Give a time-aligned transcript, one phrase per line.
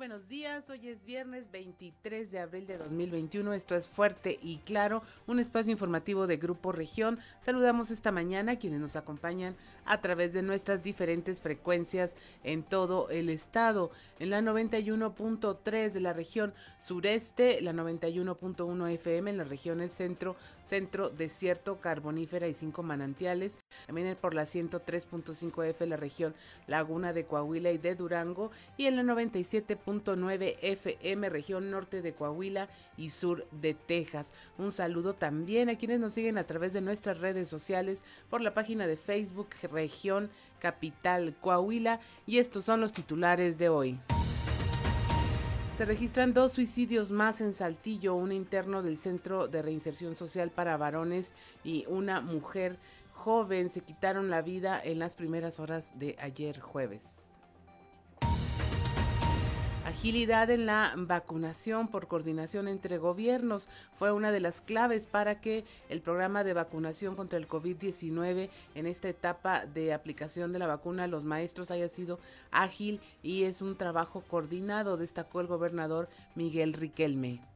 [0.00, 5.02] buenos días, hoy es viernes 23 de abril de 2021, esto es Fuerte y Claro,
[5.26, 7.18] un espacio informativo de Grupo Región.
[7.42, 13.10] Saludamos esta mañana a quienes nos acompañan a través de nuestras diferentes frecuencias en todo
[13.10, 19.92] el estado, en la 91.3 de la región sureste, la 91.1 FM en las regiones
[19.92, 26.34] centro, centro, desierto, carbonífera y cinco manantiales, también por la 103.5 F la región
[26.66, 28.50] Laguna de Coahuila y de Durango.
[28.78, 34.32] Y en la 97 9 FM, región norte de Coahuila y sur de Texas.
[34.58, 38.54] Un saludo también a quienes nos siguen a través de nuestras redes sociales por la
[38.54, 43.98] página de Facebook Región Capital Coahuila y estos son los titulares de hoy.
[45.76, 50.76] Se registran dos suicidios más en Saltillo, un interno del Centro de Reinserción Social para
[50.76, 51.32] Varones
[51.64, 52.78] y una mujer
[53.14, 57.19] joven se quitaron la vida en las primeras horas de ayer jueves.
[59.90, 65.64] Agilidad en la vacunación por coordinación entre gobiernos fue una de las claves para que
[65.88, 71.04] el programa de vacunación contra el COVID-19 en esta etapa de aplicación de la vacuna
[71.04, 72.20] a los maestros haya sido
[72.52, 77.49] ágil y es un trabajo coordinado, destacó el gobernador Miguel Riquelme.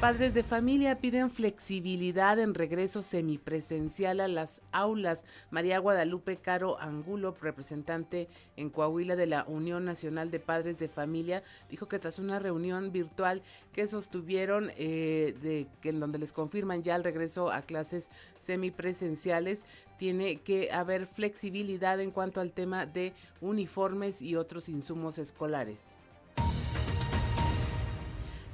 [0.00, 5.24] Padres de familia piden flexibilidad en regreso semipresencial a las aulas.
[5.50, 11.42] María Guadalupe Caro Angulo, representante en Coahuila de la Unión Nacional de Padres de Familia,
[11.68, 16.84] dijo que tras una reunión virtual que sostuvieron, eh, de, que en donde les confirman
[16.84, 19.64] ya el regreso a clases semipresenciales,
[19.98, 25.97] tiene que haber flexibilidad en cuanto al tema de uniformes y otros insumos escolares.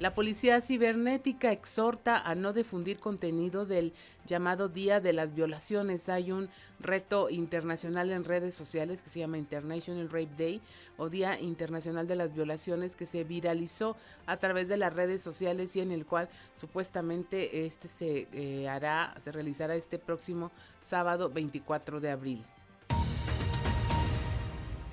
[0.00, 3.92] La Policía Cibernética exhorta a no difundir contenido del
[4.26, 6.08] llamado Día de las Violaciones.
[6.08, 6.48] Hay un
[6.80, 10.60] reto internacional en redes sociales que se llama International Rape Day
[10.96, 13.96] o Día Internacional de las Violaciones que se viralizó
[14.26, 19.14] a través de las redes sociales y en el cual supuestamente este se eh, hará,
[19.22, 20.50] se realizará este próximo
[20.80, 22.44] sábado 24 de abril.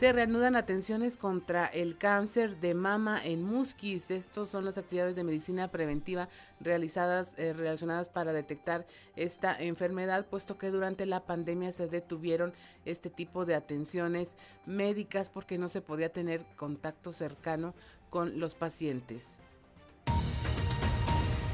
[0.01, 4.09] Se reanudan atenciones contra el cáncer de mama en Musquis.
[4.09, 6.27] Estos son las actividades de medicina preventiva
[6.59, 12.51] realizadas eh, relacionadas para detectar esta enfermedad, puesto que durante la pandemia se detuvieron
[12.83, 17.75] este tipo de atenciones médicas porque no se podía tener contacto cercano
[18.09, 19.37] con los pacientes.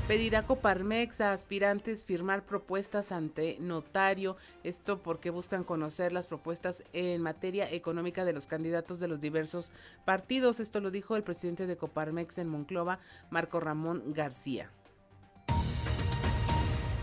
[0.07, 4.37] Pedirá Coparmex a aspirantes firmar propuestas ante notario.
[4.63, 9.69] Esto porque buscan conocer las propuestas en materia económica de los candidatos de los diversos
[10.05, 10.61] partidos.
[10.61, 12.99] Esto lo dijo el presidente de Coparmex en Monclova,
[13.31, 14.71] Marco Ramón García.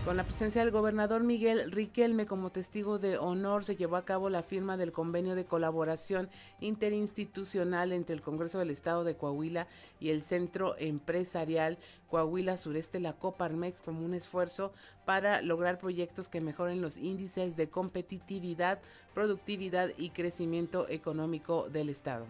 [0.05, 4.29] Con la presencia del gobernador Miguel Riquelme como testigo de honor, se llevó a cabo
[4.29, 6.29] la firma del convenio de colaboración
[6.59, 9.67] interinstitucional entre el Congreso del Estado de Coahuila
[9.99, 14.73] y el Centro Empresarial Coahuila Sureste, la Coparmex, como un esfuerzo
[15.05, 18.81] para lograr proyectos que mejoren los índices de competitividad,
[19.15, 22.27] productividad y crecimiento económico del Estado.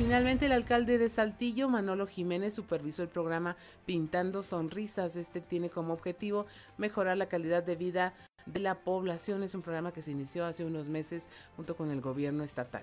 [0.00, 5.14] Finalmente, el alcalde de Saltillo, Manolo Jiménez, supervisó el programa Pintando Sonrisas.
[5.14, 6.46] Este tiene como objetivo
[6.78, 8.14] mejorar la calidad de vida
[8.46, 9.42] de la población.
[9.42, 12.82] Es un programa que se inició hace unos meses junto con el gobierno estatal.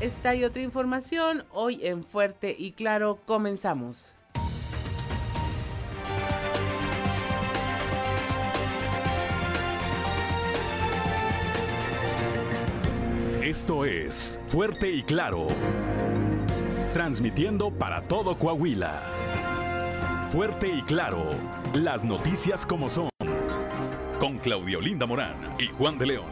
[0.00, 4.16] Esta y otra información hoy en Fuerte y Claro comenzamos.
[13.50, 15.48] Esto es Fuerte y Claro.
[16.94, 19.02] Transmitiendo para todo Coahuila.
[20.30, 21.30] Fuerte y Claro.
[21.74, 23.08] Las noticias como son.
[24.20, 26.26] Con Claudio Linda Morán y Juan de León.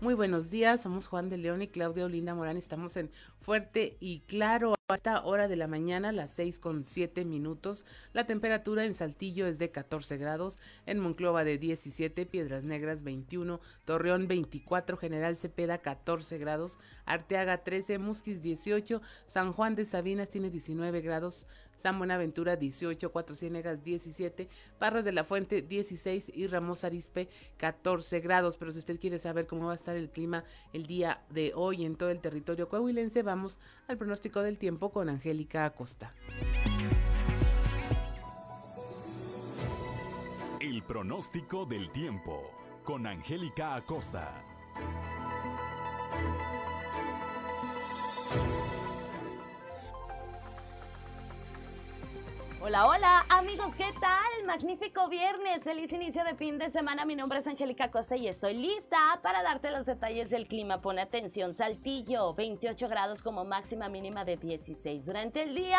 [0.00, 2.56] Muy buenos días, somos Juan de León y Claudia Olinda Morán.
[2.56, 3.10] Estamos en
[3.40, 7.84] Fuerte y Claro a esta hora de la mañana, las seis con siete minutos.
[8.12, 13.60] La temperatura en Saltillo es de 14 grados, en Monclova de 17, Piedras Negras 21,
[13.84, 20.50] Torreón 24, General Cepeda 14 grados, Arteaga 13, Musquis 18, San Juan de Sabinas tiene
[20.50, 21.46] 19 grados,
[21.80, 24.48] San Buenaventura 18, Cuatro Ciénegas 17,
[24.78, 28.58] Parras de la Fuente 16 y Ramos Arispe 14 grados.
[28.58, 30.44] Pero si usted quiere saber cómo va a estar el clima
[30.74, 33.58] el día de hoy en todo el territorio coahuilense, vamos
[33.88, 36.14] al pronóstico del tiempo con Angélica Acosta.
[40.58, 42.50] El pronóstico del tiempo
[42.84, 44.42] con Angélica Acosta.
[52.62, 54.44] Hola, hola, amigos, ¿qué tal?
[54.46, 57.06] Magnífico viernes, feliz inicio de fin de semana.
[57.06, 60.82] Mi nombre es Angélica Costa y estoy lista para darte los detalles del clima.
[60.82, 65.06] Pone atención, Saltillo, 28 grados como máxima mínima de 16.
[65.06, 65.78] Durante el día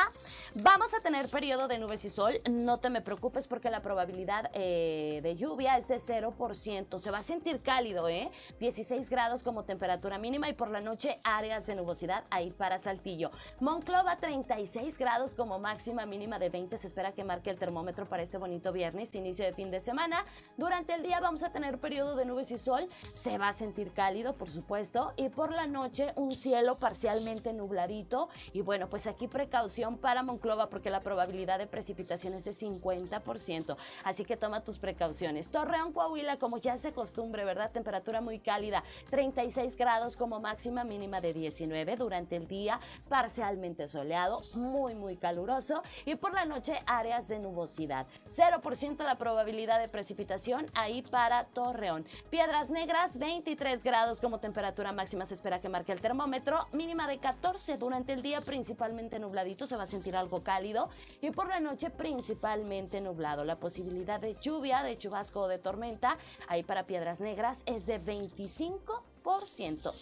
[0.55, 2.41] vamos a tener periodo de nubes y sol.
[2.49, 6.97] No te me preocupes porque la probabilidad eh, de lluvia es de 0%.
[6.97, 8.31] Se va a sentir cálido, ¿eh?
[8.59, 13.29] 16 grados como temperatura mínima y por la noche áreas de nubosidad ahí para Saltillo.
[13.59, 18.23] Monclova, 36 grados como máxima mínima de 20 se espera que marque el termómetro para
[18.23, 20.23] este bonito viernes, inicio de fin de semana.
[20.57, 23.91] Durante el día vamos a tener periodo de nubes y sol, se va a sentir
[23.91, 28.29] cálido, por supuesto, y por la noche un cielo parcialmente nubladito.
[28.53, 33.75] Y bueno, pues aquí precaución para Monclova porque la probabilidad de precipitación es de 50%,
[34.03, 35.49] así que toma tus precauciones.
[35.49, 37.71] Torreón, Coahuila, como ya se costumbre, ¿verdad?
[37.71, 42.79] Temperatura muy cálida, 36 grados como máxima mínima de 19 durante el día,
[43.09, 45.81] parcialmente soleado, muy, muy caluroso.
[46.05, 48.07] Y por la noche áreas de nubosidad.
[48.27, 52.05] 0% la probabilidad de precipitación ahí para Torreón.
[52.29, 56.67] Piedras Negras, 23 grados como temperatura máxima se espera que marque el termómetro.
[56.71, 60.89] Mínima de 14 durante el día principalmente nubladito, se va a sentir algo cálido.
[61.21, 63.43] Y por la noche principalmente nublado.
[63.43, 66.17] La posibilidad de lluvia, de chubasco o de tormenta
[66.47, 69.10] ahí para Piedras Negras es de 25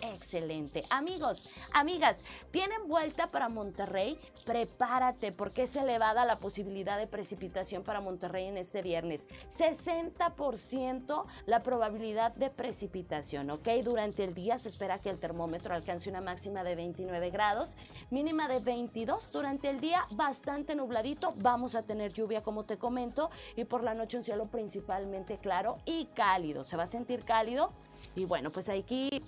[0.02, 0.84] Excelente.
[0.90, 2.22] Amigos, amigas,
[2.52, 4.18] tienen vuelta para Monterrey.
[4.46, 9.28] Prepárate porque es elevada la posibilidad de precipitación para Monterrey en este viernes.
[9.50, 13.68] 60% la probabilidad de precipitación, ¿ok?
[13.84, 17.76] Durante el día se espera que el termómetro alcance una máxima de 29 grados,
[18.10, 21.34] mínima de 22 durante el día, bastante nubladito.
[21.38, 25.78] Vamos a tener lluvia, como te comento, y por la noche un cielo principalmente claro
[25.86, 26.64] y cálido.
[26.64, 27.72] Se va a sentir cálido
[28.16, 29.22] y bueno, pues aquí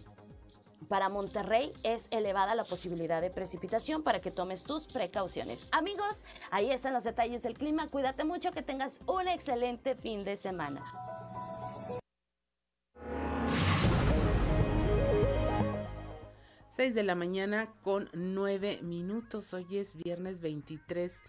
[0.87, 5.67] para Monterrey es elevada la posibilidad de precipitación para que tomes tus precauciones.
[5.71, 7.87] Amigos, ahí están los detalles del clima.
[7.87, 10.83] Cuídate mucho, que tengas un excelente fin de semana.
[16.69, 19.53] Seis de la mañana con nueve minutos.
[19.53, 21.21] Hoy es viernes 23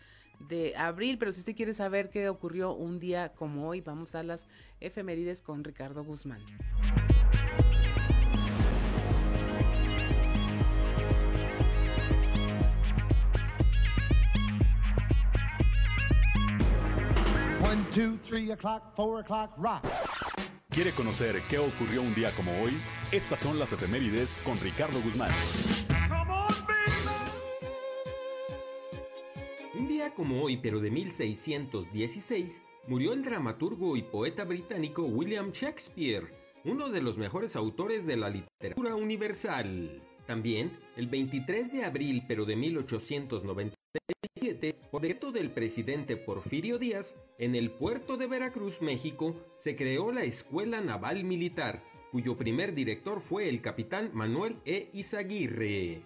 [0.49, 4.23] de abril, pero si usted quiere saber qué ocurrió un día como hoy, vamos a
[4.23, 4.49] las
[4.81, 6.43] efemérides con Ricardo Guzmán.
[20.69, 22.73] ¿Quiere conocer qué ocurrió un día como hoy?
[23.11, 25.31] Estas son las efemérides con Ricardo Guzmán.
[29.75, 36.27] Un día como hoy, pero de 1616, murió el dramaturgo y poeta británico William Shakespeare,
[36.67, 40.03] uno de los mejores autores de la literatura universal.
[40.27, 43.75] También, el 23 de abril, pero de 1890,
[44.91, 50.23] por decreto del presidente Porfirio Díaz, en el puerto de Veracruz, México, se creó la
[50.23, 54.91] Escuela Naval Militar, cuyo primer director fue el capitán Manuel E.
[54.93, 56.03] Izaguirre.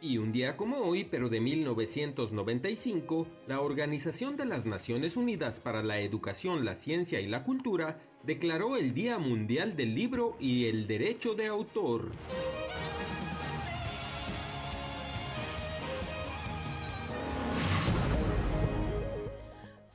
[0.00, 5.82] Y un día como hoy, pero de 1995, la Organización de las Naciones Unidas para
[5.82, 10.86] la Educación, la Ciencia y la Cultura declaró el Día Mundial del Libro y el
[10.86, 12.10] Derecho de Autor.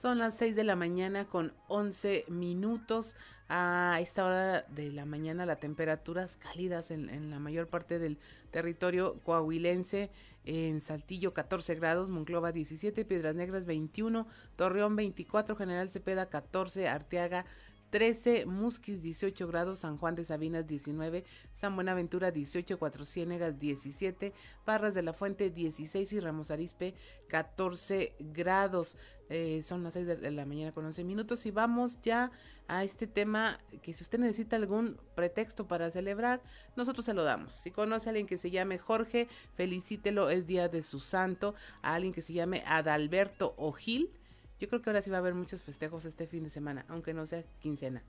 [0.02, 3.16] Son las 6 de la mañana con 11 minutos.
[3.50, 8.18] A esta hora de la mañana las temperaturas cálidas en, la mayor parte del
[8.50, 10.10] territorio coahuilense.
[10.44, 17.46] En Saltillo 14 grados, Monclova 17, Piedras Negras 21, Torreón 24, General Cepeda 14, Arteaga
[17.92, 24.34] 13, Musquis 18 grados, San Juan de Sabinas 19, San Buenaventura 18, Cuatro Ciénegas 17,
[24.66, 26.96] Parras de la Fuente 16 y Ramos Arispe
[27.28, 28.98] 14 grados.
[29.30, 32.32] Eh, son las 6 de la mañana con 11 minutos y vamos ya
[32.68, 36.42] a este tema que si usted necesita algún pretexto para celebrar,
[36.76, 37.54] nosotros se lo damos.
[37.54, 41.96] Si conoce a alguien que se llame Jorge, felicítelo, es día de su santo, a
[41.96, 44.10] alguien que se llame Adalberto Gil
[44.62, 47.16] yo creo que ahora sí va a haber muchos festejos este fin de semana, aunque
[47.16, 48.04] no sea quincena.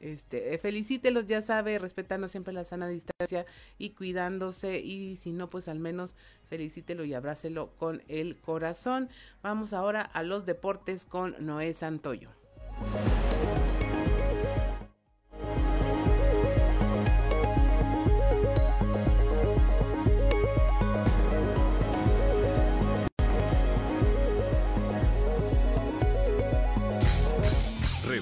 [0.00, 3.46] Este, eh, felicítelos, ya sabe, respetando siempre la sana distancia
[3.78, 6.14] y cuidándose y si no, pues al menos
[6.50, 9.08] felicítelo y abrácelo con el corazón.
[9.42, 12.28] Vamos ahora a los deportes con Noé Santoyo.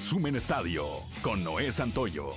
[0.00, 0.87] Resumen Estadio
[1.21, 2.33] con Noé Santoyo.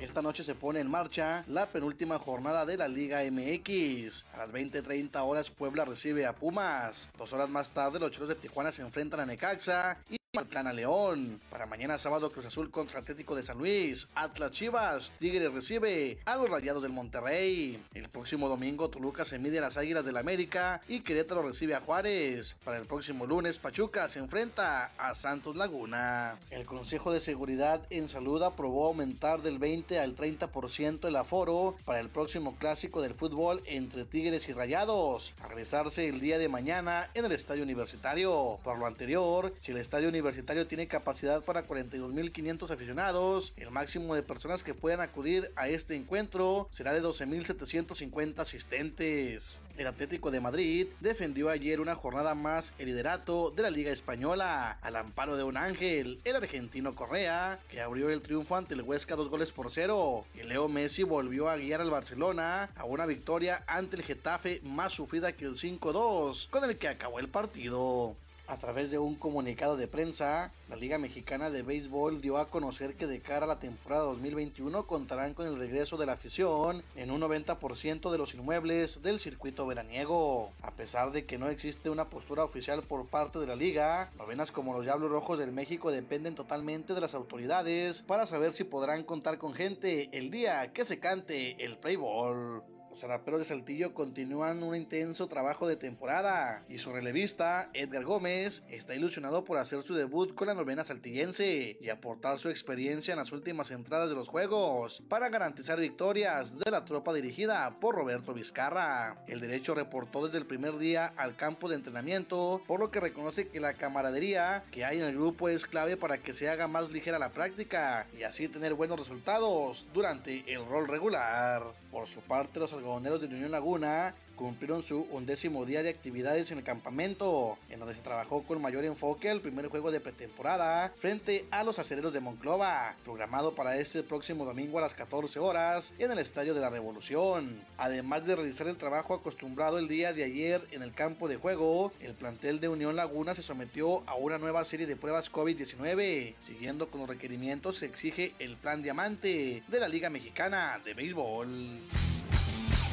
[0.00, 4.24] esta noche se pone en marcha la penúltima jornada de la Liga MX.
[4.34, 7.08] A las 20:30 horas Puebla recibe a Pumas.
[7.18, 11.40] Dos horas más tarde los Choros de Tijuana se enfrentan a Necaxa y a León.
[11.50, 14.06] Para mañana sábado Cruz Azul contra Atlético de San Luis.
[14.14, 15.12] Atlas Chivas.
[15.18, 17.82] Tigre recibe a los Rayados del Monterrey.
[17.92, 21.80] El próximo domingo Toluca se mide a las Águilas del América y Querétaro recibe a
[21.80, 22.54] Juárez.
[22.64, 26.38] Para el próximo lunes Pachuca se enfrenta a Santos Laguna.
[26.50, 31.98] El Consejo de Seguridad en Salud aprobó aumentar del 20 al 30% el aforo para
[31.98, 37.10] el próximo clásico del fútbol entre Tigres y Rayados, a realizarse el día de mañana
[37.14, 38.60] en el Estadio Universitario.
[38.62, 40.27] Por lo anterior, si el Estadio Universitario
[40.66, 43.52] tiene capacidad para 42.500 aficionados.
[43.56, 49.60] El máximo de personas que puedan acudir a este encuentro será de 12.750 asistentes.
[49.76, 54.78] El Atlético de Madrid defendió ayer una jornada más el liderato de la Liga Española
[54.82, 59.14] al amparo de un ángel, el argentino Correa, que abrió el triunfo ante el Huesca
[59.14, 60.24] dos goles por cero.
[60.34, 64.92] Y Leo Messi volvió a guiar al Barcelona a una victoria ante el Getafe más
[64.92, 68.16] sufrida que el 5-2, con el que acabó el partido.
[68.48, 72.96] A través de un comunicado de prensa, la Liga Mexicana de Béisbol dio a conocer
[72.96, 77.10] que de cara a la temporada 2021 contarán con el regreso de la afición en
[77.10, 80.50] un 90% de los inmuebles del circuito veraniego.
[80.62, 84.50] A pesar de que no existe una postura oficial por parte de la liga, novenas
[84.50, 89.04] como los Diablos Rojos del México dependen totalmente de las autoridades para saber si podrán
[89.04, 92.62] contar con gente el día que se cante el Play Ball.
[92.98, 98.64] Los raperos de Saltillo continúan un intenso trabajo de temporada y su relevista, Edgar Gómez,
[98.70, 103.20] está ilusionado por hacer su debut con la novena saltillense y aportar su experiencia en
[103.20, 108.34] las últimas entradas de los juegos para garantizar victorias de la tropa dirigida por Roberto
[108.34, 109.22] Vizcarra.
[109.28, 113.46] El derecho reportó desde el primer día al campo de entrenamiento, por lo que reconoce
[113.46, 116.90] que la camaradería que hay en el grupo es clave para que se haga más
[116.90, 121.62] ligera la práctica y así tener buenos resultados durante el rol regular.
[121.92, 126.58] Por su parte, los algodoneros de Unión Laguna cumplieron su undécimo día de actividades en
[126.58, 131.44] el campamento, en donde se trabajó con mayor enfoque el primer juego de pretemporada frente
[131.50, 136.12] a los acereros de Monclova, programado para este próximo domingo a las 14 horas en
[136.12, 137.60] el Estadio de la Revolución.
[137.78, 141.92] Además de realizar el trabajo acostumbrado el día de ayer en el campo de juego,
[142.00, 146.88] el plantel de Unión Laguna se sometió a una nueva serie de pruebas COVID-19, siguiendo
[146.88, 151.80] con los requerimientos que exige el Plan Diamante de la Liga Mexicana de Béisbol.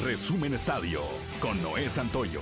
[0.03, 1.01] Resumen Estadio
[1.39, 2.41] con Noé Santoyo.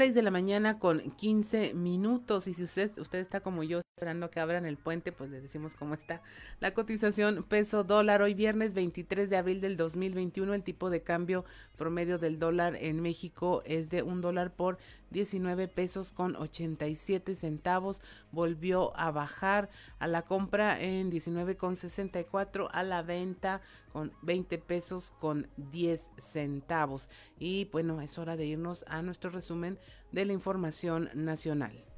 [0.00, 4.30] 6 de la mañana con 15 minutos y si usted, usted está como yo esperando
[4.30, 6.22] que abran el puente, pues le decimos cómo está
[6.58, 8.22] la cotización peso dólar.
[8.22, 11.44] Hoy viernes 23 de abril del 2021 el tipo de cambio
[11.76, 14.78] promedio del dólar en México es de un dólar por
[15.10, 18.00] 19 pesos con 87 centavos.
[18.32, 23.60] Volvió a bajar a la compra en 19 con 64 a la venta
[23.92, 27.08] con 20 pesos con 10 centavos.
[27.38, 29.78] Y bueno, es hora de irnos a nuestro resumen
[30.12, 31.89] de la información nacional.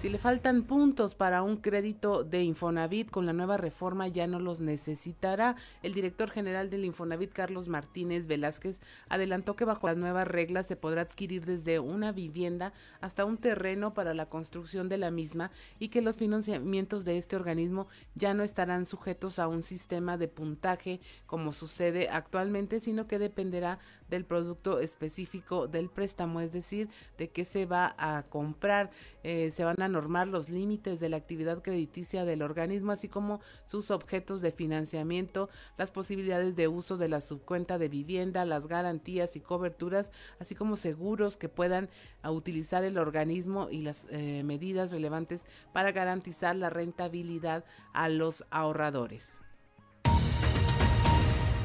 [0.00, 4.38] Si le faltan puntos para un crédito de Infonavit con la nueva reforma ya no
[4.40, 5.56] los necesitará.
[5.82, 8.80] El director general del Infonavit, Carlos Martínez Velázquez,
[9.10, 13.92] adelantó que bajo las nuevas reglas se podrá adquirir desde una vivienda hasta un terreno
[13.92, 18.42] para la construcción de la misma y que los financiamientos de este organismo ya no
[18.42, 23.78] estarán sujetos a un sistema de puntaje como sucede actualmente, sino que dependerá
[24.08, 26.88] del producto específico del préstamo, es decir,
[27.18, 28.90] de qué se va a comprar.
[29.24, 33.40] Eh, se van a normar los límites de la actividad crediticia del organismo, así como
[33.64, 39.36] sus objetos de financiamiento, las posibilidades de uso de la subcuenta de vivienda, las garantías
[39.36, 41.88] y coberturas, así como seguros que puedan
[42.24, 49.40] utilizar el organismo y las eh, medidas relevantes para garantizar la rentabilidad a los ahorradores.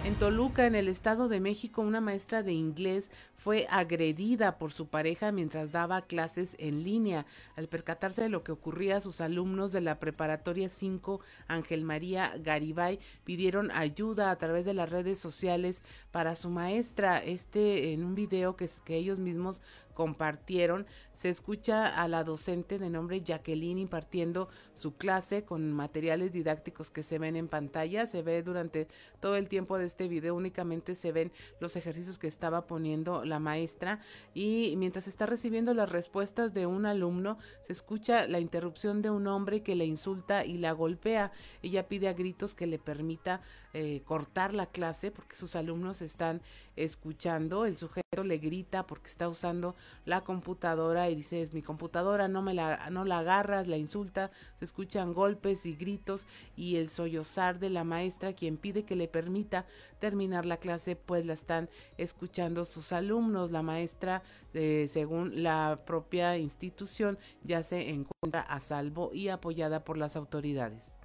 [0.05, 4.85] En Toluca, en el Estado de México, una maestra de inglés fue agredida por su
[4.85, 7.25] pareja mientras daba clases en línea.
[7.55, 12.99] Al percatarse de lo que ocurría, sus alumnos de la preparatoria 5, Ángel María Garibay,
[13.23, 15.81] pidieron ayuda a través de las redes sociales
[16.11, 17.17] para su maestra.
[17.17, 19.63] Este en un video que, que ellos mismos
[19.95, 26.91] compartieron, se escucha a la docente de nombre Jacqueline impartiendo su clase con materiales didácticos
[26.91, 28.87] que se ven en pantalla, se ve durante
[29.19, 33.39] todo el tiempo de este video, únicamente se ven los ejercicios que estaba poniendo la
[33.39, 34.01] maestra.
[34.33, 39.25] Y mientras está recibiendo las respuestas de un alumno, se escucha la interrupción de un
[39.27, 41.31] hombre que le insulta y la golpea.
[41.63, 43.41] Ella pide a gritos que le permita
[43.73, 46.41] eh, cortar la clase porque sus alumnos están
[46.75, 49.75] escuchando, el sujeto le grita porque está usando
[50.05, 54.31] la computadora y dice, es mi computadora, no me la, no la agarras, la insulta,
[54.59, 59.07] se escuchan golpes y gritos y el sollozar de la maestra quien pide que le
[59.07, 59.65] permita
[59.99, 63.51] terminar la clase, pues la están escuchando sus alumnos.
[63.51, 64.23] La maestra,
[64.53, 70.97] eh, según la propia institución, ya se encuentra a salvo y apoyada por las autoridades.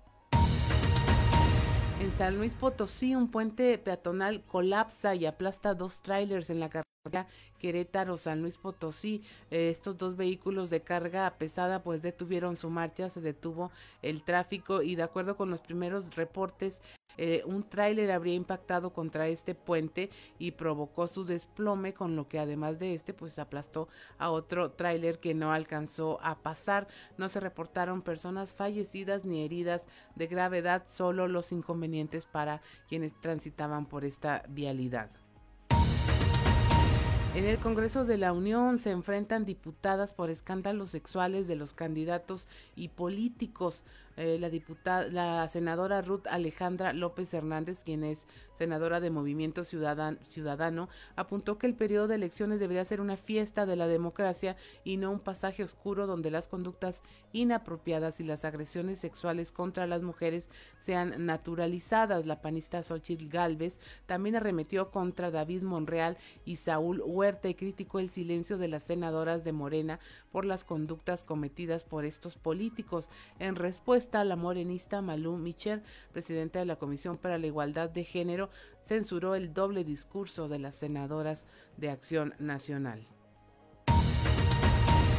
[2.00, 6.90] En San Luis Potosí, un puente peatonal colapsa y aplasta dos trailers en la carretera
[7.58, 9.22] Querétaro, San Luis Potosí.
[9.50, 13.70] Eh, estos dos vehículos de carga pesada pues detuvieron su marcha, se detuvo
[14.02, 16.82] el tráfico y de acuerdo con los primeros reportes,
[17.16, 22.38] eh, un tráiler habría impactado contra este puente y provocó su desplome, con lo que
[22.38, 23.88] además de este pues aplastó
[24.18, 26.86] a otro tráiler que no alcanzó a pasar.
[27.16, 33.86] No se reportaron personas fallecidas ni heridas de gravedad, solo los inconvenientes para quienes transitaban
[33.86, 35.10] por esta vialidad.
[37.32, 42.48] En el Congreso de la Unión se enfrentan diputadas por escándalos sexuales de los candidatos
[42.74, 43.84] y políticos.
[44.20, 50.90] Eh, la diputada, la senadora Ruth Alejandra López Hernández, quien es senadora de Movimiento Ciudadano,
[51.16, 55.10] apuntó que el periodo de elecciones debería ser una fiesta de la democracia y no
[55.10, 61.24] un pasaje oscuro donde las conductas inapropiadas y las agresiones sexuales contra las mujeres sean
[61.24, 62.26] naturalizadas.
[62.26, 68.10] La panista Xochitl Galvez también arremetió contra David Monreal y Saúl Huerta y criticó el
[68.10, 69.98] silencio de las senadoras de Morena
[70.30, 73.08] por las conductas cometidas por estos políticos.
[73.38, 78.50] En respuesta, la morenista Malú Micher, presidenta de la Comisión para la Igualdad de Género,
[78.82, 83.06] censuró el doble discurso de las senadoras de Acción Nacional.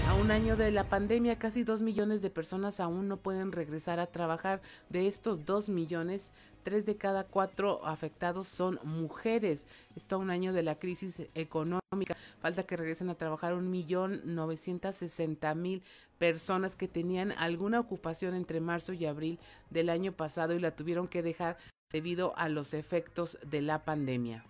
[0.08, 4.02] A un año de la pandemia, casi dos millones de personas aún no pueden regresar
[4.02, 4.62] a trabajar.
[4.90, 6.34] De estos dos millones,
[6.64, 9.68] tres de cada cuatro afectados son mujeres.
[9.96, 12.16] Está un año de la crisis económica.
[12.40, 15.84] Falta que regresen a trabajar un millón novecientos sesenta mil
[16.18, 21.08] personas que tenían alguna ocupación entre marzo y abril del año pasado y la tuvieron
[21.08, 21.58] que dejar
[21.92, 24.46] debido a los efectos de la pandemia.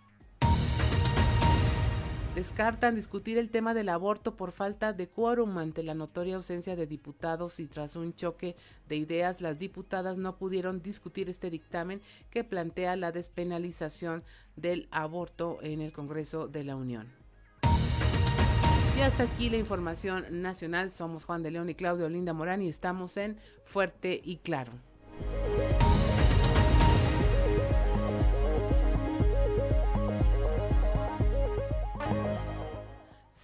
[2.36, 6.88] Descartan discutir el tema del aborto por falta de quórum ante la notoria ausencia de
[6.88, 8.56] diputados y tras un choque
[8.88, 14.24] de ideas, las diputadas no pudieron discutir este dictamen que plantea la despenalización
[14.56, 17.10] del aborto en el Congreso de la Unión.
[18.98, 20.90] Y hasta aquí la información nacional.
[20.90, 24.72] Somos Juan de León y Claudio Linda Morán y estamos en Fuerte y Claro.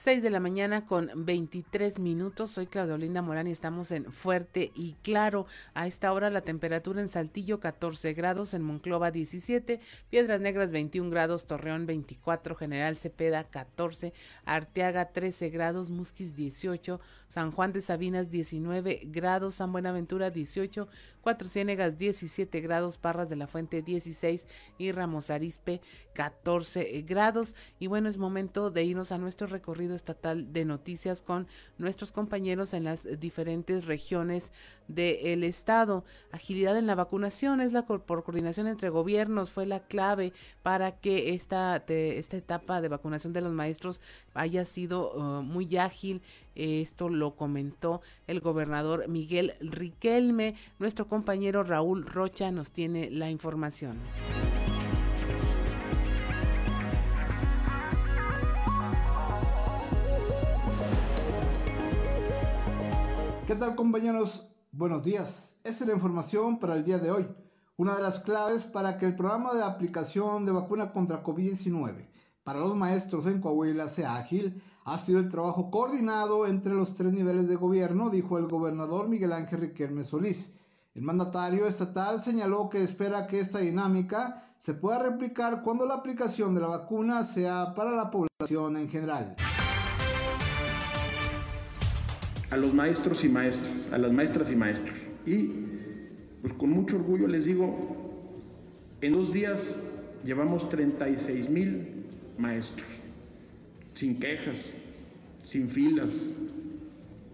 [0.08, 2.52] 6 de la mañana con 23 minutos.
[2.52, 5.48] Soy Claudio Linda Morán y estamos en Fuerte y Claro.
[5.74, 11.10] A esta hora la temperatura en Saltillo 14 grados, en Monclova 17, Piedras Negras 21
[11.10, 14.14] grados, Torreón 24, General Cepeda 14,
[14.46, 20.88] Arteaga 13 grados, Musquis 18, San Juan de Sabinas 19 grados, San Buenaventura 18,
[21.20, 25.82] Cuatro Ciénegas 17 grados, Parras de la Fuente 16 y Ramos Arispe
[26.14, 27.58] 14 grados.
[27.78, 32.74] Y bueno, es momento de irnos a nuestro recorrido estatal de noticias con nuestros compañeros
[32.74, 34.54] en las diferentes regiones
[34.88, 36.06] del estado.
[36.32, 40.32] Agilidad en la vacunación es la por coordinación entre gobiernos fue la clave
[40.64, 44.02] para que esta, esta etapa de vacunación de los maestros
[44.34, 46.22] haya sido uh, muy ágil.
[46.56, 50.56] Esto lo comentó el gobernador Miguel Riquelme.
[50.80, 53.98] Nuestro compañero Raúl Rocha nos tiene la información.
[63.48, 64.50] ¿Qué tal compañeros?
[64.74, 65.56] Buenos días.
[65.64, 67.26] Esta es la información para el día de hoy.
[67.78, 72.10] Una de las claves para que el programa de aplicación de vacuna contra COVID-19
[72.44, 77.14] para los maestros en Coahuila sea ágil ha sido el trabajo coordinado entre los tres
[77.14, 80.58] niveles de gobierno, dijo el gobernador Miguel Ángel Riquelme Solís.
[80.94, 86.54] El mandatario estatal señaló que espera que esta dinámica se pueda replicar cuando la aplicación
[86.54, 89.38] de la vacuna sea para la población en general
[92.50, 94.98] a los maestros y maestras, a las maestras y maestros.
[95.26, 95.50] Y
[96.42, 97.96] pues con mucho orgullo les digo,
[99.02, 99.76] en dos días
[100.24, 102.06] llevamos 36 mil
[102.38, 102.88] maestros,
[103.94, 104.72] sin quejas,
[105.44, 106.28] sin filas,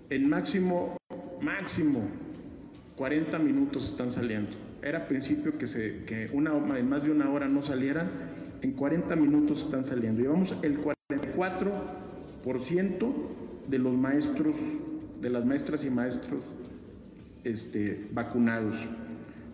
[0.09, 0.97] en máximo,
[1.41, 2.07] máximo
[2.95, 4.51] 40 minutos están saliendo.
[4.81, 8.09] Era principio que, se, que una, más de una hora no salieran,
[8.61, 10.21] en 40 minutos están saliendo.
[10.21, 13.13] Llevamos el 44%
[13.67, 14.55] de los maestros
[15.23, 16.41] de las maestras y maestros
[17.45, 18.75] este, vacunados.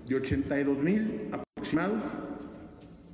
[0.07, 2.03] De 82 mil aproximados,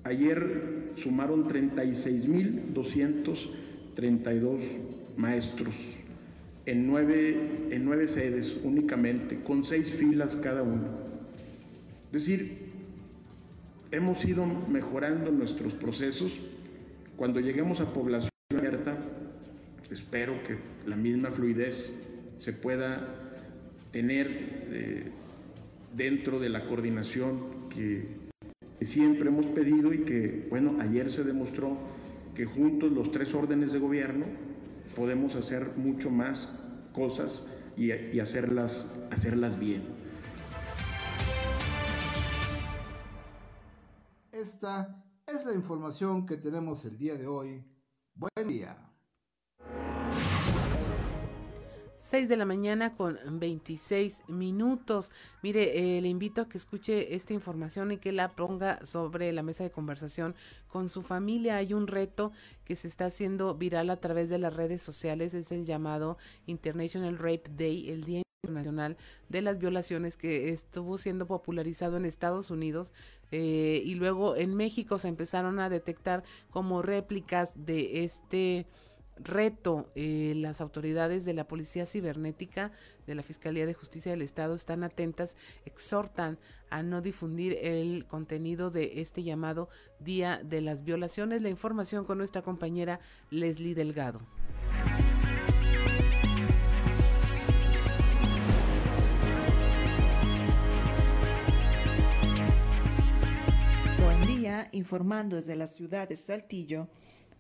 [0.05, 4.61] ayer sumaron 36 mil 232
[5.17, 5.75] maestros
[6.65, 10.87] en nueve, en nueve sedes únicamente, con seis filas cada uno.
[12.07, 12.69] Es decir,
[13.91, 16.31] hemos ido mejorando nuestros procesos.
[17.17, 18.97] Cuando lleguemos a población abierta,
[19.91, 20.57] espero que
[20.89, 21.91] la misma fluidez
[22.37, 23.07] se pueda
[23.91, 24.27] tener
[24.71, 25.11] eh,
[25.95, 28.25] dentro de la coordinación que,
[28.81, 31.75] siempre hemos pedido y que, bueno, ayer se demostró
[32.35, 34.25] que juntos los tres órdenes de gobierno
[34.95, 36.49] podemos hacer mucho más
[36.93, 39.83] cosas y, y hacerlas, hacerlas bien.
[44.31, 47.65] Esta es la información que tenemos el día de hoy.
[48.13, 48.77] Buen día.
[52.05, 55.11] 6 de la mañana con 26 minutos.
[55.41, 59.41] Mire, eh, le invito a que escuche esta información y que la ponga sobre la
[59.41, 60.35] mesa de conversación
[60.67, 61.55] con su familia.
[61.57, 62.31] Hay un reto
[62.63, 67.17] que se está haciendo viral a través de las redes sociales, es el llamado International
[67.17, 68.97] Rape Day, el Día Internacional
[69.29, 72.93] de las Violaciones que estuvo siendo popularizado en Estados Unidos
[73.31, 78.67] eh, y luego en México se empezaron a detectar como réplicas de este
[79.17, 79.91] reto.
[79.95, 82.71] Eh, las autoridades de la Policía Cibernética,
[83.07, 86.37] de la Fiscalía de Justicia del Estado están atentas, exhortan
[86.69, 91.41] a no difundir el contenido de este llamado Día de las Violaciones.
[91.41, 92.99] La información con nuestra compañera
[93.29, 94.21] Leslie Delgado.
[104.03, 106.87] Buen día, informando desde la ciudad de Saltillo.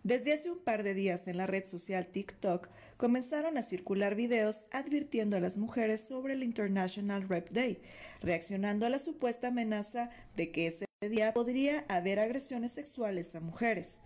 [0.05, 4.67] Desde hace un par de días en la red social TikTok comenzaron a circular videos
[4.69, 7.81] advirtiendo a las mujeres sobre el International Rape Day,
[8.21, 13.99] reaccionando a la supuesta amenaza de que ese día podría haber agresiones sexuales a mujeres.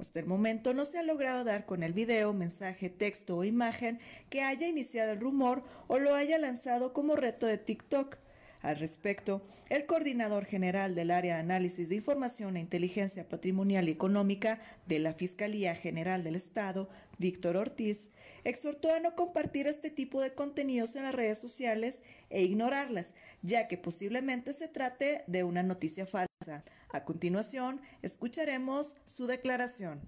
[0.00, 4.00] Hasta el momento no se ha logrado dar con el video, mensaje, texto o imagen
[4.30, 8.18] que haya iniciado el rumor o lo haya lanzado como reto de TikTok.
[8.62, 13.92] Al respecto, el coordinador general del área de análisis de información e inteligencia patrimonial y
[13.92, 16.88] económica de la Fiscalía General del Estado,
[17.18, 18.10] Víctor Ortiz,
[18.44, 23.68] exhortó a no compartir este tipo de contenidos en las redes sociales e ignorarlas, ya
[23.68, 26.64] que posiblemente se trate de una noticia falsa.
[26.92, 30.00] A continuación, escucharemos su declaración.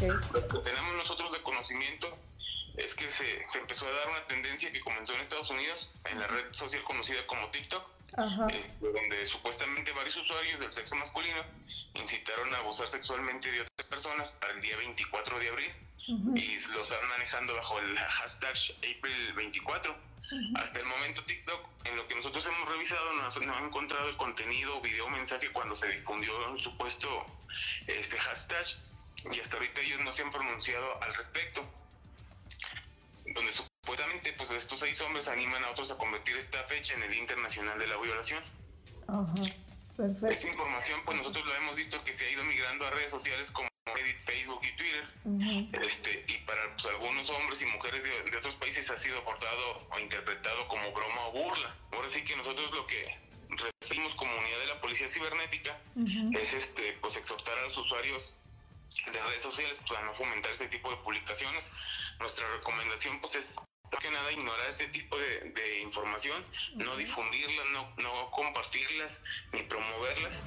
[0.00, 2.08] Lo que tenemos nosotros de conocimiento
[2.84, 6.18] es que se, se, empezó a dar una tendencia que comenzó en Estados Unidos, en
[6.18, 7.84] la red social conocida como TikTok,
[8.50, 11.44] este, donde supuestamente varios usuarios del sexo masculino
[11.94, 15.72] incitaron a abusar sexualmente de otras personas para el día 24 de abril
[16.34, 19.94] y lo están manejando bajo el hashtag April24.
[20.56, 24.16] Hasta el momento TikTok, en lo que nosotros hemos revisado, no, no ha encontrado el
[24.16, 27.26] contenido, video mensaje cuando se difundió un supuesto
[27.86, 28.66] este hashtag
[29.32, 31.64] y hasta ahorita ellos no se han pronunciado al respecto
[33.34, 37.10] donde supuestamente pues estos seis hombres animan a otros a convertir esta fecha en el
[37.10, 38.42] Día Internacional de la Violación.
[39.08, 39.34] Ajá,
[39.96, 40.28] perfecto.
[40.28, 43.50] Esta información pues nosotros lo hemos visto que se ha ido migrando a redes sociales
[43.52, 45.04] como Reddit, Facebook y Twitter.
[45.24, 45.68] Ujú.
[45.86, 49.88] este Y para pues, algunos hombres y mujeres de, de otros países ha sido aportado
[49.90, 51.74] o interpretado como broma o burla.
[51.92, 53.18] Ahora sí que nosotros lo que
[53.80, 55.76] referimos como unidad de la policía cibernética
[56.32, 58.34] es este pues exhortar a los usuarios
[59.06, 61.70] de redes sociales pues, a no fomentar este tipo de publicaciones.
[62.18, 63.46] Nuestra recomendación pues es
[63.90, 66.44] más que nada ignorar este tipo de, de información,
[66.76, 69.20] no difundirlas, no, no compartirlas
[69.52, 70.42] ni promoverlas.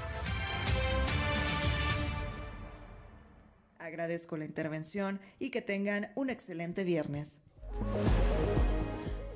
[3.79, 7.41] Agradezco la intervención y que tengan un excelente viernes.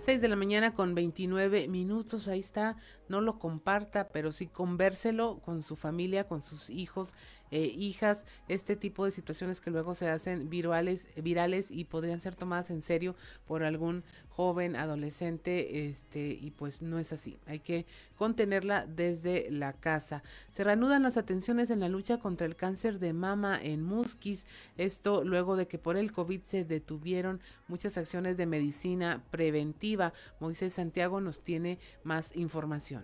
[0.07, 2.77] 6 de la mañana con 29 minutos, ahí está,
[3.09, 7.13] no lo comparta, pero sí convérselo con su familia, con sus hijos,
[7.51, 12.35] eh, hijas, este tipo de situaciones que luego se hacen virales, virales y podrían ser
[12.35, 17.85] tomadas en serio por algún joven, adolescente, este, y pues no es así, hay que
[18.17, 20.21] contenerla desde la casa.
[20.51, 24.45] Se reanudan las atenciones en la lucha contra el cáncer de mama en Musquis,
[24.77, 30.13] esto luego de que por el COVID se detuvieron muchas acciones de medicina preventiva.
[30.39, 33.03] Moisés Santiago nos tiene más información.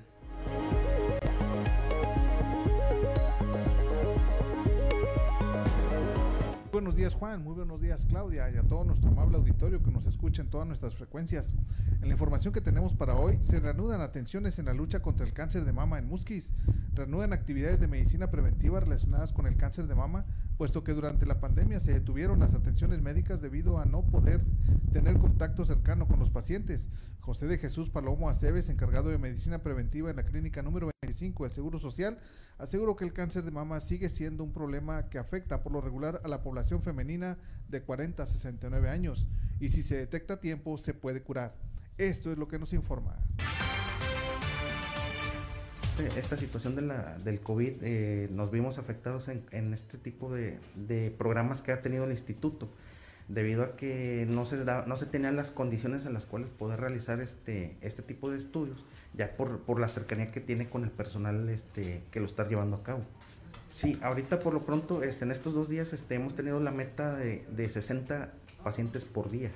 [6.74, 10.08] Buenos días Juan, muy buenos días Claudia y a todo nuestro amable auditorio que nos
[10.08, 11.54] escucha en todas nuestras frecuencias.
[12.02, 15.34] En la información que tenemos para hoy, se reanudan atenciones en la lucha contra el
[15.34, 16.52] cáncer de mama en Musquis,
[16.96, 20.26] reanudan actividades de medicina preventiva relacionadas con el cáncer de mama,
[20.58, 24.44] puesto que durante la pandemia se detuvieron las atenciones médicas debido a no poder
[24.92, 26.88] tener contacto cercano con los pacientes.
[27.20, 31.54] José de Jesús Palomo Aceves, encargado de medicina preventiva en la clínica número 25 del
[31.54, 32.18] Seguro Social,
[32.58, 36.20] aseguró que el cáncer de mama sigue siendo un problema que afecta por lo regular
[36.24, 37.38] a la población femenina
[37.70, 39.28] de 40 a 69 años
[39.60, 41.56] y si se detecta a tiempo se puede curar.
[41.98, 43.16] Esto es lo que nos informa.
[45.84, 50.58] Este, esta situación de la, del COVID eh, nos vimos afectados en, este tipo de,
[50.76, 52.68] de programas que ha tenido el instituto
[53.28, 56.80] debido a que no se, da, no se tenían las condiciones en las cuales poder
[56.80, 60.92] realizar este, este tipo de estudios, ya por, por la cercanía que tiene con el
[60.92, 63.04] personal este, que lo está llevando a cabo.
[63.74, 67.16] Sí, ahorita por lo pronto, este, en estos dos días este, hemos tenido la meta
[67.16, 68.32] de, de 60
[68.64, 69.50] pacientes por día.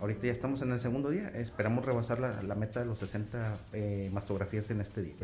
[0.00, 3.58] Ahorita ya estamos en el segundo día, esperamos rebasar la, la meta de los 60
[3.72, 5.14] eh, mastografías en este día.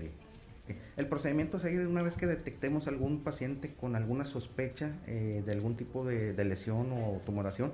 [0.96, 5.50] El procedimiento a seguir una vez que detectemos algún paciente con alguna sospecha eh, de
[5.50, 7.72] algún tipo de, lesión o tumoración,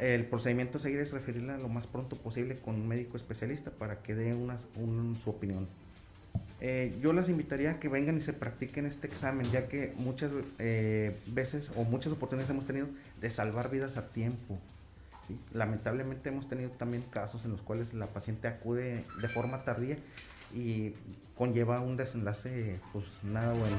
[0.00, 4.02] el procedimiento a seguir es referirla lo más pronto posible con un médico especialista para
[4.02, 5.68] que dé una, su opinión.
[6.64, 10.30] Eh, yo las invitaría a que vengan y se practiquen este examen, ya que muchas
[10.60, 12.86] eh, veces o muchas oportunidades hemos tenido
[13.20, 14.60] de salvar vidas a tiempo.
[15.52, 19.98] Lamentablemente hemos tenido también casos en los cuales la paciente acude de forma tardía
[20.54, 20.94] y
[21.36, 23.76] conlleva un desenlace pues nada bueno.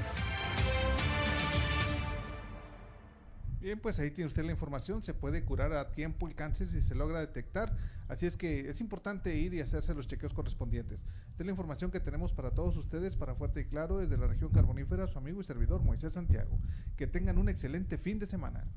[3.63, 6.81] Bien, pues ahí tiene usted la información, se puede curar a tiempo el cáncer si
[6.81, 7.73] se logra detectar,
[8.09, 11.05] así es que es importante ir y hacerse los chequeos correspondientes.
[11.29, 14.27] Esta es la información que tenemos para todos ustedes, para Fuerte y Claro, desde la
[14.27, 16.59] región carbonífera, su amigo y servidor Moisés Santiago.
[16.97, 18.67] Que tengan un excelente fin de semana.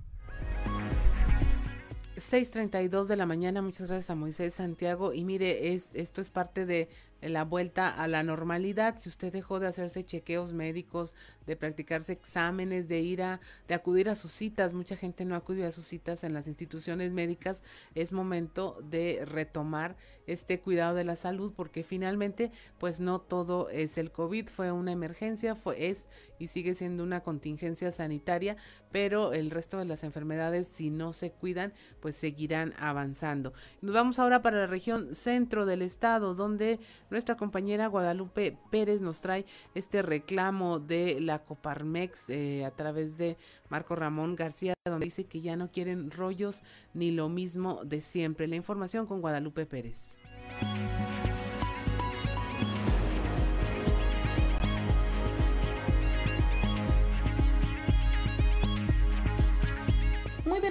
[2.17, 5.13] 6.32 de la mañana, muchas gracias a Moisés Santiago.
[5.13, 6.89] Y mire, es, esto es parte de
[7.21, 8.99] la vuelta a la normalidad.
[8.99, 11.15] Si usted dejó de hacerse chequeos médicos,
[11.47, 15.67] de practicarse exámenes, de ir a, de acudir a sus citas, mucha gente no acudió
[15.67, 17.63] a sus citas en las instituciones médicas,
[17.95, 23.97] es momento de retomar este cuidado de la salud porque finalmente pues no todo es
[23.99, 28.57] el COVID, fue una emergencia, fue, es y sigue siendo una contingencia sanitaria,
[28.91, 33.53] pero el resto de las enfermedades si no se cuidan pues seguirán avanzando.
[33.81, 39.21] Nos vamos ahora para la región centro del estado donde nuestra compañera Guadalupe Pérez nos
[39.21, 43.37] trae este reclamo de la Coparmex eh, a través de
[43.69, 46.63] Marco Ramón García, donde dice que ya no quieren rollos
[46.95, 48.47] ni lo mismo de siempre.
[48.49, 50.19] La información con Guadalupe Pérez.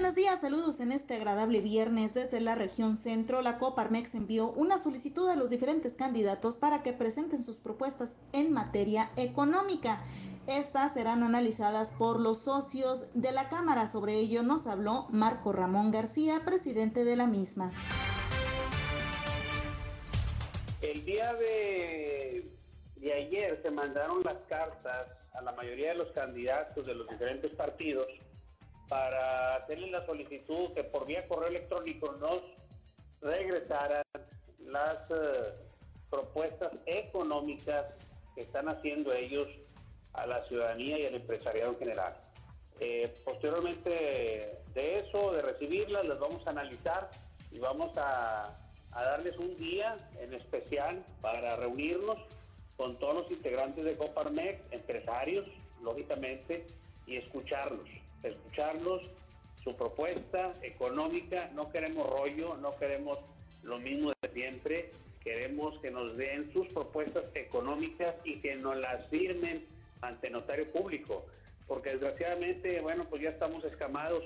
[0.05, 3.41] Buenos días, saludos en este agradable viernes desde la región centro.
[3.41, 8.53] La Coparmex envió una solicitud a los diferentes candidatos para que presenten sus propuestas en
[8.53, 10.03] materia económica.
[10.45, 13.87] Estas serán analizadas por los socios de la Cámara.
[13.87, 17.71] Sobre ello nos habló Marco Ramón García, presidente de la misma.
[20.81, 22.51] El día de,
[22.97, 27.49] de ayer se mandaron las cartas a la mayoría de los candidatos de los diferentes
[27.55, 28.05] partidos
[28.87, 32.41] para hacerle la solicitud que por vía correo electrónico nos
[33.21, 34.03] regresaran
[34.59, 35.53] las eh,
[36.09, 37.85] propuestas económicas
[38.35, 39.47] que están haciendo ellos
[40.13, 42.17] a la ciudadanía y al empresariado en general.
[42.79, 47.09] Eh, posteriormente de eso, de recibirlas, las vamos a analizar
[47.51, 48.55] y vamos a,
[48.91, 52.17] a darles un día en especial para reunirnos
[52.77, 55.45] con todos los integrantes de Coparmex, empresarios,
[55.81, 56.67] lógicamente,
[57.07, 57.87] y escucharlos
[58.23, 59.09] escucharlos,
[59.63, 63.19] su propuesta económica, no queremos rollo, no queremos
[63.63, 64.91] lo mismo de siempre,
[65.23, 69.65] queremos que nos den sus propuestas económicas y que nos las firmen
[70.01, 71.25] ante notario público,
[71.67, 74.23] porque desgraciadamente, bueno, pues ya estamos escamados,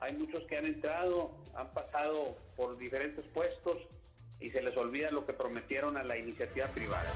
[0.00, 3.78] hay muchos que han entrado, han pasado por diferentes puestos
[4.38, 7.10] y se les olvida lo que prometieron a la iniciativa privada.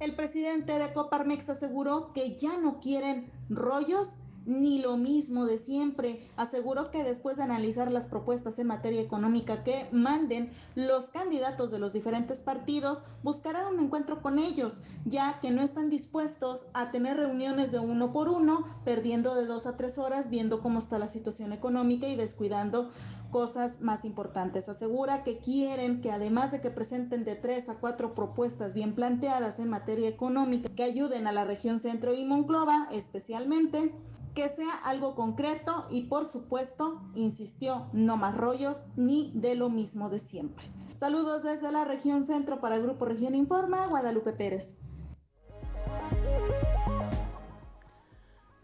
[0.00, 4.14] El presidente de Coparmex aseguró que ya no quieren rollos
[4.48, 6.26] ni lo mismo de siempre.
[6.36, 11.78] Aseguró que después de analizar las propuestas en materia económica que manden los candidatos de
[11.78, 17.18] los diferentes partidos, buscarán un encuentro con ellos, ya que no están dispuestos a tener
[17.18, 21.08] reuniones de uno por uno, perdiendo de dos a tres horas viendo cómo está la
[21.08, 22.90] situación económica y descuidando
[23.30, 24.68] cosas más importantes.
[24.68, 29.58] Asegura que quieren que además de que presenten de tres a cuatro propuestas bien planteadas
[29.58, 33.94] en materia económica que ayuden a la región centro y Monclova especialmente,
[34.34, 40.10] que sea algo concreto y por supuesto, insistió, no más rollos ni de lo mismo
[40.10, 40.66] de siempre.
[40.96, 44.76] Saludos desde la región centro para el Grupo Región Informa, Guadalupe Pérez.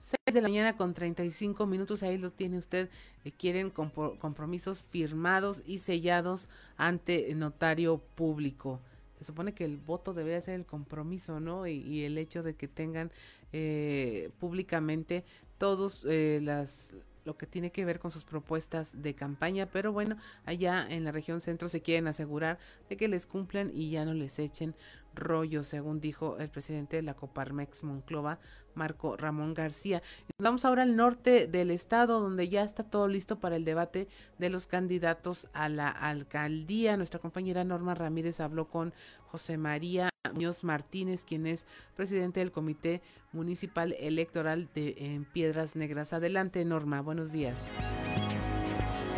[0.05, 2.91] 6 de la mañana con 35 minutos, ahí lo tiene usted.
[3.25, 8.81] Eh, quieren compromisos firmados y sellados ante notario público.
[9.19, 11.67] Se supone que el voto debería ser el compromiso, ¿no?
[11.67, 13.11] Y, el hecho de que tengan
[13.55, 15.25] eh, públicamente
[15.57, 20.19] todos eh, las lo que tiene que ver con sus propuestas de campaña, pero bueno,
[20.45, 22.59] allá en la región centro se quieren asegurar
[22.91, 24.75] de que les cumplan y ya no les echen
[25.15, 28.39] rollo, según dijo el presidente de la Coparmex Monclova,
[28.75, 30.03] Marco Ramón García.
[30.39, 34.51] Vamos ahora al norte del estado, donde ya está todo listo para el debate de
[34.51, 36.97] los candidatos a la alcaldía.
[36.97, 38.93] Nuestra compañera Norma Ramírez habló con
[39.27, 46.13] José María Muñoz Martínez, quien es presidente del Comité Municipal Electoral de Piedras Negras.
[46.13, 47.71] Adelante, Norma, buenos días.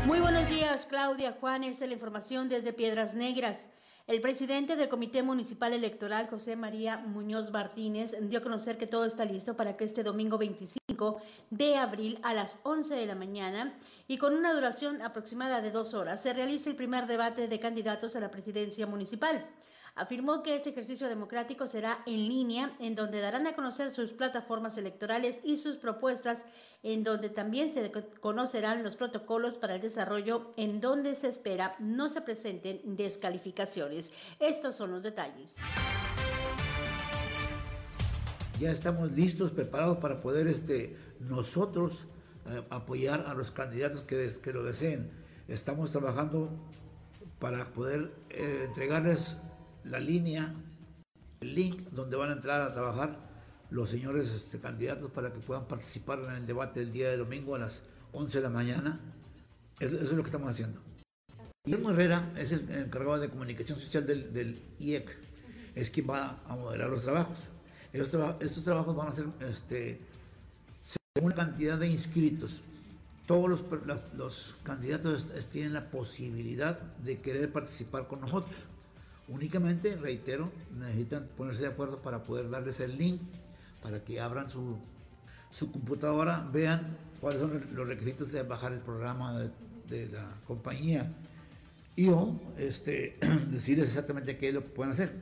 [0.06, 1.64] Muy buenos días, Claudia Juan.
[1.64, 3.68] Esta es la información desde Piedras Negras.
[4.06, 9.04] El presidente del Comité Municipal Electoral, José María Muñoz Martínez, dio a conocer que todo
[9.04, 13.74] está listo para que este domingo 25 de abril a las 11 de la mañana
[14.06, 18.14] y con una duración aproximada de dos horas se realice el primer debate de candidatos
[18.14, 19.44] a la presidencia municipal
[19.96, 24.76] afirmó que este ejercicio democrático será en línea, en donde darán a conocer sus plataformas
[24.76, 26.44] electorales y sus propuestas,
[26.82, 32.10] en donde también se conocerán los protocolos para el desarrollo, en donde se espera no
[32.10, 34.12] se presenten descalificaciones.
[34.38, 35.56] Estos son los detalles.
[38.60, 42.06] Ya estamos listos, preparados para poder este, nosotros
[42.46, 45.10] eh, apoyar a los candidatos que, lo deseen.
[45.48, 46.50] Estamos trabajando
[47.38, 49.36] para poder eh, entregarles
[49.86, 50.52] la línea,
[51.40, 53.18] el link donde van a entrar a trabajar
[53.70, 57.54] los señores este, candidatos para que puedan participar en el debate del día de domingo
[57.54, 59.00] a las 11 de la mañana.
[59.78, 60.80] Eso, es lo que estamos haciendo.
[61.64, 65.10] Guillermo Herrera es el, encargado de comunicación social del, IEC,
[65.74, 67.38] es quien va a moderar los trabajos.
[67.92, 70.00] Estos, trabajos van a ser este,
[70.78, 72.60] según la cantidad de inscritos.
[73.26, 73.60] Todos los,
[74.16, 78.54] los candidatos tienen la posibilidad de querer participar con nosotros.
[79.28, 83.20] Únicamente, reitero, necesitan ponerse de acuerdo para poder darles el link,
[83.82, 84.78] para que abran su,
[85.72, 89.38] computadora, vean cuáles son los requisitos de bajar el programa
[89.88, 91.12] de, la compañía
[91.94, 93.18] y o este,
[93.50, 95.12] decirles exactamente qué es lo que pueden hacer.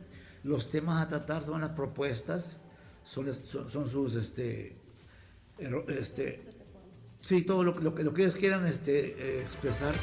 [0.43, 2.57] Los temas a tratar son las propuestas,
[3.05, 4.77] son, son, sus, este,
[5.89, 6.43] este,
[7.23, 9.95] sí, todo lo, lo, lo que ellos quieran este, expresar.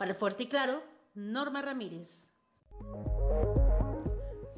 [0.00, 0.82] Para Fuerte y Claro,
[1.12, 2.32] Norma Ramírez.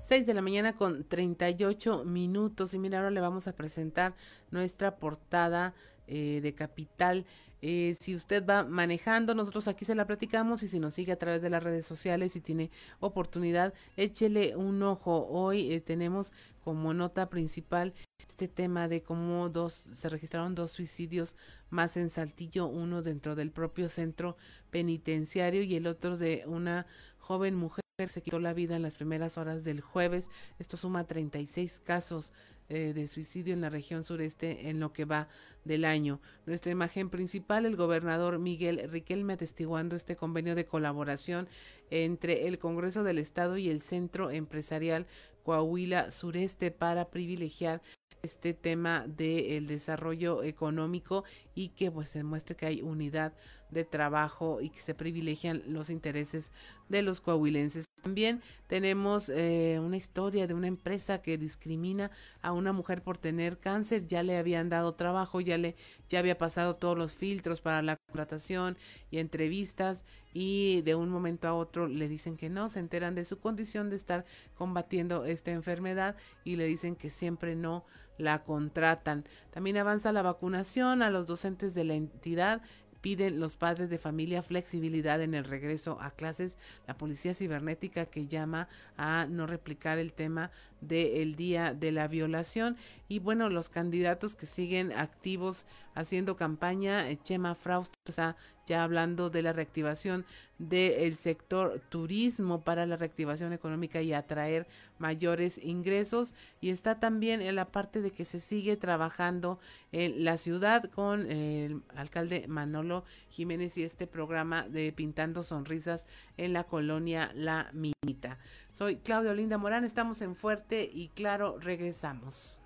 [0.07, 4.15] 6 de la mañana con 38 minutos y mira, ahora le vamos a presentar
[4.53, 5.75] nuestra portada
[6.07, 7.27] eh, de Capital.
[7.61, 11.19] Eh, si usted va manejando, nosotros aquí se la platicamos y si nos sigue a
[11.19, 15.27] través de las redes sociales y tiene oportunidad, échele un ojo.
[15.29, 17.95] Hoy eh, tenemos como nota principal
[18.29, 21.37] este tema de cómo dos se registraron dos suicidios
[21.71, 24.37] más en Saltillo, uno dentro del propio centro
[24.71, 26.87] penitenciario y el otro de una
[27.19, 30.31] joven mujer se quitó la vida en las primeras horas del jueves.
[30.59, 32.33] Esto suma 36 casos
[32.69, 35.29] eh, de suicidio en la región sureste en lo que va
[35.65, 36.21] del año.
[36.47, 41.49] Nuestra imagen principal, el gobernador Miguel Riquelme atestiguando este convenio de colaboración
[41.91, 45.07] entre el Congreso del Estado y el Centro Empresarial
[45.43, 47.83] Coahuila Sureste para privilegiar
[48.23, 51.25] este tema del desarrollo económico
[51.57, 53.33] y que pues se muestre que hay unidad
[53.73, 56.53] de trabajo y que se privilegian los intereses
[56.89, 57.87] de los coahuilenses.
[58.03, 62.11] También tenemos eh, una historia de una empresa que discrimina
[62.43, 65.75] a una mujer por tener cáncer, ya le habían dado trabajo, ya le
[66.09, 68.77] ya había pasado todos los filtros para la contratación
[69.11, 70.05] y entrevistas
[70.35, 73.89] y de un momento a otro le dicen que no, se enteran de su condición
[73.89, 77.85] de estar combatiendo esta enfermedad y le dicen que siempre no
[78.19, 79.25] la contratan.
[79.51, 82.63] También avanza la vacunación a los docentes de la entidad
[83.03, 86.57] piden los padres de familia flexibilidad en el regreso a clases.
[86.87, 92.79] La policía cibernética que llama a no replicar el tema del día de la violación.
[93.09, 98.37] Y bueno, los candidatos que siguen activos haciendo campaña, eh, Chema Fraust está
[98.67, 100.25] ya hablando de la reactivación
[100.59, 104.69] del sector turismo para la reactivación económica y atraer
[104.99, 109.59] mayores ingresos y está también en la parte de que se sigue trabajando
[109.91, 116.53] en la ciudad con el alcalde Manolo Jiménez y este programa de Pintando Sonrisas en
[116.53, 118.39] la colonia La Minita.
[118.73, 122.61] Soy Claudia Olinda Morán, estamos en Fuerte y Claro, regresamos.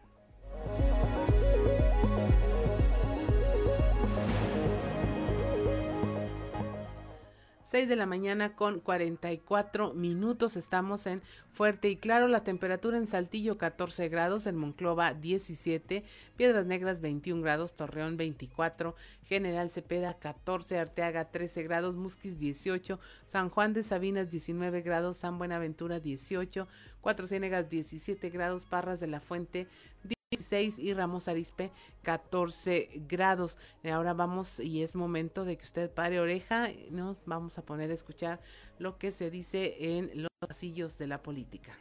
[7.69, 10.57] 6 de la mañana con 44 minutos.
[10.57, 11.21] Estamos en
[11.53, 12.29] Fuerte y Claro.
[12.29, 16.05] La temperatura en Saltillo 14 grados, en Monclova 17,
[16.37, 18.95] Piedras Negras 21 grados, Torreón 24,
[19.25, 25.37] General Cepeda 14, Arteaga 13 grados, Musquis 18, San Juan de Sabinas 19 grados, San
[25.37, 26.69] Buenaventura 18,
[27.01, 29.67] Cuatro Ciénegas 17 grados, Parras de la Fuente
[30.37, 31.73] 16 y Ramos Arispe
[32.03, 33.59] 14 grados.
[33.91, 37.95] Ahora vamos y es momento de que usted pare oreja, nos vamos a poner a
[37.95, 38.41] escuchar
[38.79, 41.73] lo que se dice en los pasillos de la política.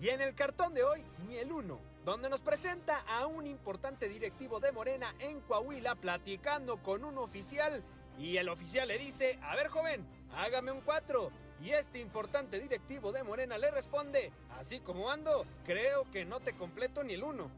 [0.00, 4.08] Y en el cartón de hoy, ni el uno, donde nos presenta a un importante
[4.08, 7.82] directivo de Morena en Coahuila platicando con un oficial
[8.18, 11.30] y el oficial le dice, a ver joven, hágame un 4.
[11.62, 16.54] Y este importante directivo de Morena le responde, así como ando, creo que no te
[16.54, 17.50] completo ni el 1.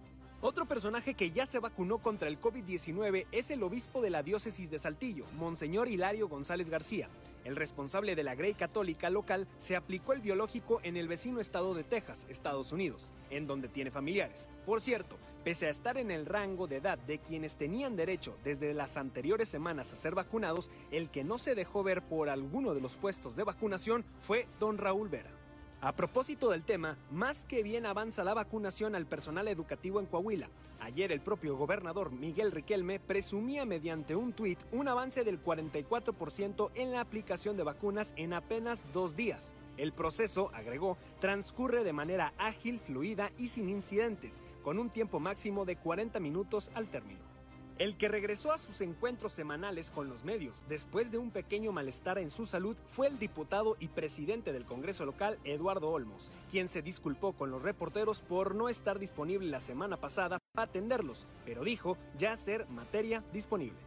[0.42, 4.70] Otro personaje que ya se vacunó contra el COVID-19 es el obispo de la diócesis
[4.70, 7.08] de Saltillo, Monseñor Hilario González García.
[7.44, 11.74] El responsable de la Grey Católica local se aplicó el biológico en el vecino estado
[11.74, 14.48] de Texas, Estados Unidos, en donde tiene familiares.
[14.64, 18.72] Por cierto, pese a estar en el rango de edad de quienes tenían derecho desde
[18.72, 22.80] las anteriores semanas a ser vacunados, el que no se dejó ver por alguno de
[22.80, 25.43] los puestos de vacunación fue don Raúl Vera.
[25.84, 30.48] A propósito del tema, más que bien avanza la vacunación al personal educativo en Coahuila.
[30.80, 36.90] Ayer el propio gobernador Miguel Riquelme presumía mediante un tuit un avance del 44% en
[36.90, 39.56] la aplicación de vacunas en apenas dos días.
[39.76, 45.66] El proceso, agregó, transcurre de manera ágil, fluida y sin incidentes, con un tiempo máximo
[45.66, 47.33] de 40 minutos al término.
[47.76, 52.18] El que regresó a sus encuentros semanales con los medios después de un pequeño malestar
[52.18, 56.82] en su salud fue el diputado y presidente del Congreso local, Eduardo Olmos, quien se
[56.82, 61.98] disculpó con los reporteros por no estar disponible la semana pasada para atenderlos, pero dijo
[62.16, 63.78] ya ser materia disponible.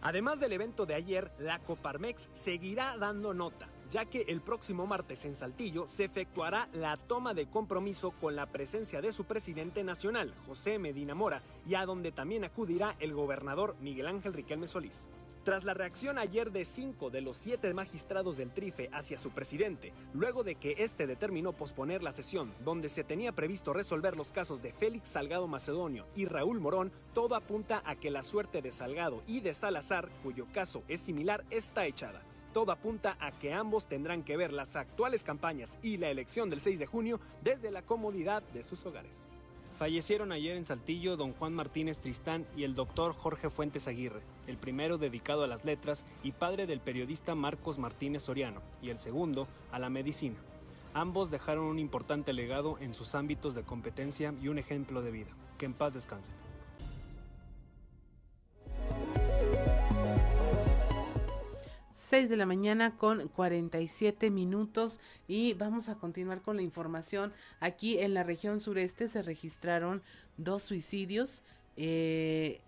[0.00, 5.24] Además del evento de ayer, la Coparmex seguirá dando nota ya que el próximo martes
[5.24, 10.34] en Saltillo se efectuará la toma de compromiso con la presencia de su presidente nacional,
[10.48, 15.08] José Medina Mora, y a donde también acudirá el gobernador Miguel Ángel Riquelme Solís.
[15.44, 19.92] Tras la reacción ayer de cinco de los siete magistrados del TRIFE hacia su presidente,
[20.12, 24.60] luego de que este determinó posponer la sesión donde se tenía previsto resolver los casos
[24.60, 29.22] de Félix Salgado Macedonio y Raúl Morón, todo apunta a que la suerte de Salgado
[29.28, 32.24] y de Salazar, cuyo caso es similar, está echada.
[32.54, 36.60] Todo apunta a que ambos tendrán que ver las actuales campañas y la elección del
[36.60, 39.28] 6 de junio desde la comodidad de sus hogares.
[39.76, 44.56] Fallecieron ayer en Saltillo don Juan Martínez Tristán y el doctor Jorge Fuentes Aguirre, el
[44.56, 49.48] primero dedicado a las letras y padre del periodista Marcos Martínez Soriano, y el segundo
[49.72, 50.36] a la medicina.
[50.94, 55.30] Ambos dejaron un importante legado en sus ámbitos de competencia y un ejemplo de vida.
[55.58, 56.43] Que en paz descansen.
[61.94, 67.32] 6 de la mañana con 47 minutos y vamos a continuar con la información.
[67.60, 70.02] Aquí en la región sureste se registraron
[70.36, 71.42] dos suicidios.
[71.76, 72.60] Eh,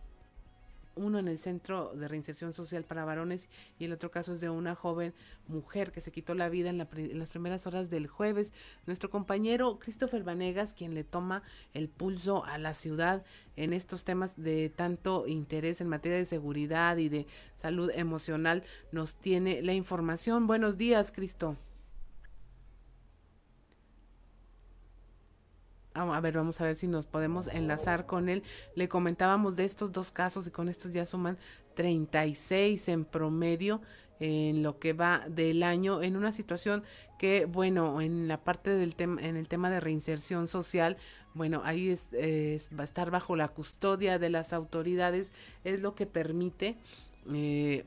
[0.97, 4.51] uno en el Centro de Reinserción Social para Varones y el otro caso es de
[4.51, 5.15] una joven
[5.47, 8.53] mujer que se quitó la vida en, las primeras horas del jueves.
[8.87, 11.43] Nuestro compañero Christopher Vanegas, quien le toma
[11.75, 13.25] el pulso a la ciudad
[13.57, 19.17] en estos temas de tanto interés en materia de seguridad y de salud emocional, nos
[19.17, 20.47] tiene la información.
[20.47, 21.57] Buenos días, Cristo.
[25.97, 28.43] A ver, vamos a ver si nos podemos enlazar con él.
[28.75, 31.39] Le comentábamos de estos dos casos y con estos ya suman
[31.75, 33.81] 36 en promedio
[34.19, 36.83] en lo que va del año en una situación
[37.19, 40.97] que bueno en la parte del tema en el tema de reinserción social
[41.35, 45.35] bueno ahí va a estar bajo la custodia de las autoridades
[45.65, 46.79] es lo que permite
[47.35, 47.85] eh,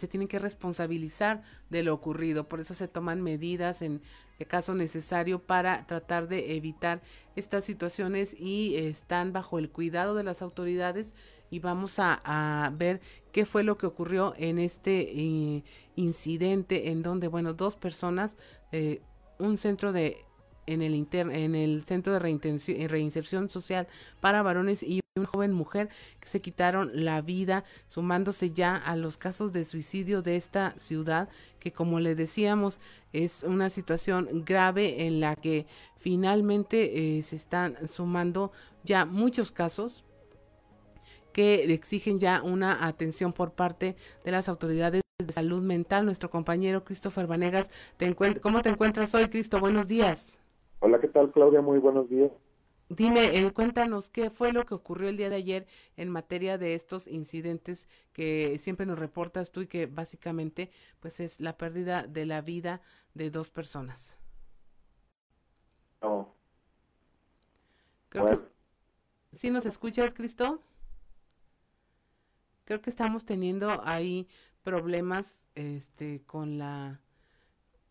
[0.00, 4.00] se tienen que responsabilizar de lo ocurrido, por eso se toman medidas en
[4.46, 7.02] caso necesario para tratar de evitar
[7.36, 11.14] estas situaciones y están bajo el cuidado de las autoridades
[11.50, 13.00] y vamos a, ver
[13.32, 15.64] qué fue lo que ocurrió en este eh,
[15.96, 18.36] incidente en donde, bueno, dos personas,
[18.72, 19.02] eh,
[19.38, 20.16] un centro de
[20.72, 22.18] en el inter, en el centro de
[22.88, 23.88] reinserción social
[24.20, 25.88] para varones y una joven mujer
[26.20, 31.28] que se quitaron la vida, sumándose ya a los casos de suicidio de esta ciudad,
[31.58, 32.80] que como le decíamos,
[33.12, 35.66] es una situación grave en la que
[35.96, 38.52] finalmente eh, se están sumando
[38.84, 40.04] ya muchos casos
[41.32, 46.84] que exigen ya una atención por parte de las autoridades de salud mental, nuestro compañero
[46.84, 47.70] Christopher Vanegas.
[47.96, 49.60] Te ¿Cómo te encuentras hoy, Cristo?
[49.60, 50.39] Buenos días.
[50.80, 51.60] Hola, ¿qué tal, Claudia?
[51.60, 52.30] Muy buenos días.
[52.88, 55.66] Dime, eh, cuéntanos qué fue lo que ocurrió el día de ayer
[55.96, 61.40] en materia de estos incidentes que siempre nos reportas tú y que básicamente pues es
[61.40, 62.80] la pérdida de la vida
[63.14, 64.18] de dos personas.
[66.02, 66.34] No.
[68.08, 68.36] Creo que
[69.32, 70.60] ¿Sí nos escuchas, Cristo?
[72.64, 74.26] Creo que estamos teniendo ahí
[74.62, 77.00] problemas este con la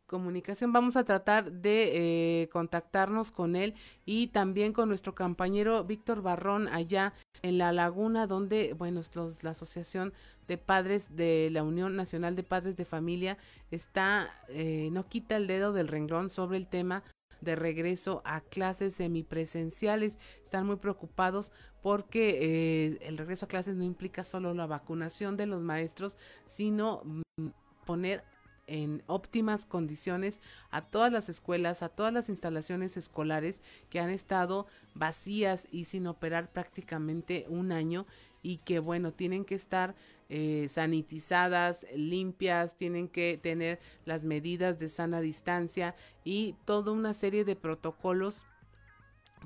[0.10, 0.74] comunicación.
[0.74, 6.68] Vamos a tratar de eh, contactarnos con él y también con nuestro compañero Víctor Barrón
[6.68, 9.00] allá en la laguna donde, bueno,
[9.42, 10.12] la Asociación
[10.48, 13.38] de Padres de la Unión Nacional de Padres de Familia
[13.72, 17.04] está, eh, no quita el dedo del renglón sobre el tema
[17.42, 20.20] de regreso a clases semipresenciales.
[20.44, 25.46] Están muy preocupados porque eh, el regreso a clases no implica solo la vacunación de
[25.46, 27.48] los maestros, sino mm,
[27.86, 28.24] poner
[28.70, 34.68] en óptimas condiciones a todas las escuelas, a todas las instalaciones escolares que han estado
[34.94, 38.06] vacías y sin operar prácticamente un año
[38.42, 39.96] y que bueno, tienen que estar
[40.30, 47.44] eh, sanitizadas, limpias, tienen que tener las medidas de sana distancia y toda una serie
[47.44, 48.46] de protocolos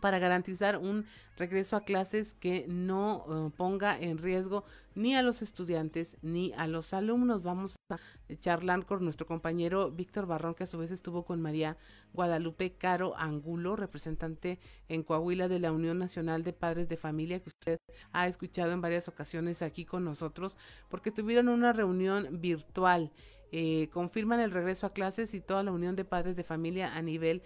[0.02, 1.06] para garantizar un
[1.38, 4.64] regreso a clases que no eh, ponga en riesgo
[4.96, 7.44] ni a los estudiantes ni a los alumnos.
[7.44, 7.98] Vamos a
[8.39, 11.78] charlar con nuestro compañero Víctor Barrón, que a su vez estuvo con María
[12.14, 17.50] Guadalupe Caro Angulo, representante en Coahuila de la Unión Nacional de Padres de Familia, que
[17.50, 17.78] usted
[18.12, 20.58] ha escuchado en varias ocasiones aquí con nosotros,
[20.89, 23.12] porque tuvieron una reunión virtual.
[23.56, 27.04] Eh, confirman el regreso a clases y toda la Unión de Padres de Familia a
[27.04, 27.44] nivel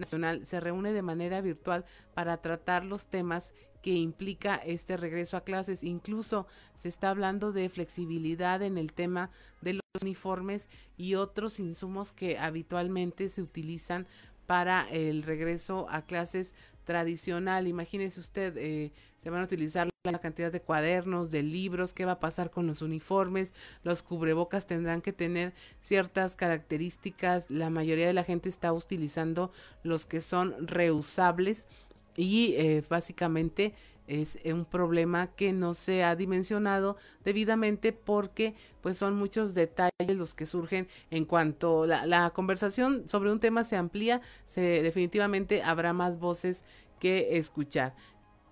[0.00, 1.84] Nacional se reúne de manera virtual
[2.14, 5.82] para tratar los temas que implica este regreso a clases.
[5.82, 9.30] Incluso se está hablando de flexibilidad en el tema
[9.60, 14.06] de los uniformes y otros insumos que habitualmente se utilizan
[14.46, 17.68] para el regreso a clases tradicional.
[17.68, 22.12] Imagínese usted, eh, se van a utilizar la cantidad de cuadernos, de libros, qué va
[22.12, 28.14] a pasar con los uniformes, los cubrebocas tendrán que tener ciertas características, la mayoría de
[28.14, 31.68] la gente está utilizando los que son reusables
[32.16, 33.74] y eh, básicamente
[34.06, 40.32] es un problema que no se ha dimensionado debidamente porque pues son muchos detalles los
[40.34, 45.92] que surgen en cuanto la, la conversación sobre un tema se amplía, se definitivamente habrá
[45.92, 46.64] más voces
[46.98, 47.94] que escuchar.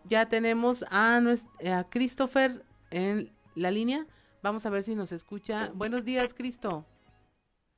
[0.08, 4.06] Ya tenemos a, a Christopher en la línea.
[4.42, 5.70] Vamos a ver si nos escucha.
[5.74, 6.86] Buenos días, Cristo.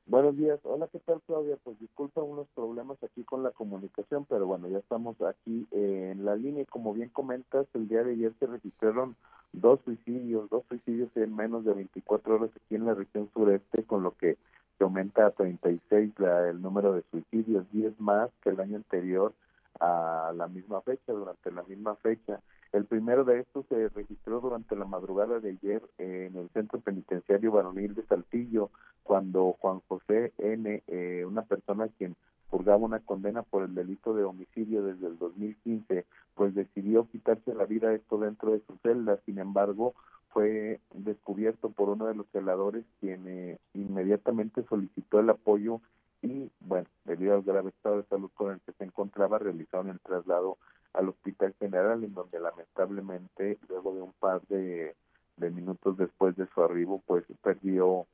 [0.05, 0.57] Buenos días.
[0.63, 1.57] Hola, ¿qué tal, Claudia?
[1.61, 6.37] Pues disculpa unos problemas aquí con la comunicación, pero bueno, ya estamos aquí en la
[6.37, 9.17] línea como bien comentas, el día de ayer se registraron
[9.51, 14.03] dos suicidios, dos suicidios en menos de 24 horas aquí en la región sureste, con
[14.03, 14.37] lo que
[14.77, 19.33] se aumenta a 36 la, el número de suicidios, 10 más que el año anterior
[19.79, 22.39] a la misma fecha, durante la misma fecha.
[22.71, 27.51] El primero de estos se registró durante la madrugada de ayer en el Centro Penitenciario
[27.51, 28.69] Varonil de Saltillo,
[29.03, 32.15] cuando Juan José N., eh, una persona quien
[32.49, 36.05] purgaba una condena por el delito de homicidio desde el 2015,
[36.35, 39.19] pues decidió quitarse la vida esto dentro de su celda.
[39.25, 39.93] Sin embargo,
[40.29, 45.81] fue descubierto por uno de los celadores quien eh, inmediatamente solicitó el apoyo
[46.21, 49.99] y, bueno, debido al grave estado de salud con el que se encontraba, realizaron el
[49.99, 50.57] traslado
[50.93, 54.95] al Hospital General, en donde lamentablemente, luego de un par de,
[55.37, 58.05] minutos después de su arribo, pues perdió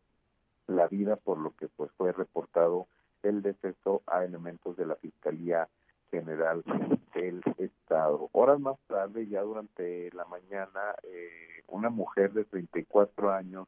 [0.68, 2.88] la vida, por lo que pues fue reportado
[3.22, 5.68] el deceso a elementos de la Fiscalía
[6.10, 6.64] General
[7.14, 8.30] del Estado.
[8.32, 13.68] Horas más tarde, ya durante la mañana, eh, una mujer de 34 años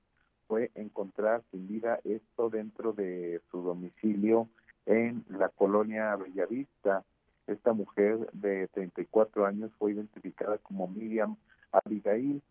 [0.49, 4.49] fue encontrar sin vida esto dentro de su domicilio
[4.87, 7.05] en la colonia Bellavista.
[7.45, 11.35] Esta mujer de 34 años fue identificada como Miriam
[11.71, 12.41] Abigail,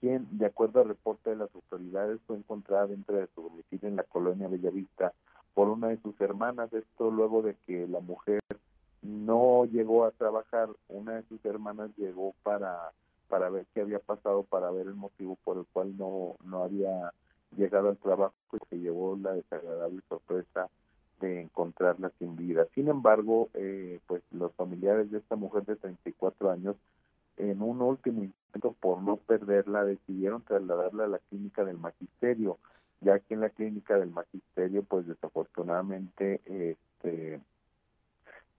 [0.00, 3.96] quien, de acuerdo al reporte de las autoridades, fue encontrada dentro de su domicilio en
[3.96, 5.14] la colonia Bellavista
[5.54, 6.70] por una de sus hermanas.
[6.74, 8.40] Esto luego de que la mujer
[9.00, 12.92] no llegó a trabajar, una de sus hermanas llegó para
[13.28, 17.12] para ver qué había pasado, para ver el motivo por el cual no, no había
[17.56, 20.68] llegado al trabajo y se llevó la desagradable sorpresa
[21.20, 22.66] de encontrarla sin vida.
[22.74, 26.76] Sin embargo, eh, pues los familiares de esta mujer de 34 años,
[27.36, 32.58] en un último intento por no perderla, decidieron trasladarla a la clínica del magisterio,
[33.00, 37.40] ya que en la clínica del magisterio, pues desafortunadamente, este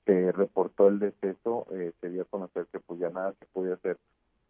[0.06, 3.76] se reportó el deceso, eh, se dio a conocer que pues ya nada se podía
[3.76, 4.00] hacer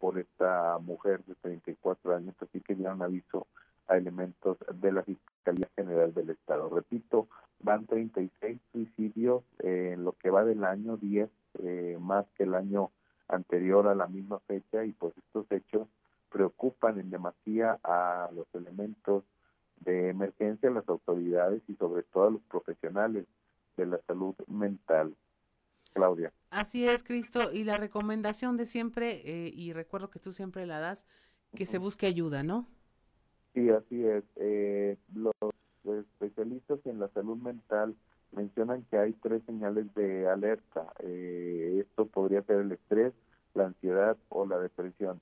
[0.00, 3.46] por esta mujer de 34 años, así que dieron aviso
[3.86, 6.68] a elementos de la Fiscalía General del Estado.
[6.70, 7.28] Repito,
[7.60, 11.28] van 36 suicidios en lo que va del año, 10
[11.62, 12.90] eh, más que el año
[13.28, 15.86] anterior a la misma fecha y pues estos hechos
[16.30, 19.24] preocupan en demasía a los elementos
[19.80, 23.26] de emergencia, las autoridades y sobre todo a los profesionales
[23.76, 25.14] de la salud mental.
[25.92, 26.32] Claudia.
[26.50, 30.80] Así es, Cristo, y la recomendación de siempre, eh, y recuerdo que tú siempre la
[30.80, 31.06] das,
[31.54, 32.66] que se busque ayuda, ¿no?
[33.54, 34.24] Sí, así es.
[34.36, 35.34] Eh, los
[35.84, 37.96] especialistas en la salud mental
[38.32, 40.92] mencionan que hay tres señales de alerta.
[41.00, 43.12] Eh, esto podría ser el estrés,
[43.54, 45.20] la ansiedad o la depresión.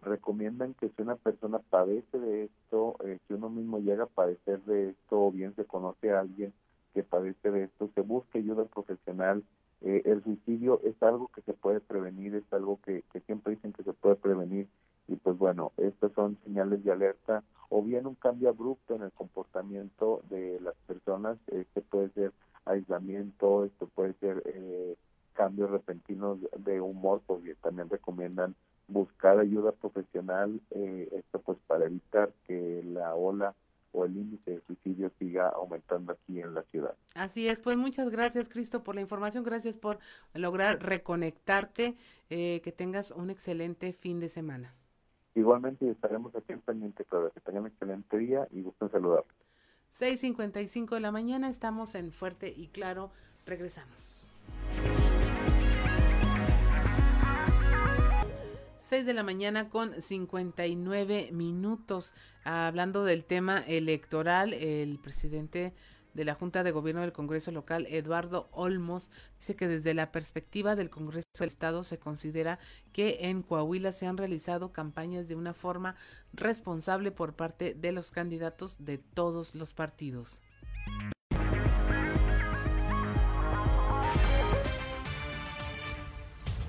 [0.00, 4.62] Recomiendan que si una persona padece de esto, eh, si uno mismo llega a padecer
[4.64, 6.52] de esto o bien se conoce a alguien
[6.94, 9.44] que padece de esto, se busque ayuda profesional.
[9.82, 13.84] Eh, el suicidio es algo que se puede prevenir, es algo que, siempre dicen que
[13.84, 14.66] se puede prevenir
[15.06, 19.12] y pues bueno, estas son señales de alerta o bien un cambio abrupto en el
[19.12, 22.32] comportamiento de las personas, este puede ser
[22.64, 24.96] aislamiento, esto puede ser eh,
[25.34, 28.54] cambios repentinos de humor, porque también recomiendan
[28.88, 33.54] buscar ayuda profesional, eh, esto pues para evitar que la ola
[33.92, 36.94] o el índice de suicidio siga aumentando aquí en la ciudad.
[37.14, 39.98] Así es, pues muchas gracias Cristo por la información, gracias por
[40.34, 41.96] lograr reconectarte,
[42.30, 44.74] eh, que tengas un excelente fin de semana.
[45.34, 49.24] Igualmente estaremos aquí en pendiente, claro, que tengan un excelente día y gusto saludar.
[49.92, 53.10] 6.55 de la mañana, estamos en Fuerte y Claro,
[53.46, 54.26] regresamos.
[58.88, 62.14] 6 de la mañana con 59 minutos.
[62.42, 65.74] Hablando del tema electoral, el presidente
[66.14, 70.74] de la Junta de Gobierno del Congreso Local, Eduardo Olmos, dice que desde la perspectiva
[70.74, 72.58] del Congreso del Estado se considera
[72.94, 75.94] que en Coahuila se han realizado campañas de una forma
[76.32, 80.40] responsable por parte de los candidatos de todos los partidos.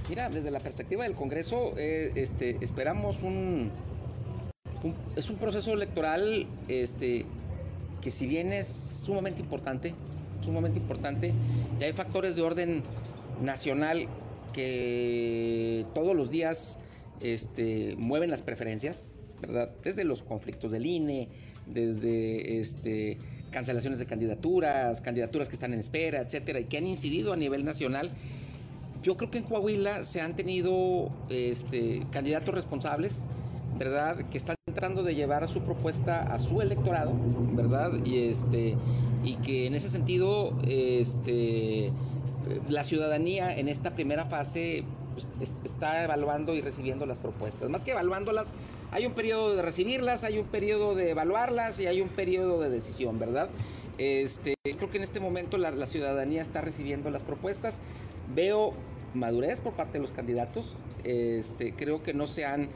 [0.09, 3.69] Mira, desde la perspectiva del Congreso, eh, este, esperamos un,
[5.15, 7.27] es un proceso electoral este,
[8.01, 9.93] que si bien es sumamente importante,
[10.41, 11.31] sumamente importante,
[11.79, 12.81] y hay factores de orden
[13.39, 14.07] nacional
[14.51, 16.79] que todos los días
[17.21, 19.69] este, mueven las preferencias, ¿verdad?
[19.83, 21.29] Desde los conflictos del INE,
[21.67, 23.19] desde
[23.51, 27.63] cancelaciones de candidaturas, candidaturas que están en espera, etcétera, y que han incidido a nivel
[27.63, 28.09] nacional.
[29.01, 33.27] Yo creo que en Coahuila se han tenido este, candidatos responsables,
[33.77, 34.17] ¿verdad?
[34.29, 37.13] Que están tratando de llevar su propuesta a su electorado,
[37.53, 37.93] ¿verdad?
[38.05, 38.75] Y este
[39.23, 41.91] y que en ese sentido este
[42.69, 44.83] la ciudadanía en esta primera fase
[45.37, 47.69] pues, está evaluando y recibiendo las propuestas.
[47.69, 48.51] Más que evaluándolas,
[48.91, 52.69] hay un periodo de recibirlas, hay un periodo de evaluarlas y hay un periodo de
[52.69, 53.49] decisión, ¿verdad?
[53.97, 57.81] Este, creo que en este momento la, la ciudadanía está recibiendo las propuestas.
[58.33, 58.73] Veo
[59.13, 60.77] madurez por parte de los candidatos.
[61.03, 62.69] Este, creo que no se han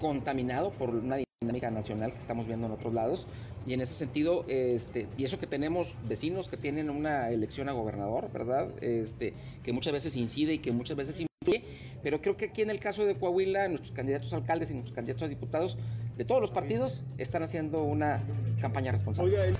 [0.00, 3.26] contaminado por una dinámica nacional que estamos viendo en otros lados.
[3.66, 7.72] Y en ese sentido, este, y eso que tenemos vecinos que tienen una elección a
[7.72, 8.68] gobernador, ¿verdad?
[8.80, 11.64] Este, que muchas veces incide y que muchas veces influye,
[12.02, 14.94] pero creo que aquí en el caso de Coahuila, nuestros candidatos a alcaldes y nuestros
[14.94, 15.76] candidatos a diputados
[16.16, 18.24] de todos los partidos están haciendo una
[18.60, 19.54] campaña responsable.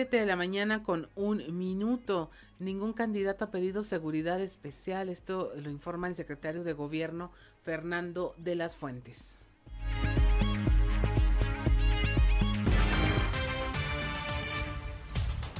[0.00, 2.30] 7 de la mañana con un minuto.
[2.58, 5.10] Ningún candidato ha pedido seguridad especial.
[5.10, 7.30] Esto lo informa el secretario de Gobierno,
[7.62, 9.40] Fernando de las Fuentes.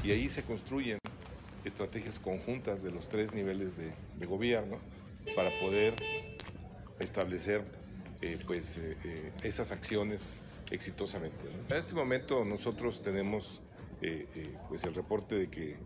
[0.02, 0.98] Y ahí se construyen
[1.66, 3.92] estrategias conjuntas de los tres niveles de,
[4.24, 4.78] gobierno
[5.36, 5.92] para poder
[6.98, 7.62] establecer
[8.22, 11.36] eh, pues, eh, eh, esas acciones exitosamente.
[11.68, 13.60] En este momento nosotros tenemos
[14.02, 15.76] eh, eh, pues el reporte de que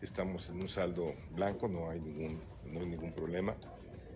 [0.00, 3.56] estamos en un saldo blanco, no hay ningún, no hay ningún problema.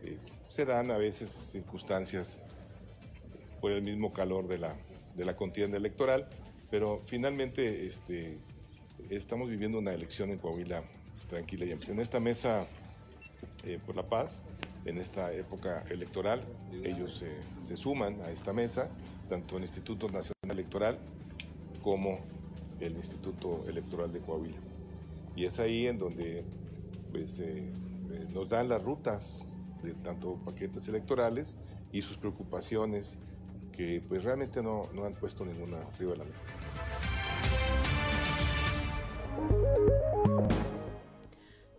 [0.04, 0.16] Eh,
[0.48, 2.46] se dan a veces circunstancias
[3.60, 4.76] por el mismo calor de la,
[5.16, 6.24] de la contienda electoral,
[6.70, 8.38] pero finalmente este,
[9.10, 10.84] estamos viviendo una elección en Coahuila
[11.28, 11.64] tranquila.
[11.64, 12.66] Y en esta mesa
[13.86, 14.42] por la paz,
[14.84, 16.42] en esta época electoral,
[16.84, 17.24] ellos
[17.60, 18.90] se suman a esta mesa,
[19.28, 20.98] tanto el Instituto Nacional Electoral
[21.82, 22.20] como
[22.82, 24.56] el Instituto Electoral de Coahuila.
[25.34, 26.44] Y es ahí en donde
[27.10, 27.58] pues, eh,
[28.10, 31.56] eh, nos dan las rutas de tanto paquetes electorales
[31.92, 33.18] y sus preocupaciones
[33.72, 36.52] que pues realmente no, no han puesto ninguna arriba de la mesa.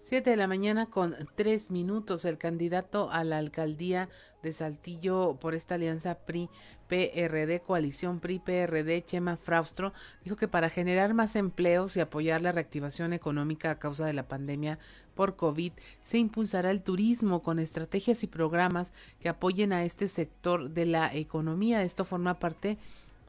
[0.06, 2.26] 7 de la mañana con tres minutos.
[2.26, 4.10] El candidato a la alcaldía
[4.44, 9.94] de Saltillo por esta alianza PRI-PRD, coalición PRI-PRD, Chema Fraustro,
[10.26, 14.28] dijo que para generar más empleos y apoyar la reactivación económica a causa de la
[14.28, 14.78] pandemia
[15.16, 20.70] por COVID, se impulsará el turismo con estrategias y programas que apoyen a este sector
[20.72, 21.82] de la economía.
[21.82, 22.78] Esto forma parte de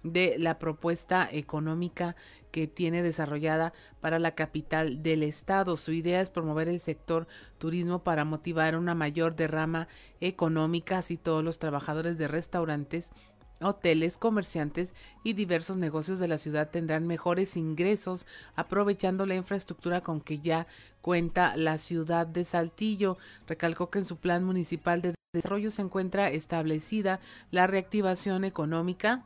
[0.05, 2.15] la propuesta económica
[2.51, 5.77] que tiene desarrollada para la capital del estado.
[5.77, 7.27] Su idea es promover el sector
[7.59, 9.89] turismo para motivar una mayor derrama
[10.21, 13.13] económica, así todos los trabajadores de restaurantes
[13.61, 18.27] hoteles, comerciantes y diversos negocios de la ciudad tendrán mejores ingresos
[18.57, 20.67] aprovechando la infraestructura con que ya
[21.01, 23.17] cuenta la ciudad de Saltillo.
[23.47, 29.25] Recalcó que en su plan municipal de desarrollo se encuentra establecida la reactivación económica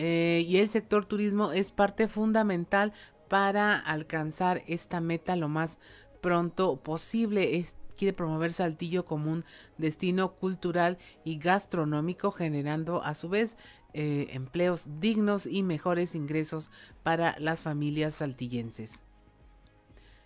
[0.00, 2.92] eh, y el sector turismo es parte fundamental
[3.28, 5.80] para alcanzar esta meta lo más
[6.20, 7.64] pronto posible.
[7.96, 9.44] quiere promover Saltillo como un
[9.76, 13.56] destino cultural y gastronómico, generando a su vez
[13.92, 16.70] eh, empleos dignos y mejores ingresos
[17.02, 19.02] para las familias saltillenses.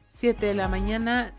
[0.09, 1.35] 7 de la mañana,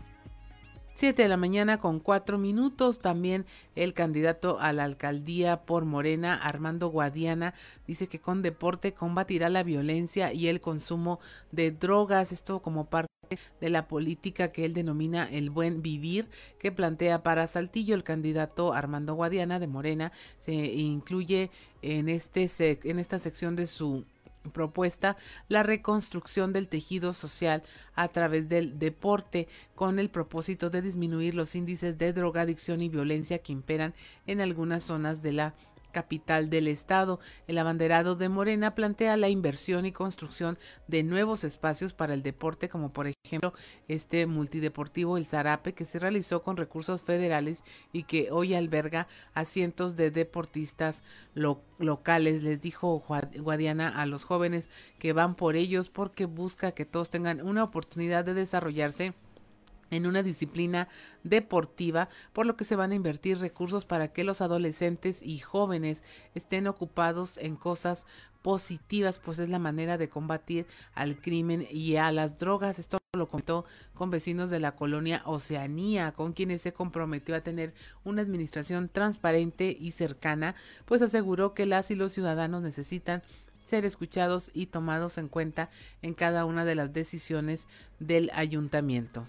[0.94, 3.00] 7 de la mañana con cuatro minutos.
[3.00, 7.52] También el candidato a la alcaldía por Morena, Armando Guadiana,
[7.86, 11.18] dice que con deporte combatirá la violencia y el consumo
[11.50, 12.30] de drogas.
[12.30, 13.08] Esto como parte
[13.60, 16.28] de la política que él denomina el buen vivir
[16.60, 21.50] que plantea para Saltillo el candidato Armando Guadiana de Morena se incluye
[21.82, 22.48] en este
[22.84, 24.04] en esta sección de su
[24.52, 25.16] propuesta
[25.48, 27.62] la reconstrucción del tejido social
[27.94, 33.38] a través del deporte con el propósito de disminuir los índices de drogadicción y violencia
[33.38, 33.94] que imperan
[34.26, 35.54] en algunas zonas de la
[35.94, 37.20] capital del estado.
[37.46, 42.68] El abanderado de Morena plantea la inversión y construcción de nuevos espacios para el deporte,
[42.68, 43.54] como por ejemplo
[43.88, 49.44] este multideportivo El Zarape, que se realizó con recursos federales y que hoy alberga a
[49.44, 51.02] cientos de deportistas
[51.78, 52.42] locales.
[52.42, 53.02] Les dijo
[53.38, 54.68] Guadiana a los jóvenes
[54.98, 59.14] que van por ellos porque busca que todos tengan una oportunidad de desarrollarse
[59.90, 60.88] en una disciplina
[61.22, 66.02] deportiva, por lo que se van a invertir recursos para que los adolescentes y jóvenes
[66.34, 68.06] estén ocupados en cosas
[68.42, 72.78] positivas, pues es la manera de combatir al crimen y a las drogas.
[72.78, 73.64] Esto lo contó
[73.94, 77.72] con vecinos de la colonia Oceanía, con quienes se comprometió a tener
[78.04, 80.54] una administración transparente y cercana,
[80.84, 83.22] pues aseguró que las y los ciudadanos necesitan
[83.64, 85.70] ser escuchados y tomados en cuenta
[86.02, 87.66] en cada una de las decisiones
[87.98, 89.26] del ayuntamiento.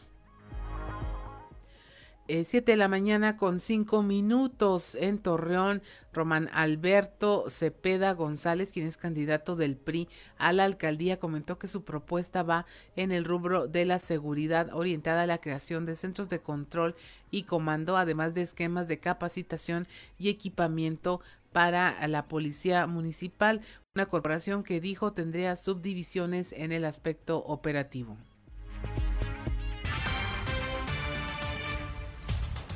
[2.27, 8.87] 7 eh, de la mañana con 5 minutos en Torreón, Román Alberto Cepeda González, quien
[8.87, 12.65] es candidato del PRI a la alcaldía, comentó que su propuesta va
[12.95, 16.95] en el rubro de la seguridad orientada a la creación de centros de control
[17.29, 19.85] y comando, además de esquemas de capacitación
[20.17, 21.21] y equipamiento
[21.51, 23.61] para la policía municipal,
[23.95, 28.17] una corporación que dijo tendría subdivisiones en el aspecto operativo.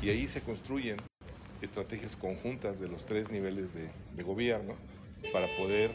[0.02, 0.96] Y ahí se construyen
[1.62, 3.90] estrategias conjuntas de los tres niveles de,
[4.22, 4.74] gobierno
[5.32, 5.90] para poder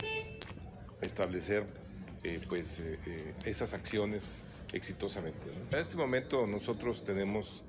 [1.01, 1.63] establecer
[2.23, 4.43] eh, pues, eh, eh, esas acciones
[4.73, 5.39] exitosamente.
[5.71, 7.63] En este momento nosotros tenemos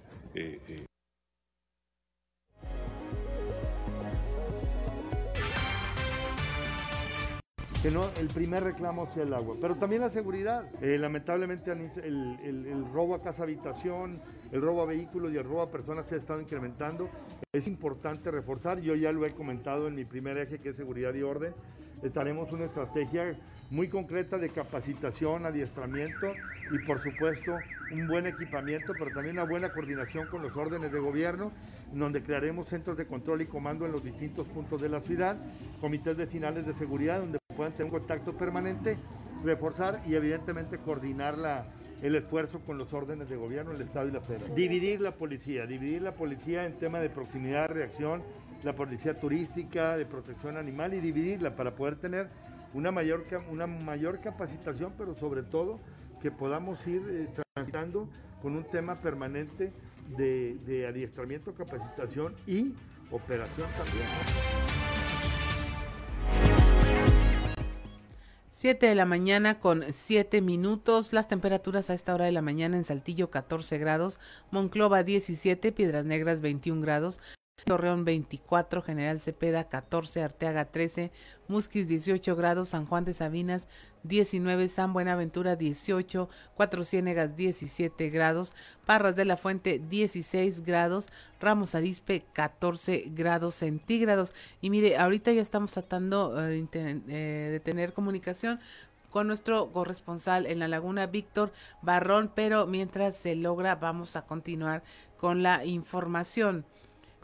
[7.87, 10.65] que no el primer reclamo sea el agua, pero también la seguridad.
[10.81, 14.21] lamentablemente el, el, robo a casa habitación,
[14.51, 17.09] el robo a vehículos y el robo a personas se ha estado incrementando.
[17.53, 21.15] Es importante reforzar, yo ya lo he comentado en mi primer eje que es seguridad
[21.15, 21.55] y orden.
[22.03, 23.39] Estaremos una estrategia
[23.71, 26.33] muy concreta de capacitación, adiestramiento
[26.73, 27.57] y por supuesto
[27.93, 31.53] un buen equipamiento, pero también una buena coordinación con los órdenes de gobierno,
[31.93, 35.37] donde crearemos centros de control y comando en los distintos puntos de la ciudad,
[35.81, 38.99] comités vecinales de seguridad donde puedan tener un contacto permanente,
[39.45, 41.67] reforzar y evidentemente coordinar la,
[42.03, 44.55] el esfuerzo con los órdenes de gobierno, el Estado y la Federación.
[44.55, 48.23] Dividir la policía, dividir la policía en tema de proximidad, reacción,
[48.63, 52.29] la policía turística, de protección animal y dividirla para poder tener
[52.75, 55.79] una mayor, una mayor capacitación, pero sobre todo
[56.21, 58.09] que podamos ir eh, transitando
[58.43, 59.73] con un tema permanente
[60.17, 62.75] de, de adiestramiento, capacitación y
[63.11, 64.86] operación también.
[68.67, 71.13] 7 de la mañana con 7 minutos.
[71.13, 74.19] Las temperaturas a esta hora de la mañana en Saltillo 14 grados,
[74.51, 77.21] Monclova 17, Piedras Negras 21 grados,
[77.67, 81.11] Torreón 24, General Cepeda 14, Arteaga 13,
[81.49, 83.67] Musquis 18 grados, San Juan de Sabinas
[84.05, 88.55] 19, San Buenaventura 18, Cuatro Ciénegas 17 grados,
[88.85, 91.09] Parras de la Fuente 16 grados,
[91.41, 94.33] Ramos Arispe 14 grados centígrados.
[94.61, 98.61] Y mire, ahorita ya estamos tratando eh, eh, de tener comunicación
[99.11, 101.51] con nuestro corresponsal en la laguna, Víctor
[101.83, 104.85] Barrón, pero mientras se logra vamos a continuar
[105.17, 106.65] con la información.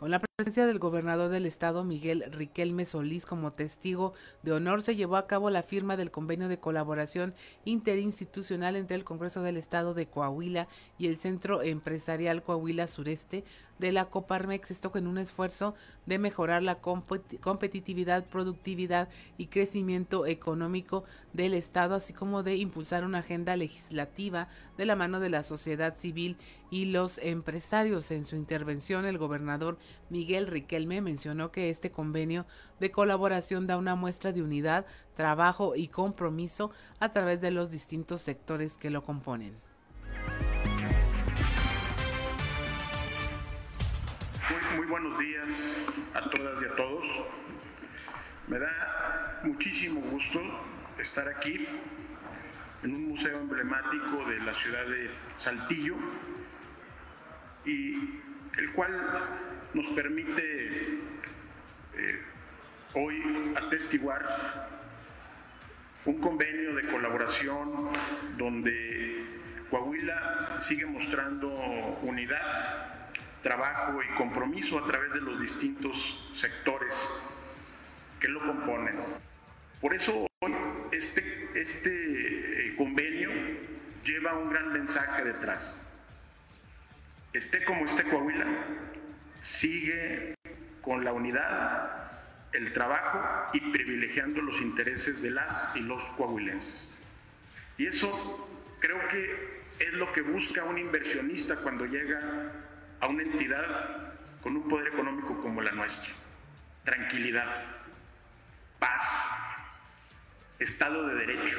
[0.03, 4.13] Con la presencia del gobernador del estado, Miguel Riquelme Solís, como testigo
[4.43, 7.33] de honor, se llevó a cabo la firma del convenio de colaboración
[7.65, 10.67] interinstitucional entre el Congreso del Estado de Coahuila
[10.99, 13.45] y el Centro Empresarial Coahuila Sureste
[13.79, 15.75] de la Coparmex, esto en un esfuerzo
[16.07, 23.19] de mejorar la competitividad, productividad y crecimiento económico del Estado, así como de impulsar una
[23.19, 26.37] agenda legislativa de la mano de la sociedad civil
[26.71, 28.11] y los empresarios.
[28.11, 29.79] En su intervención, el gobernador
[30.11, 32.47] Miguel Riquelme mencionó que este convenio
[32.81, 36.71] de colaboración da una muestra de unidad, trabajo y compromiso
[37.01, 39.55] a través de los distintos sectores que lo componen.
[44.77, 45.77] Muy, buenos días
[46.15, 47.05] a todas y a todos.
[48.49, 50.41] Me da muchísimo gusto
[50.99, 51.67] estar aquí
[52.83, 55.97] en un museo emblemático de la ciudad de Saltillo
[57.65, 57.95] y
[58.59, 58.91] el cual
[59.75, 60.99] nos permite
[61.97, 62.23] eh,
[62.95, 64.69] hoy atestiguar
[66.05, 67.91] un convenio de colaboración
[68.37, 69.25] donde
[69.71, 71.49] Coahuila sigue mostrando
[72.03, 73.09] unidad,
[73.43, 76.95] trabajo y compromiso a través de los distintos sectores
[78.21, 78.97] que lo componen.
[79.81, 80.55] Por eso hoy
[80.93, 83.31] este, este eh, convenio
[84.05, 85.77] lleva un gran mensaje detrás
[87.33, 88.47] esté como esté Coahuila,
[89.43, 90.35] sigue
[90.81, 92.13] con la unidad,
[92.53, 96.89] el trabajo y privilegiando los intereses de las y los coahuilenses.
[97.77, 98.49] Y eso
[98.81, 102.53] creo que es lo que busca un inversionista cuando llega
[103.01, 106.11] a una entidad con un poder económico como la nuestra.
[106.85, 107.49] Tranquilidad,
[108.79, 109.03] paz,
[110.59, 111.59] Estado de Derecho.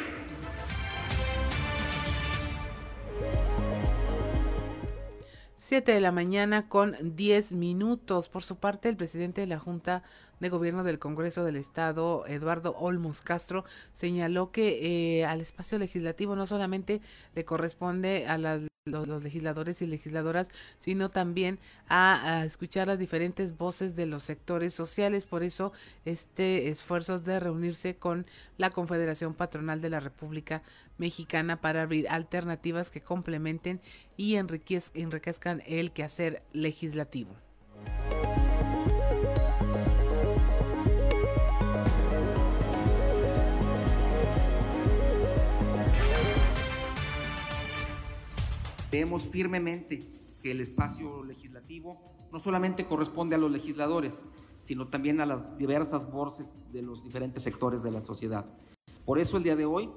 [5.73, 8.29] 7 de la mañana con 10 minutos.
[8.29, 10.03] Por su parte, el presidente de la Junta
[10.39, 16.35] de Gobierno del Congreso del Estado, Eduardo Olmos Castro, señaló que eh, al espacio legislativo
[16.35, 17.01] no solamente
[17.33, 18.69] le corresponde a los,
[19.23, 21.57] legisladores y legisladoras, sino también
[21.87, 25.25] a, escuchar las diferentes voces de los sectores sociales.
[25.25, 25.71] Por eso,
[26.05, 30.61] este esfuerzo de reunirse con la Confederación Patronal de la República
[30.97, 33.79] Mexicana para abrir alternativas que complementen
[34.17, 37.31] y enriquezcan el quehacer legislativo.
[48.89, 50.07] Creemos firmemente
[50.43, 54.25] que el espacio legislativo no solamente corresponde a los legisladores,
[54.61, 58.45] sino también a las diversas voces de los diferentes sectores de la sociedad.
[59.05, 59.89] Por eso el día de hoy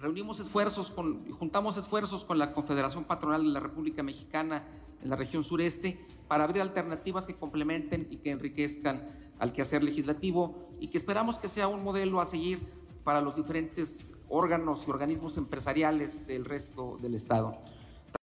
[0.00, 4.64] reunimos esfuerzos, con, juntamos esfuerzos con la Confederación Patronal de la República Mexicana
[5.02, 10.68] en la región sureste para abrir alternativas que complementen y que enriquezcan al quehacer legislativo
[10.80, 12.60] y que esperamos que sea un modelo a seguir
[13.04, 17.58] para los diferentes órganos y organismos empresariales del resto del Estado.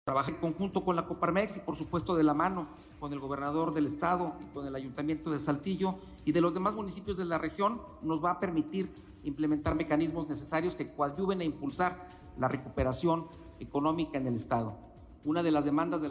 [0.03, 2.67] Trabajé en conjunto con la Coparmex y por supuesto de la mano
[2.99, 6.73] con el gobernador del estado y con el ayuntamiento de Saltillo y de los demás
[6.73, 8.89] municipios de la región nos va a permitir
[9.29, 12.07] implementar mecanismos necesarios que coadyuven a impulsar
[12.37, 13.27] la recuperación
[13.59, 14.77] económica en el estado.
[15.25, 16.01] Una de las demandas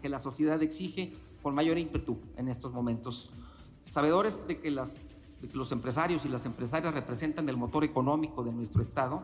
[0.00, 1.12] que la sociedad exige
[1.42, 3.30] con mayor ímpetu en estos momentos.
[3.80, 8.52] Sabedores de que, de que los empresarios y las empresarias representan el motor económico de
[8.52, 9.22] nuestro estado,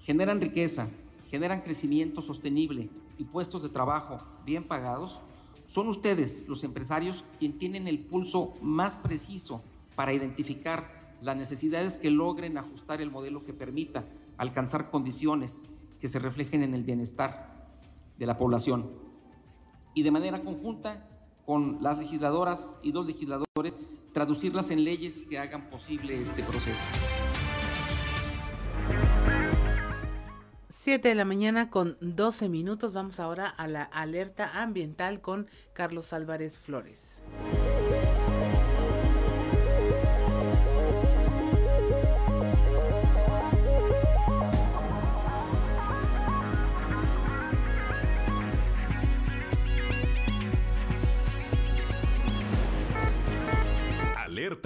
[0.00, 0.88] generan riqueza,
[1.30, 5.18] generan crecimiento sostenible y puestos de trabajo bien pagados,
[5.68, 9.60] son ustedes, los empresarios, quienes tienen el pulso más preciso
[9.94, 14.04] para identificar las necesidades que logren ajustar el modelo que permita
[14.36, 15.64] alcanzar condiciones
[16.00, 17.68] que se reflejen en el bienestar
[18.18, 18.90] de la población.
[19.94, 21.08] Y de manera conjunta
[21.44, 23.78] con las legisladoras y dos legisladores,
[24.12, 26.82] traducirlas en leyes que hagan posible este proceso.
[30.88, 32.92] 7 de la mañana con 12 minutos.
[32.92, 37.22] Vamos ahora a la alerta ambiental con Carlos Álvarez Flores.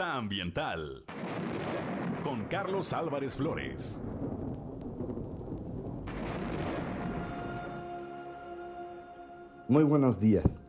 [0.00, 1.04] Ambiental
[2.22, 4.00] con Carlos Álvarez Flores.
[9.68, 10.62] Muy buenos días.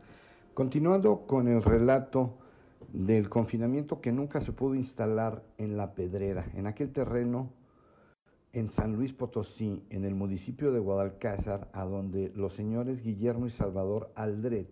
[0.52, 2.34] Continuando con el relato
[2.92, 7.50] del confinamiento que nunca se pudo instalar en la Pedrera, en aquel terreno
[8.52, 13.50] en San Luis Potosí, en el municipio de Guadalcázar, a donde los señores Guillermo y
[13.50, 14.68] Salvador Aldret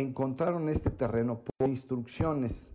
[0.00, 2.68] encontraron este terreno por instrucciones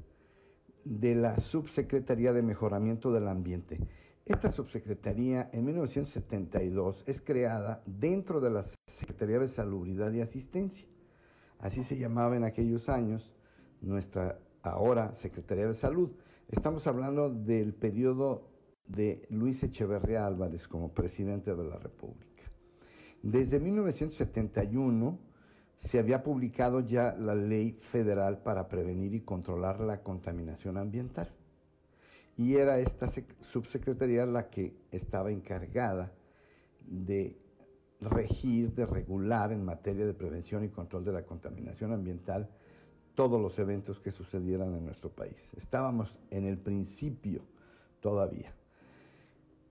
[0.83, 3.79] de la Subsecretaría de Mejoramiento del Ambiente.
[4.25, 10.87] Esta subsecretaría en 1972 es creada dentro de la Secretaría de Salubridad y Asistencia.
[11.59, 13.31] Así se llamaba en aquellos años
[13.81, 16.09] nuestra ahora Secretaría de Salud.
[16.49, 18.49] Estamos hablando del periodo
[18.87, 22.43] de Luis Echeverría Álvarez como presidente de la República.
[23.21, 25.30] Desde 1971
[25.81, 31.29] se había publicado ya la ley federal para prevenir y controlar la contaminación ambiental.
[32.37, 33.07] Y era esta
[33.41, 36.11] subsecretaría la que estaba encargada
[36.87, 37.35] de
[37.99, 42.47] regir, de regular en materia de prevención y control de la contaminación ambiental
[43.15, 45.51] todos los eventos que sucedieran en nuestro país.
[45.57, 47.41] Estábamos en el principio
[47.99, 48.53] todavía.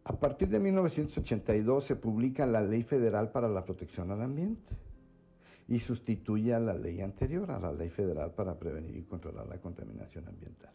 [0.04, 4.74] A partir de 1982 se publica la Ley Federal para la Protección al Ambiente
[5.70, 9.58] y sustituye a la ley anterior, a la Ley Federal para Prevenir y Controlar la
[9.58, 10.72] Contaminación Ambiental.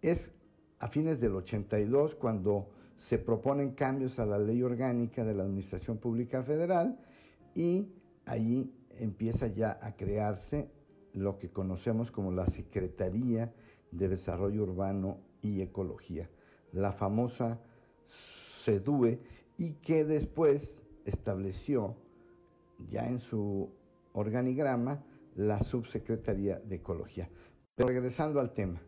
[0.00, 0.30] Es
[0.78, 5.98] a fines del 82 cuando se proponen cambios a la Ley Orgánica de la Administración
[5.98, 7.00] Pública Federal
[7.56, 7.88] y
[8.24, 10.70] allí empieza ya a crearse
[11.14, 13.52] lo que conocemos como la Secretaría
[13.90, 16.30] de Desarrollo Urbano y Ecología,
[16.72, 17.60] la famosa
[18.06, 19.18] SEDUE,
[19.58, 21.96] y que después estableció
[22.88, 23.68] ya en su
[24.12, 25.02] organigrama
[25.36, 27.28] la Subsecretaría de Ecología.
[27.74, 28.80] Pero regresando al tema,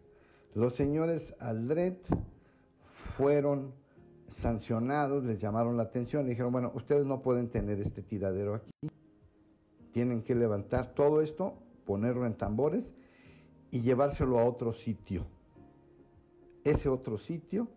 [0.55, 1.99] los señores Aldret
[3.17, 3.73] fueron
[4.29, 8.71] sancionados, les llamaron la atención, y dijeron, bueno, ustedes no pueden tener este tiradero aquí,
[9.93, 11.55] tienen que levantar todo esto,
[11.87, 12.93] ponerlo en tambores
[13.71, 15.25] y llevárselo a otro sitio.
[16.65, 17.69] Ese otro sitio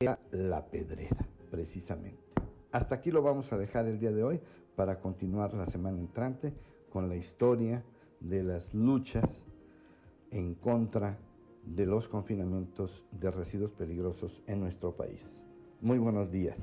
[0.00, 2.22] era la pedrera, precisamente.
[2.72, 4.40] Hasta aquí lo vamos a dejar el día de hoy
[4.76, 6.52] para continuar la semana entrante
[6.90, 7.82] con la historia
[8.20, 9.24] de las luchas
[10.30, 11.18] en contra
[11.64, 15.20] de los confinamientos de residuos peligrosos en nuestro país.
[15.80, 16.56] Muy buenos días.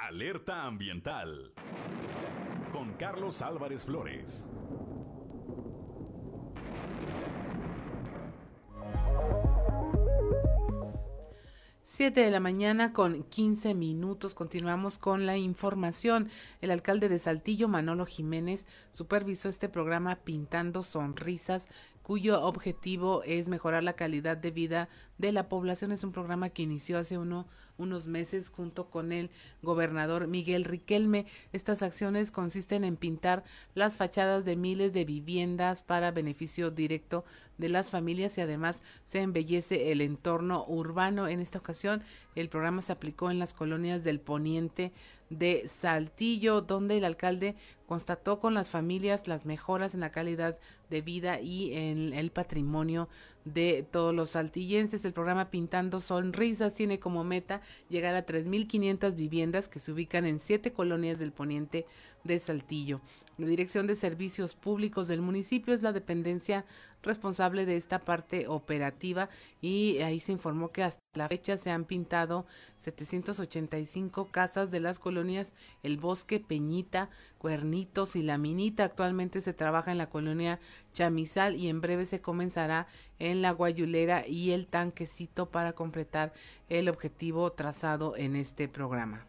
[0.00, 1.52] Alerta ambiental
[2.72, 4.48] con Carlos Álvarez Flores.
[11.92, 14.32] 7 de la mañana con 15 minutos.
[14.32, 16.30] Continuamos con la información.
[16.60, 21.68] El alcalde de Saltillo, Manolo Jiménez, supervisó este programa Pintando Sonrisas
[22.10, 24.88] cuyo objetivo es mejorar la calidad de vida
[25.18, 25.92] de la población.
[25.92, 27.46] Es un programa que inició hace uno,
[27.78, 29.30] unos meses junto con el
[29.62, 31.26] gobernador Miguel Riquelme.
[31.52, 33.44] Estas acciones consisten en pintar
[33.76, 37.24] las fachadas de miles de viviendas para beneficio directo
[37.58, 41.28] de las familias y además se embellece el entorno urbano.
[41.28, 42.02] En esta ocasión,
[42.34, 44.92] el programa se aplicó en las colonias del poniente
[45.30, 47.54] de Saltillo, donde el alcalde
[47.86, 50.58] constató con las familias las mejoras en la calidad
[50.90, 53.08] de vida y en el patrimonio
[53.44, 55.04] de todos los saltillenses.
[55.04, 60.38] El programa Pintando Sonrisas tiene como meta llegar a 3.500 viviendas que se ubican en
[60.38, 61.86] siete colonias del poniente
[62.24, 63.00] de Saltillo.
[63.40, 66.66] La Dirección de Servicios Públicos del municipio es la dependencia
[67.02, 69.30] responsable de esta parte operativa
[69.62, 72.44] y ahí se informó que hasta la fecha se han pintado
[72.76, 78.84] 785 casas de las colonias El Bosque, Peñita, Cuernitos y La Minita.
[78.84, 80.60] Actualmente se trabaja en la colonia
[80.92, 82.88] Chamizal y en breve se comenzará
[83.18, 86.34] en la Guayulera y el Tanquecito para completar
[86.68, 89.24] el objetivo trazado en este programa.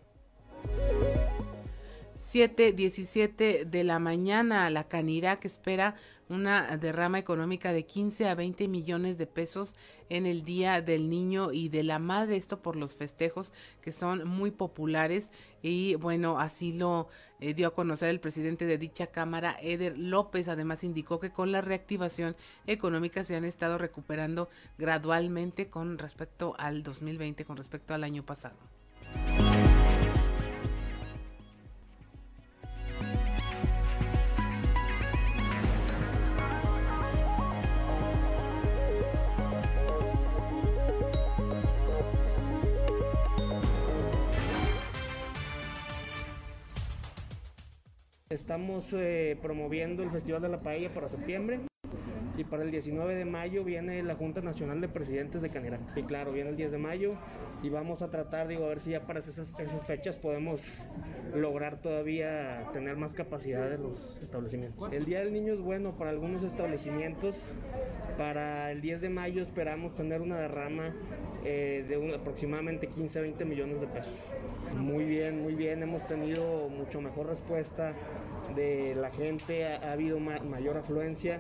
[2.22, 5.95] 7.17 de la mañana, la Canirac espera
[6.30, 9.76] una derrama económica de 15 a 20 millones de pesos
[10.07, 13.51] en el Día del Niño y de la Madre, esto por los festejos
[13.82, 15.32] que son muy populares.
[15.63, 17.09] Y bueno, así lo
[17.39, 21.51] eh, dio a conocer el presidente de dicha Cámara, Eder López, además indicó que con
[21.51, 22.36] la reactivación
[22.67, 24.47] económica se han estado recuperando
[24.78, 28.57] gradualmente con respecto al 2020, con respecto al año pasado.
[48.32, 51.59] Estamos eh, promoviendo el Festival de la Paella para septiembre.
[52.38, 55.82] Y para el 19 de mayo viene la Junta Nacional de Presidentes de Canirac.
[55.95, 57.13] Y claro, viene el 10 de mayo
[57.63, 60.63] y vamos a tratar, digo, a ver si ya para esas, esas fechas podemos
[61.34, 64.91] lograr todavía tener más capacidad de los establecimientos.
[64.91, 67.53] El Día del Niño es bueno para algunos establecimientos.
[68.17, 70.93] Para el 10 de mayo esperamos tener una derrama
[71.43, 74.19] eh, de aproximadamente 15-20 millones de pesos.
[74.75, 77.93] Muy bien, muy bien, hemos tenido mucho mejor respuesta
[78.56, 81.39] de la gente, ha, habido mayor afluencia,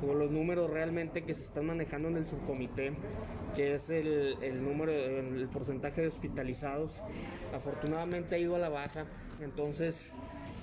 [0.00, 2.92] con los números realmente que se están manejando en el subcomité,
[3.54, 7.00] que es el, el número, el porcentaje de hospitalizados,
[7.54, 9.06] afortunadamente ha ido a la baja,
[9.40, 10.12] entonces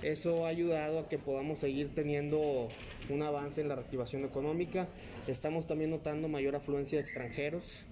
[0.01, 2.69] eso ha ayudado a que podamos seguir teniendo
[3.09, 4.87] un avance en la reactivación económica.
[5.27, 7.83] Estamos también notando mayor afluencia de extranjeros,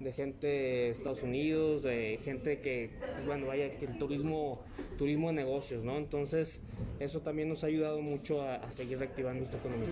[0.00, 2.90] de gente de Estados Unidos, de gente que,
[3.26, 4.64] bueno, vaya, que el turismo,
[4.96, 5.98] turismo de negocios, ¿no?
[5.98, 6.58] Entonces,
[6.98, 9.88] eso también nos ha ayudado mucho a, seguir reactivando esta economía.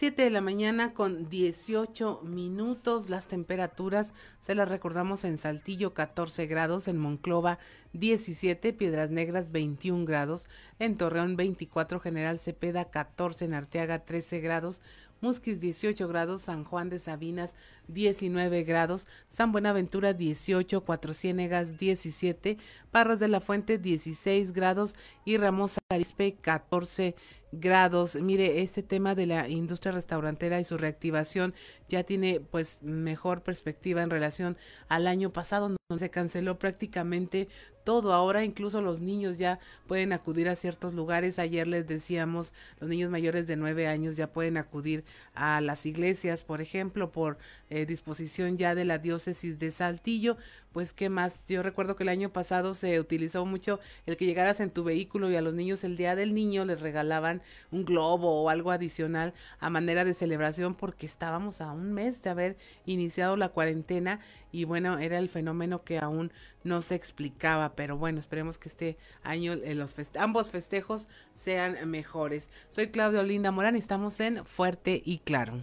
[0.00, 3.10] 7 de la mañana con 18 minutos.
[3.10, 7.58] Las temperaturas se las recordamos en Saltillo 14 grados, en Monclova
[7.92, 10.48] 17, Piedras Negras 21 grados,
[10.78, 14.80] en Torreón 24, General Cepeda 14, en Arteaga 13 grados,
[15.20, 17.54] Musquis 18 grados, San Juan de Sabinas
[17.88, 22.56] 19 grados, San Buenaventura 18, Cuatro Ciénegas 17,
[22.90, 24.94] Parras de la Fuente 16 grados
[25.26, 27.39] y Ramos Arispe 14 grados.
[27.52, 31.54] Mire, este tema de la industria restaurantera y su reactivación
[31.88, 34.56] ya tiene pues mejor perspectiva en relación
[34.88, 37.48] al año pasado, donde se canceló prácticamente
[37.84, 38.12] todo.
[38.12, 41.38] Ahora incluso los niños ya pueden acudir a ciertos lugares.
[41.38, 46.44] Ayer les decíamos, los niños mayores de nueve años ya pueden acudir a las iglesias,
[46.44, 47.38] por ejemplo, por
[47.68, 50.36] eh, disposición ya de la diócesis de Saltillo.
[50.72, 51.46] Pues, ¿qué más?
[51.48, 55.30] Yo recuerdo que el año pasado se utilizó mucho el que llegaras en tu vehículo
[55.30, 57.39] y a los niños el día del niño les regalaban
[57.70, 62.30] un globo o algo adicional a manera de celebración porque estábamos a un mes de
[62.30, 64.20] haber iniciado la cuarentena
[64.52, 66.32] y bueno, era el fenómeno que aún
[66.64, 72.50] no se explicaba, pero bueno, esperemos que este año eh, los ambos festejos sean mejores.
[72.68, 75.62] Soy Claudio Linda Morán y estamos en Fuerte y Claro.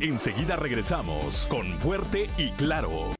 [0.00, 3.17] Enseguida regresamos con Fuerte y Claro.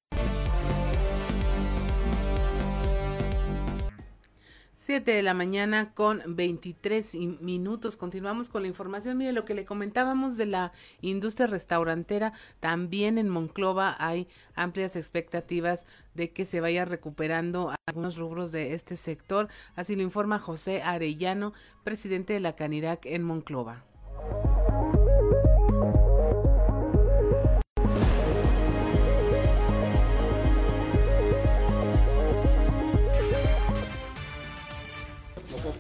[4.89, 7.99] 7 de la mañana con 23 minutos.
[7.99, 9.18] Continuamos con la información.
[9.18, 10.72] Mire lo que le comentábamos de la
[11.03, 12.32] industria restaurantera.
[12.59, 15.84] También en Monclova hay amplias expectativas
[16.14, 19.49] de que se vaya recuperando algunos rubros de este sector.
[19.76, 21.53] Así lo informa José Arellano,
[21.84, 23.84] presidente de la Canirac en Monclova.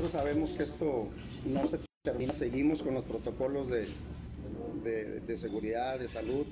[0.08, 1.08] Sabemos que esto
[1.46, 3.86] no se termina, seguimos con los protocolos de,
[5.20, 6.46] de, seguridad, de salud,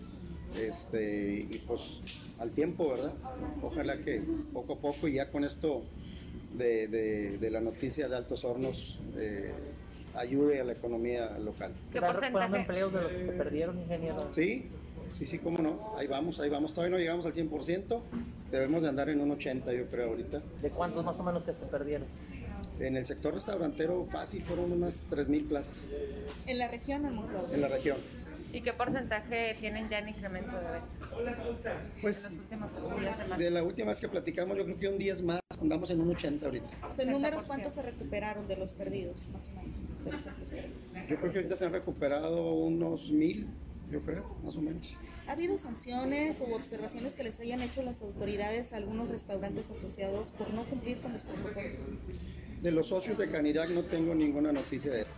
[0.59, 2.01] este, y pues
[2.39, 3.13] al tiempo, ¿verdad?
[3.63, 4.23] Ojalá que
[4.53, 5.83] poco a poco y ya con esto
[6.55, 9.53] de, de la noticia de Altos Hornos eh,
[10.17, 11.73] ayude a la economía local.
[11.93, 14.29] ¿Qué porcentaje de empleos de los que se perdieron, ingeniero?
[14.33, 14.69] Sí,
[15.17, 15.95] sí, sí, cómo no.
[15.97, 16.73] Ahí vamos, ahí vamos.
[16.73, 18.01] Todavía no llegamos al 100%.
[18.51, 20.43] Debemos de andar en un 80, yo creo, ahorita.
[20.63, 22.07] ¿De cuántos más o menos que se perdieron?
[22.79, 25.87] En el sector restaurantero fácil fueron unas 3.000 plazas.
[26.47, 27.49] ¿En la región o en Monclova?
[27.53, 27.97] En la región.
[28.53, 31.77] ¿Y qué porcentaje tienen ya en incremento de ventas?
[32.01, 32.29] Pues
[33.39, 36.11] de la última vez que platicamos, yo creo que un 10 más, andamos en un
[36.11, 36.69] 80 ahorita.
[36.99, 40.25] ¿En números cuántos se recuperaron de los perdidos, más o menos?
[41.09, 43.47] yo creo que ahorita se han recuperado unos 1.000,
[43.91, 44.93] yo creo, más o menos.
[45.27, 50.31] ¿Ha habido sanciones o observaciones que les hayan hecho las autoridades a algunos restaurantes asociados
[50.31, 51.81] por no cumplir con los protocolos?
[52.67, 55.11] De los socios de Canirac no tengo ninguna noticia de eso.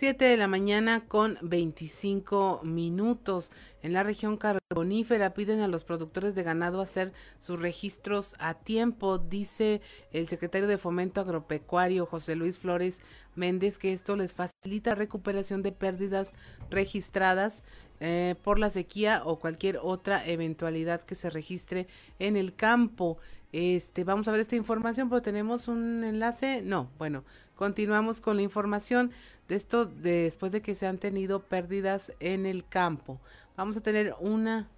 [0.00, 3.52] 7 de la mañana con 25 minutos.
[3.82, 9.18] En la región carbonífera piden a los productores de ganado hacer sus registros a tiempo,
[9.18, 13.02] dice el secretario de Fomento Agropecuario José Luis Flores
[13.34, 16.32] Méndez que esto les facilita recuperación de pérdidas
[16.70, 17.62] registradas
[18.02, 23.18] eh, por la sequía o cualquier otra eventualidad que se registre en el campo.
[23.52, 26.62] Este, vamos a ver esta información, pero tenemos un enlace.
[26.62, 27.24] No, bueno,
[27.56, 29.10] continuamos con la información
[29.48, 33.20] de esto después de que se han tenido pérdidas en el campo.
[33.56, 34.68] Vamos a tener una.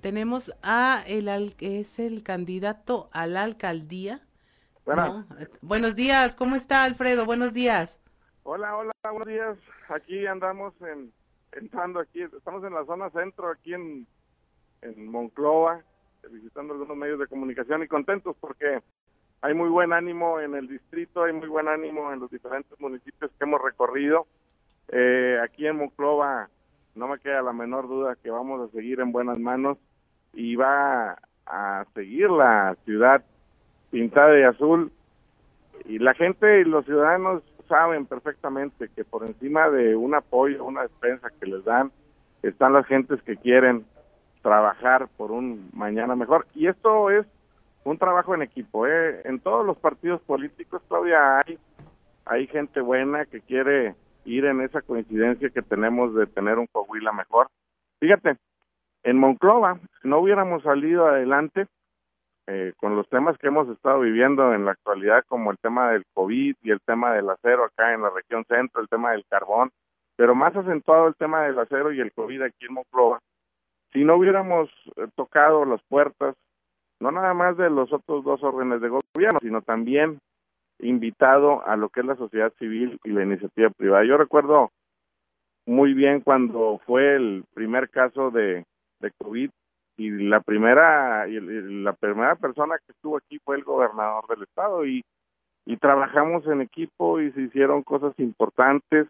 [0.00, 4.22] Tenemos a el es el candidato a la alcaldía.
[5.60, 7.24] Buenos días, ¿cómo está Alfredo?
[7.26, 8.00] Buenos días.
[8.44, 9.58] Hola, hola, buenos días.
[9.88, 11.12] Aquí andamos en
[11.52, 14.06] entrando aquí, estamos en la zona centro, aquí en,
[14.82, 15.82] en Monclova,
[16.30, 18.80] visitando algunos medios de comunicación y contentos porque
[19.42, 23.30] hay muy buen ánimo en el distrito, hay muy buen ánimo en los diferentes municipios
[23.30, 24.26] que hemos recorrido.
[24.88, 26.48] Eh, aquí en Monclova
[26.94, 29.78] no me queda la menor duda que vamos a seguir en buenas manos
[30.34, 33.24] y va a seguir la ciudad
[33.90, 34.92] pintada de azul
[35.84, 40.82] y la gente y los ciudadanos saben perfectamente que por encima de un apoyo, una
[40.82, 41.90] despensa que les dan,
[42.42, 43.84] están las gentes que quieren
[44.42, 46.46] trabajar por un mañana mejor.
[46.54, 47.26] Y esto es
[47.84, 48.86] un trabajo en equipo.
[48.86, 49.22] ¿eh?
[49.24, 51.58] En todos los partidos políticos todavía hay,
[52.24, 53.94] hay gente buena que quiere
[54.24, 57.48] ir en esa coincidencia que tenemos de tener un Coahuila mejor.
[58.00, 58.36] Fíjate,
[59.02, 61.66] en Monclova, no hubiéramos salido adelante,
[62.46, 66.04] eh, con los temas que hemos estado viviendo en la actualidad, como el tema del
[66.14, 69.70] COVID y el tema del acero acá en la región centro, el tema del carbón,
[70.16, 73.20] pero más acentuado el tema del acero y el COVID aquí en Monclova,
[73.92, 76.36] si no hubiéramos eh, tocado las puertas,
[77.00, 80.18] no nada más de los otros dos órdenes de gobierno, sino también
[80.78, 84.04] invitado a lo que es la sociedad civil y la iniciativa privada.
[84.04, 84.70] Yo recuerdo
[85.66, 88.64] muy bien cuando fue el primer caso de,
[89.18, 89.50] COVID
[89.96, 94.84] y la primera y la primera persona que estuvo aquí fue el gobernador del estado
[94.84, 95.02] y
[95.70, 99.06] y trabajamos en equipo y se hicieron cosas importantes.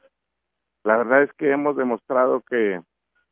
[0.84, 2.80] La verdad es que hemos demostrado que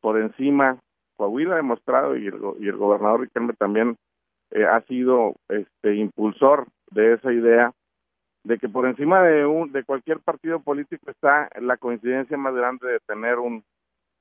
[0.01, 0.79] por encima
[1.19, 3.97] Coahuila ha demostrado y el, y el gobernador Riquelme también
[4.53, 7.73] eh, ha sido este impulsor de esa idea
[8.45, 12.89] de que por encima de un de cualquier partido político está la coincidencia más grande
[12.90, 13.62] de tener un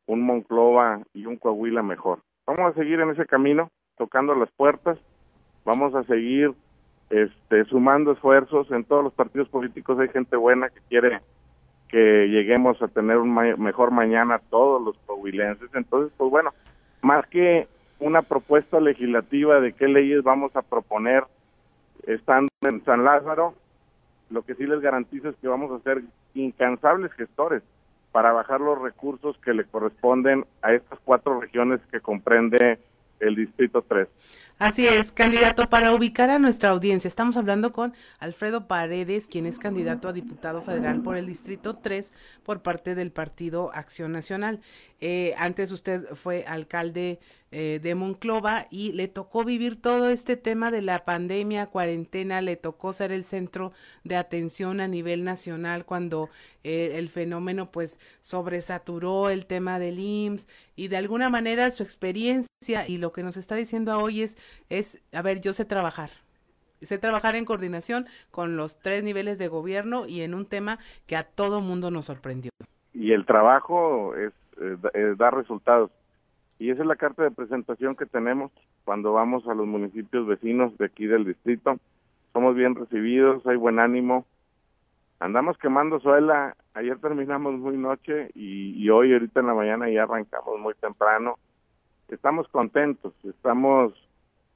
[0.08, 2.20] un Monclova y un Coahuila mejor.
[2.48, 4.98] Vamos a seguir en ese camino, tocando las puertas,
[5.66, 6.54] vamos a seguir
[7.10, 11.22] este, sumando esfuerzos en todos los partidos políticos, hay gente buena que quiere
[11.90, 16.52] que lleguemos a tener un mejor mañana todos los coahuilenses, entonces pues bueno,
[17.08, 17.68] más que
[18.00, 21.24] una propuesta legislativa de qué leyes vamos a proponer
[22.06, 23.56] estando en San Lázaro,
[24.30, 26.04] lo que sí les garantizo es que vamos a ser
[26.34, 27.64] incansables gestores
[28.12, 32.78] para bajar los recursos que le corresponden a estas cuatro regiones que comprende
[33.22, 34.08] el Distrito 3.
[34.60, 39.60] Así es, candidato, para ubicar a nuestra audiencia, estamos hablando con Alfredo Paredes, quien es
[39.60, 42.12] candidato a diputado federal por el Distrito 3
[42.42, 44.60] por parte del Partido Acción Nacional.
[45.00, 47.20] Eh, antes usted fue alcalde
[47.52, 52.56] eh, de Monclova y le tocó vivir todo este tema de la pandemia, cuarentena, le
[52.56, 53.72] tocó ser el centro
[54.04, 56.30] de atención a nivel nacional cuando
[56.64, 62.48] eh, el fenómeno pues sobresaturó el tema del IMSS y de alguna manera su experiencia
[62.88, 64.38] y lo que nos está diciendo hoy es
[64.70, 66.10] es, a ver, yo sé trabajar.
[66.82, 71.16] Sé trabajar en coordinación con los tres niveles de gobierno y en un tema que
[71.16, 72.52] a todo mundo nos sorprendió.
[72.94, 75.92] Y el trabajo es, eh, da resultados.
[76.60, 78.52] Y esa es la carta de presentación que tenemos
[78.84, 81.78] cuando vamos a los municipios vecinos de aquí del distrito.
[82.34, 84.26] Somos bien recibidos, hay buen ánimo.
[85.20, 86.56] Andamos quemando suela.
[86.74, 91.40] Ayer terminamos muy noche y, y hoy, ahorita en la mañana, ya arrancamos muy temprano.
[92.08, 93.94] Estamos contentos, estamos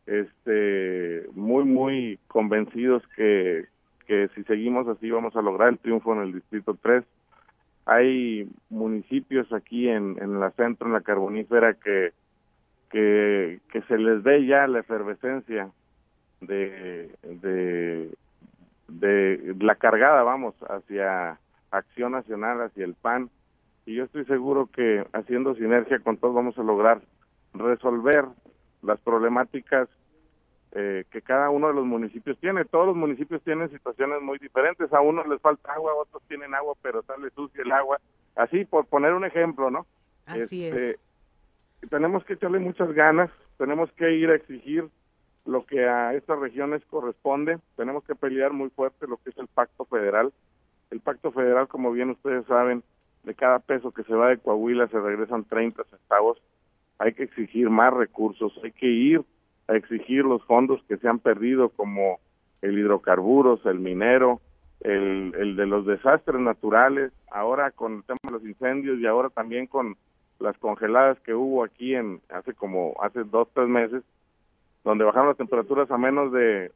[0.06, 3.66] este muy muy convencidos que,
[4.08, 7.04] que si seguimos así vamos a lograr el triunfo en el distrito 3
[7.86, 12.14] hay municipios aquí en, en la centro en la carbonífera que,
[12.90, 15.70] que que se les ve ya la efervescencia
[16.42, 18.12] de de
[18.88, 21.40] de la cargada vamos hacia
[21.72, 23.30] acción nacional hacia el PAN.
[23.86, 27.02] Y yo estoy seguro que haciendo sinergia con todos vamos a lograr
[27.54, 28.26] resolver
[28.82, 29.88] las problemáticas
[30.74, 32.64] eh, que cada uno de los municipios tiene.
[32.64, 34.92] Todos los municipios tienen situaciones muy diferentes.
[34.94, 38.00] A unos les falta agua, a otros tienen agua, pero sale sucia el agua.
[38.36, 39.86] Así, por poner un ejemplo, ¿no?
[40.26, 41.00] Así este, es.
[41.90, 44.88] Tenemos que echarle muchas ganas, tenemos que ir a exigir
[45.46, 47.60] lo que a estas regiones corresponde.
[47.76, 50.32] Tenemos que pelear muy fuerte lo que es el pacto federal.
[50.90, 52.84] El pacto federal, como bien ustedes saben,
[53.24, 56.42] de cada peso que se va de Coahuila se regresan 30 centavos
[57.02, 59.24] hay que exigir más recursos, hay que ir
[59.68, 62.20] a exigir los fondos que se han perdido como
[62.62, 64.40] el hidrocarburos, el minero,
[64.82, 69.30] el, el de los desastres naturales, ahora con el tema de los incendios y ahora
[69.30, 69.98] también con
[70.40, 74.04] las congeladas que hubo aquí en hace como hace dos tres meses
[74.84, 76.72] donde bajaron las temperaturas a menos de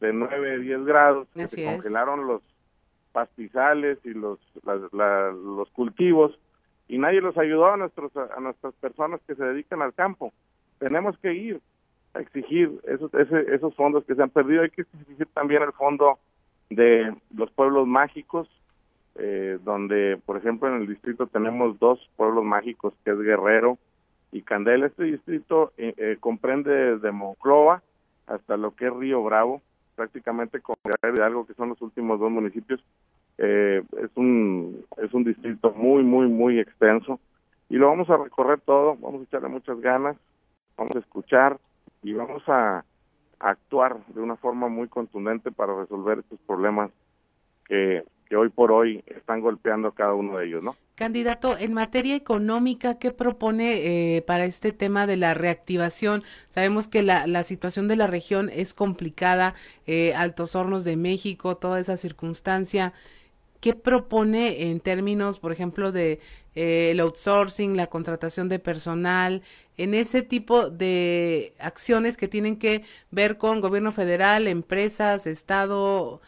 [0.00, 2.42] de 9 10 grados se congelaron los
[3.12, 6.38] pastizales y los los cultivos
[6.88, 10.32] y nadie los ayudó a nuestros a nuestras personas que se dedican al campo.
[10.78, 11.60] Tenemos que ir
[12.14, 16.18] a exigir esos esos fondos que se han perdido, hay que exigir también el fondo
[16.70, 18.48] de los pueblos mágicos
[19.18, 23.78] eh, donde, por ejemplo, en el distrito tenemos dos pueblos mágicos, que es Guerrero
[24.30, 24.86] y Candela.
[24.86, 27.82] Este distrito eh, eh, comprende desde Monclova
[28.26, 29.62] hasta lo que es Río Bravo,
[29.94, 32.84] prácticamente con Guerrero y algo que son los últimos dos municipios.
[33.38, 37.20] Es un es un distrito muy muy muy extenso
[37.68, 40.16] y lo vamos a recorrer todo, vamos a echarle muchas ganas,
[40.76, 41.58] vamos a escuchar
[42.02, 42.84] y vamos a,
[43.38, 46.90] actuar de una forma muy contundente para resolver estos problemas
[47.66, 48.02] que,
[48.34, 50.74] hoy por hoy están golpeando a cada uno de ellos, ¿no?
[50.94, 56.22] Candidato, en materia económica, ¿qué propone eh, para este tema de la reactivación?
[56.48, 59.54] Sabemos que la, la situación de la región es complicada,
[59.86, 62.94] eh, Altos Hornos de México, toda esa circunstancia.
[63.60, 66.20] ¿Qué propone en términos, por ejemplo, de
[66.54, 69.42] eh, el outsourcing, la contratación de personal,
[69.76, 76.20] en ese tipo de acciones que tienen que ver con gobierno federal, empresas, Estado?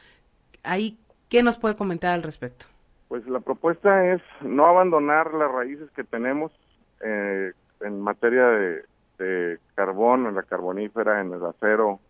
[0.63, 0.99] Ahí,
[1.29, 2.67] ¿qué nos puede comentar al respecto?
[3.09, 6.53] Pues la propuesta es no abandonar las raíces que tenemos
[7.01, 12.01] eh, en materia de, carbón, en la carbonífera, en el acero,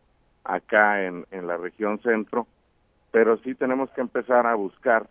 [0.44, 2.46] acá en la región centro,
[3.10, 5.06] pero sí tenemos que empezar a buscar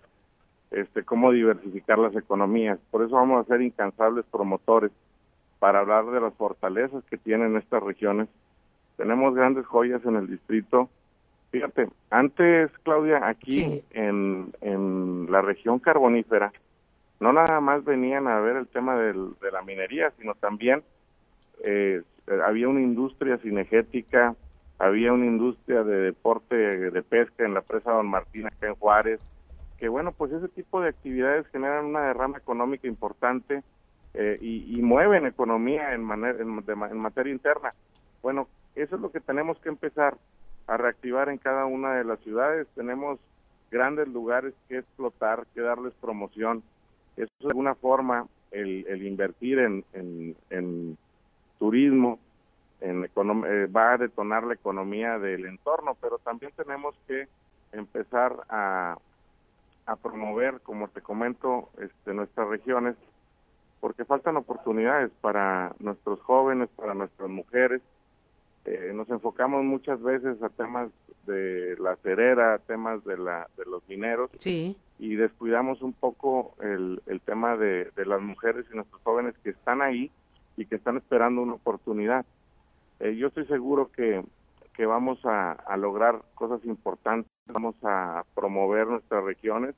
[0.72, 2.80] este, cómo diversificar las economías.
[2.91, 4.91] Por eso vamos a ser incansables promotores
[5.60, 8.28] para hablar de las fortalezas que tienen estas regiones.
[8.98, 10.90] Tenemos grandes joyas en el distrito.
[11.52, 16.52] Fíjate, antes, Claudia, aquí en, en la región carbonífera,
[17.19, 20.84] no nada más venían a ver el tema del, de la minería, sino también
[21.64, 22.02] eh,
[22.45, 24.36] había una industria cinegética,
[24.80, 29.20] había una industria de deporte de pesca en la presa Don Martín acá en Juárez,
[29.78, 33.64] que bueno, pues ese tipo de actividades generan una derrama económica importante
[34.14, 37.74] eh, y, mueven economía en, manera, en, materia interna.
[38.24, 40.18] Bueno, eso es lo que tenemos que empezar
[40.66, 42.68] a reactivar en cada una de las ciudades.
[42.76, 43.20] Tenemos
[43.70, 46.64] grandes lugares que explotar, que darles promoción.
[47.16, 50.98] Eso es de alguna forma el, el invertir en, en,
[51.60, 52.20] turismo,
[52.82, 57.28] en eh, va a detonar la economía del entorno, pero también tenemos que
[57.72, 58.98] empezar a,
[59.86, 62.95] a promover, como te comento, este, nuestras regiones,
[63.80, 67.82] porque faltan oportunidades para nuestros jóvenes, para nuestras mujeres.
[68.66, 70.90] Eh, nos enfocamos muchas veces a temas
[71.26, 74.30] de la cerera, temas de, la, de los mineros,
[74.99, 79.52] y descuidamos un poco el, el tema de, de, las mujeres y nuestros jóvenes que
[79.52, 80.12] están ahí
[80.58, 82.26] y que están esperando una oportunidad.
[82.99, 84.24] Eh, yo estoy seguro que,
[84.74, 89.76] que vamos a, a lograr cosas importantes vamos a promover nuestras regiones.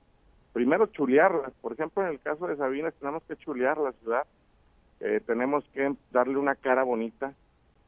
[0.54, 4.26] Primero chulearlas, por ejemplo en el caso de Sabinas tenemos que chulear la ciudad,
[5.00, 7.34] eh, tenemos que darle una cara bonita.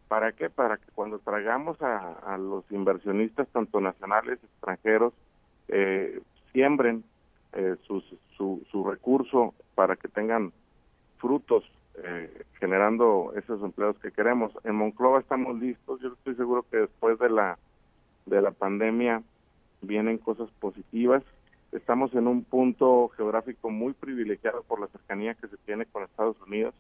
[0.08, 0.49] ¿Para qué?
[0.49, 5.14] Para que cuando traigamos a, los inversionistas, tanto nacionales, extranjeros,
[5.70, 6.22] eh,
[6.52, 7.06] siembren
[7.53, 8.03] eh, su,
[8.36, 10.52] su, recurso para que tengan
[11.18, 11.64] frutos
[12.03, 14.51] eh, generando esos empleos que queremos.
[14.63, 17.57] En Monclova estamos listos, yo estoy seguro que después de la
[18.26, 19.23] de la pandemia
[19.81, 21.23] vienen cosas positivas.
[21.72, 26.38] Estamos en un punto geográfico muy privilegiado por la cercanía que se tiene con Estados
[26.45, 26.76] Unidos.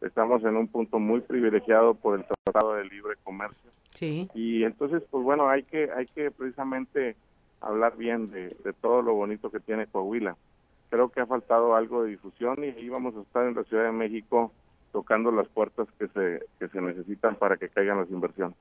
[0.00, 3.70] Estamos en un punto muy privilegiado por el Tratado de Libre Comercio.
[3.88, 4.28] Sí.
[4.34, 7.16] Y entonces, pues bueno, hay que hay que precisamente
[7.60, 10.36] hablar bien de, de todo lo bonito que tiene Coahuila.
[10.90, 13.84] Creo que ha faltado algo de difusión y ahí vamos a estar en la Ciudad
[13.84, 14.52] de México
[14.92, 18.56] tocando las puertas que se, que se necesitan para que caigan las inversiones.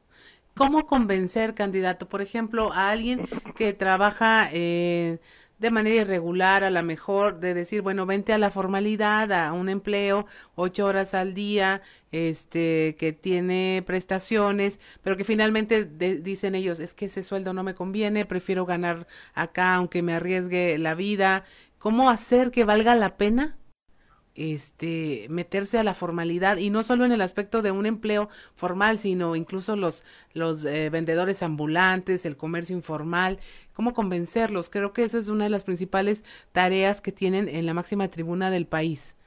[0.55, 3.21] ¿Cómo convencer, candidato, por ejemplo, a alguien
[3.55, 5.19] que trabaja eh,
[5.59, 9.69] de manera irregular, a lo mejor de decir, bueno, vente a la formalidad, a un
[9.69, 11.81] empleo, ocho horas al día,
[12.11, 17.73] este, que tiene prestaciones, pero que finalmente dicen ellos, es que ese sueldo no me
[17.73, 21.43] conviene, prefiero ganar acá aunque me arriesgue la vida.
[21.77, 23.57] ¿Cómo hacer que valga la pena?
[24.37, 28.99] este meterse a la formalidad y no solo en el aspecto de un empleo formal
[28.99, 33.39] sino incluso los los eh, vendedores ambulantes el comercio informal
[33.73, 34.69] cómo convencerlos.
[34.69, 38.51] Creo que esa es una de las principales tareas que tienen en la máxima tribuna
[38.51, 39.17] del país.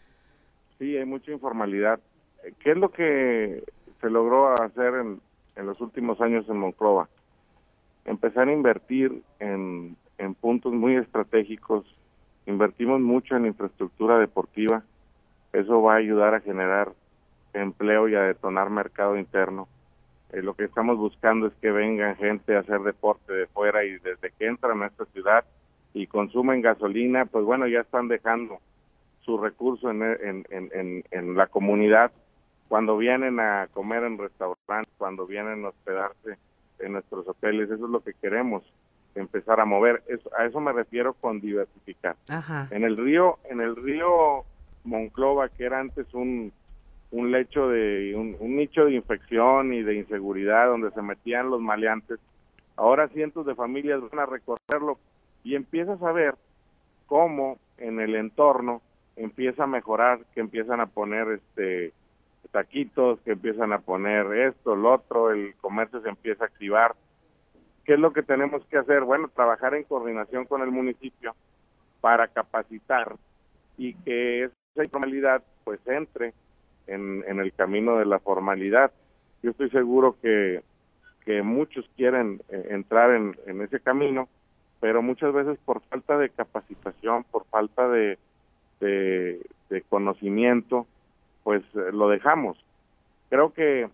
[0.78, 2.00] Sí hay mucha informalidad.
[2.60, 3.64] Qué es lo que
[4.00, 5.20] se logró hacer en,
[5.56, 7.08] en los últimos años en Monclova
[8.04, 11.84] empezar a invertir en, en puntos muy estratégicos
[12.46, 14.82] invertimos mucho en infraestructura deportiva
[15.52, 16.92] eso va a ayudar a generar
[17.52, 19.68] empleo y a detonar mercado interno.
[20.32, 23.98] Eh, lo que estamos buscando es que vengan gente a hacer deporte de fuera y
[23.98, 25.44] desde que entran a esta ciudad
[25.92, 28.60] y consumen gasolina, pues bueno, ya están dejando
[29.22, 32.12] su recurso en, en, en, en la comunidad
[32.68, 36.38] cuando vienen a comer en restaurantes, cuando vienen a hospedarse
[36.78, 38.62] en nuestros hoteles, eso es lo que queremos.
[39.14, 40.02] Empezar a mover.
[40.38, 42.16] a eso me refiero con diversificar.
[42.70, 44.44] En el río, en el río
[44.84, 46.52] Monclova, que era antes un,
[47.10, 52.18] un lecho de, un, nicho de infección y de inseguridad donde se metían los maleantes,
[52.76, 54.98] ahora cientos de familias van a recorrerlo
[55.42, 56.34] y empiezas a ver
[57.06, 58.82] cómo en el entorno
[59.16, 61.92] empieza a mejorar, que empiezan a poner este
[62.52, 66.94] taquitos, que empiezan a poner esto, lo otro, el comercio se empieza a activar
[67.84, 69.02] ¿Qué es lo que tenemos que hacer?
[69.02, 71.34] Bueno, trabajar en coordinación con el municipio
[72.00, 73.16] para capacitar
[73.76, 76.34] y que esa informalidad pues entre
[76.86, 78.90] en, el camino de la formalidad.
[79.42, 80.62] Yo estoy seguro que,
[81.24, 84.28] que muchos quieren eh, entrar en, ese camino,
[84.80, 88.18] pero muchas veces por falta de capacitación, por falta de,
[88.80, 90.86] de, conocimiento,
[91.42, 92.62] pues eh, lo dejamos.
[93.28, 93.88] Creo que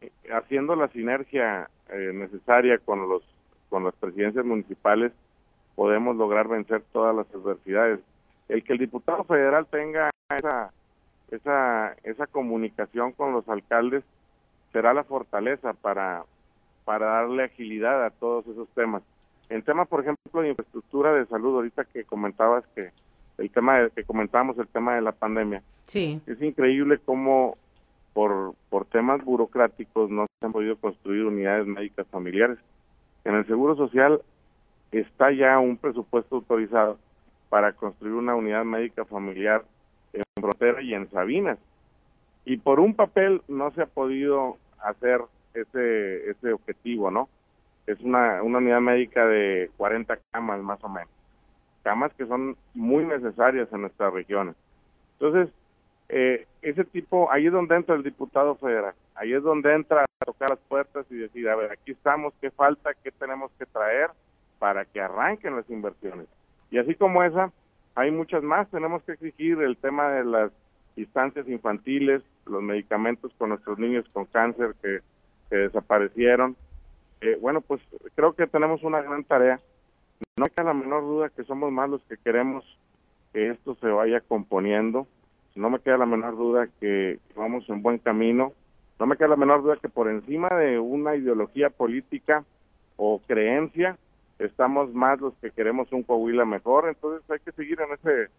[0.00, 3.22] eh, haciendo la sinergia necesaria con los
[3.68, 5.12] con las presidencias municipales
[5.74, 8.00] podemos lograr vencer todas las adversidades.
[8.48, 10.72] El que el diputado federal tenga esa,
[11.30, 14.02] esa, esa comunicación con los alcaldes
[14.72, 16.24] será la fortaleza para,
[16.84, 19.02] para darle agilidad a todos esos temas.
[19.50, 22.90] En temas, por ejemplo, de infraestructura de salud, ahorita que comentabas que
[23.38, 25.62] el tema de, que comentábamos el tema de la pandemia.
[25.84, 26.20] Sí.
[26.26, 27.56] Es increíble cómo
[28.18, 32.58] por, por temas burocráticos no se han podido construir unidades médicas familiares.
[33.22, 34.20] En el Seguro Social
[34.90, 36.98] está ya un presupuesto autorizado
[37.48, 39.64] para construir una unidad médica familiar
[40.12, 41.60] en Frontera y en Sabinas.
[42.44, 45.20] Y por un papel no se ha podido hacer
[45.54, 47.28] ese, ese objetivo, ¿no?
[47.86, 51.10] Es una, una unidad médica de 40 camas más o menos.
[51.84, 54.56] Camas que son muy necesarias en nuestras regiones.
[55.20, 55.54] Entonces,
[56.08, 60.24] eh, ese tipo, ahí es donde entra el diputado federal, ahí es donde entra a
[60.24, 64.10] tocar las puertas y decir, a ver, aquí estamos, qué falta, qué tenemos que traer
[64.58, 66.26] para que arranquen las inversiones.
[66.70, 67.52] Y así como esa,
[67.94, 70.50] hay muchas más, tenemos que exigir el tema de las
[70.96, 75.00] instancias infantiles, los medicamentos con nuestros niños con cáncer que,
[75.50, 76.56] desaparecieron.
[77.22, 77.80] Eh, bueno, pues
[78.14, 79.58] creo que tenemos una gran tarea.
[80.36, 82.64] No hay la menor duda que somos más los que queremos
[83.32, 85.06] que esto se vaya componiendo
[85.58, 88.52] no me queda la menor duda que vamos en buen camino.
[88.98, 92.44] No me queda la menor duda que por encima de una ideología política
[92.96, 93.98] o creencia,
[94.38, 98.30] estamos más los que queremos un Coahuila mejor, entonces hay que seguir en ese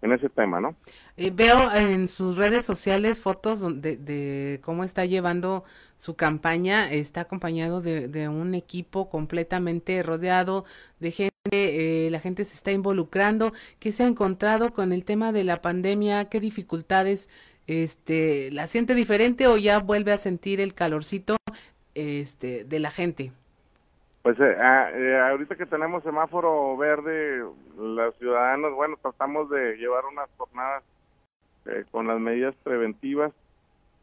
[0.00, 0.76] en ese tema, ¿no?
[1.16, 5.64] Eh, veo en sus redes sociales fotos de, de, cómo está llevando
[5.96, 10.64] su campaña, está acompañado de, de un equipo completamente rodeado
[11.00, 15.32] de gente eh, la gente se está involucrando, qué se ha encontrado con el tema
[15.32, 17.28] de la pandemia, qué dificultades
[17.66, 21.36] este la siente diferente o ya vuelve a sentir el calorcito
[21.94, 23.32] este de la gente.
[24.22, 27.44] Pues eh, ah, eh, ahorita que tenemos semáforo verde,
[27.76, 30.82] los ciudadanos, bueno, tratamos de llevar unas jornadas
[31.90, 33.32] con las medidas preventivas.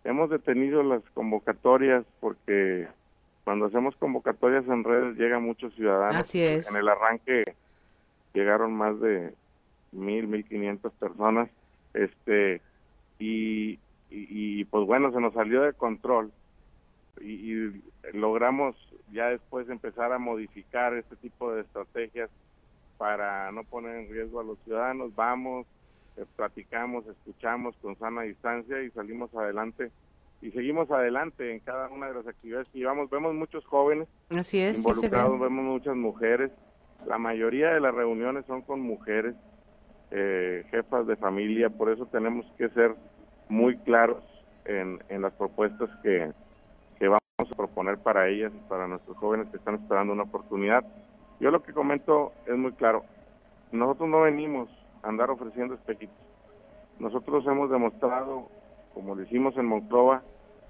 [0.03, 2.87] Hemos detenido las convocatorias porque
[3.45, 6.15] cuando hacemos convocatorias en redes llegan muchos ciudadanos.
[6.15, 6.67] Así es.
[6.69, 7.43] En el arranque
[8.33, 9.33] llegaron más de
[9.91, 11.47] mil, mil quinientas personas,
[11.93, 12.59] este,
[13.19, 16.33] y, y, pues bueno, se nos salió de control
[17.21, 17.71] y,
[18.13, 18.75] logramos
[19.11, 22.29] ya después empezar a modificar este tipo de estrategias
[22.97, 25.15] para no poner en riesgo a los ciudadanos.
[25.15, 25.65] Vamos,
[26.17, 29.91] eh, platicamos, escuchamos con sana distancia y salimos adelante
[30.45, 33.09] y seguimos adelante en cada una de las actividades que llevamos.
[33.09, 36.51] Vemos muchos jóvenes Así es, involucrados, vemos muchas mujeres.
[37.07, 39.35] La mayoría de las reuniones son con mujeres,
[40.11, 42.95] eh, jefas de familia, por eso tenemos que ser
[43.49, 44.23] muy claros
[44.65, 46.31] en, en las propuestas que,
[46.99, 50.85] que vamos a proponer para ellas y para nuestros jóvenes que están esperando una oportunidad.
[51.39, 53.03] Yo lo que comento es muy claro.
[53.71, 54.69] Nosotros no venimos
[55.01, 56.15] a andar ofreciendo espejitos.
[56.99, 58.47] Nosotros hemos demostrado
[58.95, 60.23] como decimos en Monclova,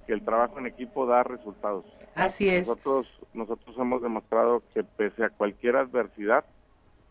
[0.06, 1.86] que el trabajo en equipo da resultados.
[2.16, 2.68] Así es.
[2.68, 6.46] Nosotros, nosotros hemos demostrado que pese a cualquier adversidad,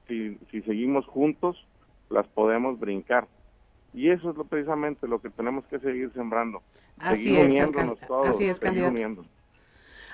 [0.09, 1.66] si, si seguimos juntos,
[2.11, 3.27] las podemos brincar.
[3.93, 6.62] Y eso es lo, precisamente lo que tenemos que seguir sembrando.
[6.99, 8.29] Así seguir es, uniéndonos todos.
[8.29, 9.25] Así es, candidato.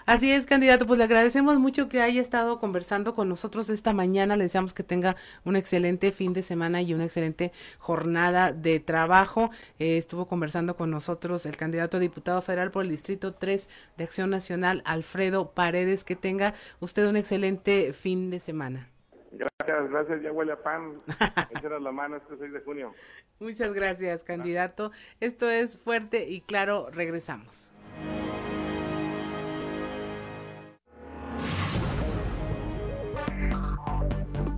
[0.07, 0.87] Así es, candidato.
[0.87, 4.37] Pues le agradecemos mucho que haya estado conversando con nosotros esta mañana.
[4.37, 9.51] Le deseamos que tenga un excelente fin de semana y una excelente jornada de trabajo.
[9.79, 14.05] Eh, estuvo conversando con nosotros el candidato a diputado federal por el Distrito 3 de
[14.05, 16.05] Acción Nacional, Alfredo Paredes.
[16.05, 18.89] Que tenga usted un excelente fin de semana.
[19.33, 20.23] Gracias, gracias.
[20.23, 20.95] Ya huele a pan.
[21.81, 22.93] la mano este 6 de junio.
[23.39, 24.91] Muchas gracias, candidato.
[25.21, 26.89] Esto es fuerte y claro.
[26.91, 27.73] Regresamos.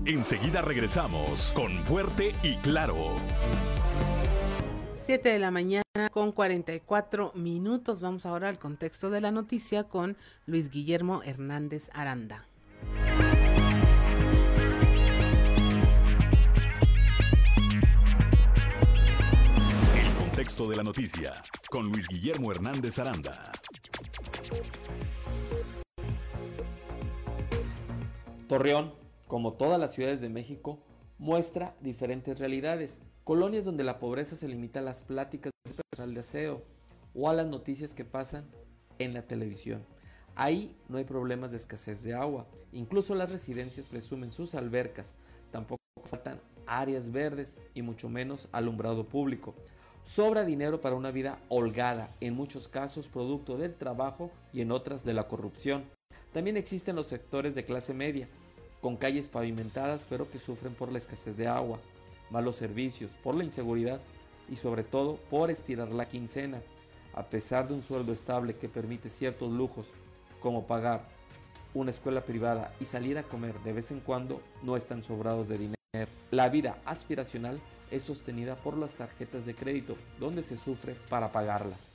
[0.05, 2.97] Enseguida regresamos con Fuerte y Claro.
[4.95, 8.01] 7 de la mañana con 44 minutos.
[8.01, 10.16] Vamos ahora al contexto de la noticia con
[10.47, 12.47] Luis Guillermo Hernández Aranda.
[19.97, 21.33] El contexto de la noticia
[21.70, 23.53] con Luis Guillermo Hernández Aranda.
[28.49, 29.02] Torreón,
[29.32, 30.78] como todas las ciudades de México,
[31.16, 33.00] muestra diferentes realidades.
[33.24, 36.62] Colonias donde la pobreza se limita a las pláticas del personal de aseo
[37.14, 38.44] o a las noticias que pasan
[38.98, 39.86] en la televisión.
[40.34, 42.46] Ahí no hay problemas de escasez de agua.
[42.72, 45.14] Incluso las residencias presumen sus albercas.
[45.50, 49.54] Tampoco faltan áreas verdes y mucho menos alumbrado público.
[50.04, 55.06] Sobra dinero para una vida holgada, en muchos casos producto del trabajo y en otras
[55.06, 55.84] de la corrupción.
[56.34, 58.28] También existen los sectores de clase media,
[58.82, 61.78] con calles pavimentadas pero que sufren por la escasez de agua,
[62.30, 64.00] malos servicios, por la inseguridad
[64.50, 66.60] y sobre todo por estirar la quincena.
[67.14, 69.88] A pesar de un sueldo estable que permite ciertos lujos
[70.40, 71.09] como pagar
[71.74, 75.59] una escuela privada y salir a comer de vez en cuando, no están sobrados de
[75.59, 76.12] dinero.
[76.30, 77.60] La vida aspiracional
[77.90, 81.92] es sostenida por las tarjetas de crédito, donde se sufre para pagarlas.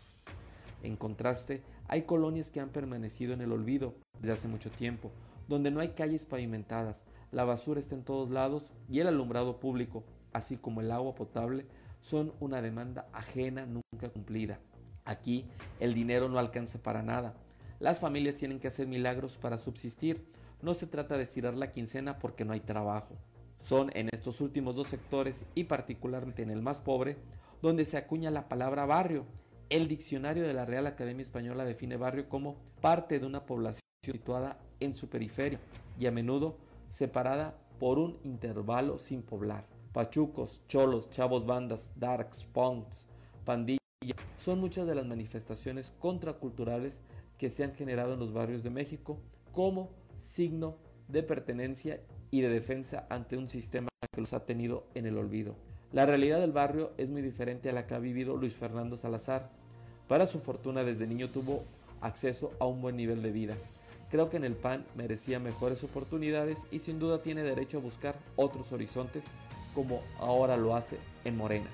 [0.83, 5.11] En contraste, hay colonias que han permanecido en el olvido desde hace mucho tiempo,
[5.47, 10.03] donde no hay calles pavimentadas, la basura está en todos lados y el alumbrado público,
[10.33, 11.65] así como el agua potable,
[12.01, 14.59] son una demanda ajena nunca cumplida.
[15.03, 15.45] Aquí
[15.79, 17.33] el dinero no alcanza para nada.
[17.79, 20.25] Las familias tienen que hacer milagros para subsistir.
[20.61, 23.15] No se trata de estirar la quincena porque no hay trabajo.
[23.59, 27.17] Son en estos últimos dos sectores y particularmente en el más pobre
[27.61, 29.25] donde se acuña la palabra barrio.
[29.69, 34.59] El diccionario de la Real Academia Española define barrio como parte de una población situada
[34.79, 35.59] en su periferia
[35.99, 36.57] y a menudo
[36.89, 39.65] separada por un intervalo sin poblar.
[39.93, 43.05] Pachucos, cholos, chavos bandas, darks, punks,
[43.45, 43.79] pandillas,
[44.39, 47.01] son muchas de las manifestaciones contraculturales
[47.37, 49.19] que se han generado en los barrios de México
[49.51, 51.99] como signo de pertenencia
[52.31, 55.55] y de defensa ante un sistema que los ha tenido en el olvido.
[55.91, 59.49] La realidad del barrio es muy diferente a la que ha vivido Luis Fernando Salazar.
[60.07, 61.63] Para su fortuna desde niño tuvo
[62.01, 63.57] acceso a un buen nivel de vida.
[64.09, 68.15] Creo que en el PAN merecía mejores oportunidades y sin duda tiene derecho a buscar
[68.37, 69.25] otros horizontes
[69.75, 71.69] como ahora lo hace en Morena.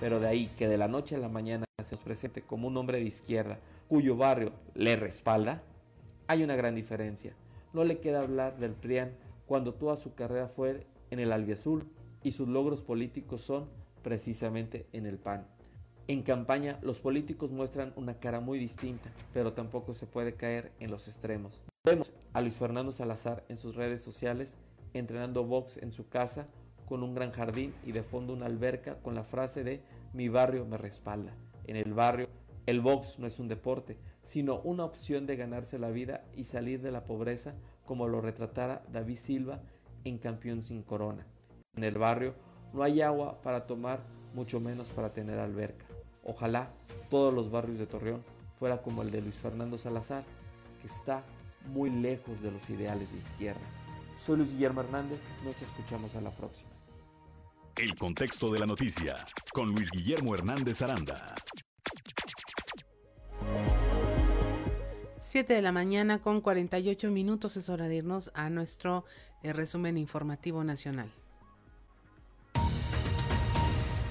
[0.00, 2.76] Pero de ahí que de la noche a la mañana se nos presente como un
[2.76, 5.62] hombre de izquierda cuyo barrio le respalda,
[6.26, 7.34] hay una gran diferencia.
[7.72, 9.12] No le queda hablar del PRIAN
[9.46, 11.84] cuando toda su carrera fue en el albiazul
[12.22, 13.68] y sus logros políticos son
[14.02, 15.46] precisamente en el PAN.
[16.10, 20.90] En campaña los políticos muestran una cara muy distinta, pero tampoco se puede caer en
[20.90, 21.60] los extremos.
[21.84, 24.56] Vemos a Luis Fernando Salazar en sus redes sociales
[24.94, 26.48] entrenando box en su casa
[26.86, 29.82] con un gran jardín y de fondo una alberca con la frase de
[30.14, 31.34] mi barrio me respalda.
[31.66, 32.30] En el barrio
[32.64, 36.80] el box no es un deporte, sino una opción de ganarse la vida y salir
[36.80, 37.54] de la pobreza
[37.84, 39.60] como lo retratara David Silva
[40.04, 41.26] en Campeón sin Corona.
[41.76, 42.34] En el barrio
[42.72, 44.00] no hay agua para tomar,
[44.32, 45.84] mucho menos para tener alberca.
[46.28, 46.70] Ojalá
[47.08, 48.22] todos los barrios de Torreón
[48.58, 50.24] fuera como el de Luis Fernando Salazar,
[50.82, 51.24] que está
[51.72, 53.62] muy lejos de los ideales de izquierda.
[54.26, 56.68] Soy Luis Guillermo Hernández, nos escuchamos a la próxima.
[57.76, 59.16] El contexto de la noticia
[59.54, 61.34] con Luis Guillermo Hernández Aranda.
[65.16, 69.06] 7 de la mañana con 48 minutos es hora de irnos a nuestro
[69.42, 71.10] eh, resumen informativo nacional.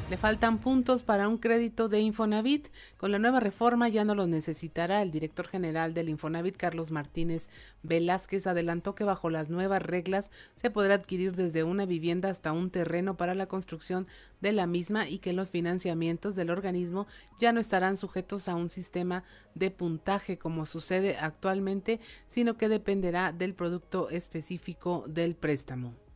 [0.09, 2.69] Le faltan puntos para un crédito de Infonavit.
[2.95, 5.01] Con la nueva reforma ya no los necesitará.
[5.01, 7.49] El director general del Infonavit, Carlos Martínez
[7.83, 12.69] Velázquez, adelantó que bajo las nuevas reglas se podrá adquirir desde una vivienda hasta un
[12.69, 14.07] terreno para la construcción
[14.39, 17.05] de la misma y que los financiamientos del organismo
[17.37, 19.25] ya no estarán sujetos a un sistema
[19.55, 26.06] de puntaje como sucede actualmente, sino que dependerá del producto específico del préstamo.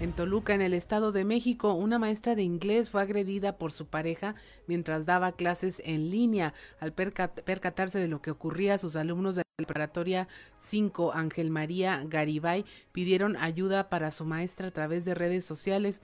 [0.00, 3.86] En Toluca, en el Estado de México, una maestra de inglés fue agredida por su
[3.86, 4.34] pareja
[4.66, 6.52] mientras daba clases en línea.
[6.80, 12.64] Al percatarse de lo que ocurría, sus alumnos de la preparatoria 5, Ángel María Garibay,
[12.92, 16.02] pidieron ayuda para su maestra a través de redes sociales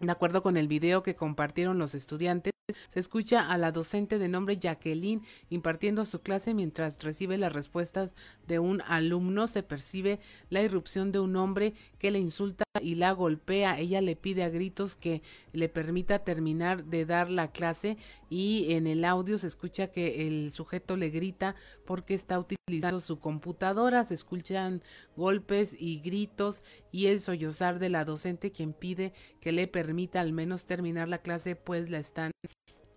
[0.00, 2.52] De acuerdo con el video que compartieron los estudiantes,
[2.88, 8.14] se escucha a la docente de nombre Jacqueline impartiendo su clase mientras recibe las respuestas
[8.46, 9.48] de un alumno.
[9.48, 10.20] Se percibe
[10.50, 13.78] la irrupción de un hombre que le insulta y la golpea.
[13.80, 15.22] Ella le pide a gritos que
[15.52, 17.96] le permita terminar de dar la clase
[18.28, 21.56] y en el audio se escucha que el sujeto le grita
[21.86, 24.04] porque está utilizando su computadora.
[24.04, 24.82] Se escuchan
[25.16, 26.62] golpes y gritos
[26.92, 29.14] y el sollozar de la docente quien pide
[29.48, 32.32] que le permita al menos terminar la clase pues la están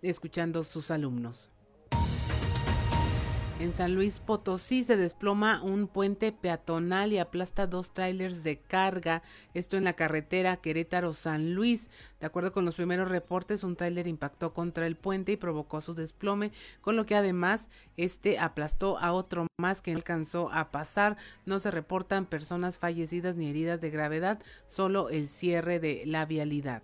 [0.02, 1.50] escuchando sus alumnos.
[3.62, 9.22] En San Luis Potosí se desploma un puente peatonal y aplasta dos trailers de carga,
[9.54, 11.92] esto en la carretera Querétaro-San Luis.
[12.20, 15.94] De acuerdo con los primeros reportes, un tráiler impactó contra el puente y provocó su
[15.94, 16.52] desplome,
[16.82, 21.18] con lo que además este aplastó a otro más que no alcanzó a pasar.
[21.46, 26.82] No se reportan personas fallecidas ni heridas de gravedad, solo el cierre de la vialidad.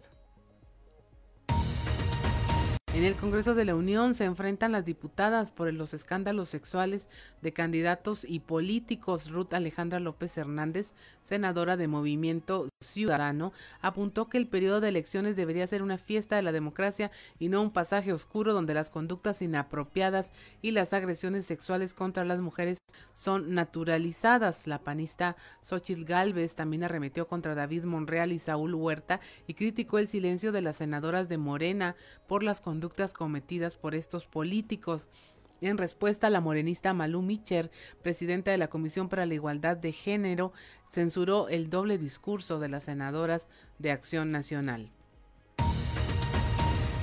[2.97, 7.09] En el Congreso de la Unión se enfrentan las diputadas por los escándalos sexuales
[7.43, 9.29] de candidatos y políticos.
[9.29, 15.67] Ruth Alejandra López Hernández, senadora de Movimiento Ciudadano, apuntó que el periodo de elecciones debería
[15.67, 20.33] ser una fiesta de la democracia y no un pasaje oscuro donde las conductas inapropiadas
[20.63, 22.79] y las agresiones sexuales contra las mujeres
[23.13, 24.65] son naturalizadas.
[24.65, 30.07] La panista Xochitl Galvez también arremetió contra David Monreal y Saúl Huerta y criticó el
[30.07, 31.95] silencio de las senadoras de Morena
[32.25, 35.09] por las conductas cometidas por estos políticos.
[35.61, 37.71] En respuesta, la morenista Malú Micher,
[38.03, 40.53] presidenta de la Comisión para la Igualdad de Género,
[40.89, 43.49] censuró el doble discurso de las senadoras
[43.79, 44.91] de Acción Nacional.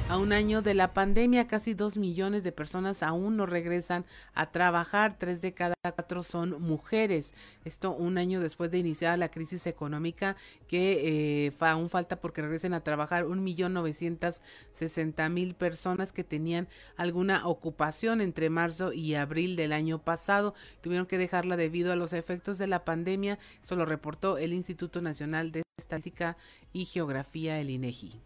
[0.07, 4.05] A un año de la pandemia, casi dos millones de personas aún no regresan
[4.35, 5.19] a trabajar.
[5.19, 7.35] Tres de cada cuatro son mujeres.
[7.65, 10.37] Esto un año después de iniciar la crisis económica
[10.69, 16.23] que eh, aún falta porque regresen a trabajar un millón novecientos sesenta mil personas que
[16.23, 20.55] tenían alguna ocupación entre marzo y abril del año pasado.
[20.83, 23.39] Tuvieron que dejarla debido a los efectos de la pandemia.
[23.61, 26.37] Esto lo reportó el Instituto Nacional de Estadística
[26.75, 28.21] y Geografía, el INEGI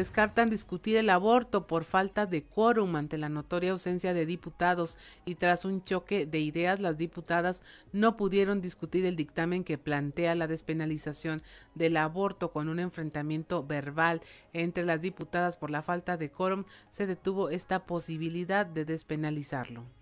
[0.00, 4.96] descartan discutir el aborto por falta de quórum ante la notoria ausencia de diputados
[5.26, 7.62] y tras un choque de ideas las diputadas
[7.92, 11.42] no pudieron discutir el dictamen que plantea la despenalización
[11.74, 14.22] del aborto con un enfrentamiento verbal
[14.54, 19.99] entre las diputadas por la falta de quórum se detuvo esta posibilidad de despenalizarlo.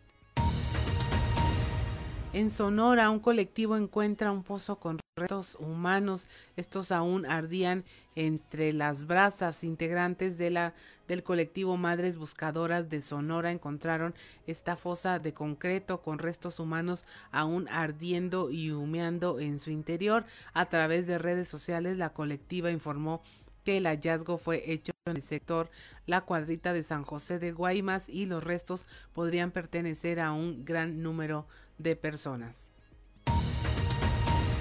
[2.35, 6.29] En Sonora, un colectivo encuentra un pozo con restos humanos.
[6.57, 7.85] Estos aún ardían
[8.17, 9.65] entre las brasas.
[9.65, 10.75] Integrantes de la,
[11.09, 14.15] del colectivo Madres Buscadoras de Sonora encontraron
[14.47, 20.27] esta fosa de concreto con restos humanos aún ardiendo y humeando en su interior.
[20.53, 23.23] A través de redes sociales, la colectiva informó
[23.65, 25.71] que el hallazgo fue hecho en el sector
[26.05, 31.03] La Cuadrita de San José de Guaymas y los restos podrían pertenecer a un gran
[31.03, 31.47] número
[31.79, 32.71] de personas.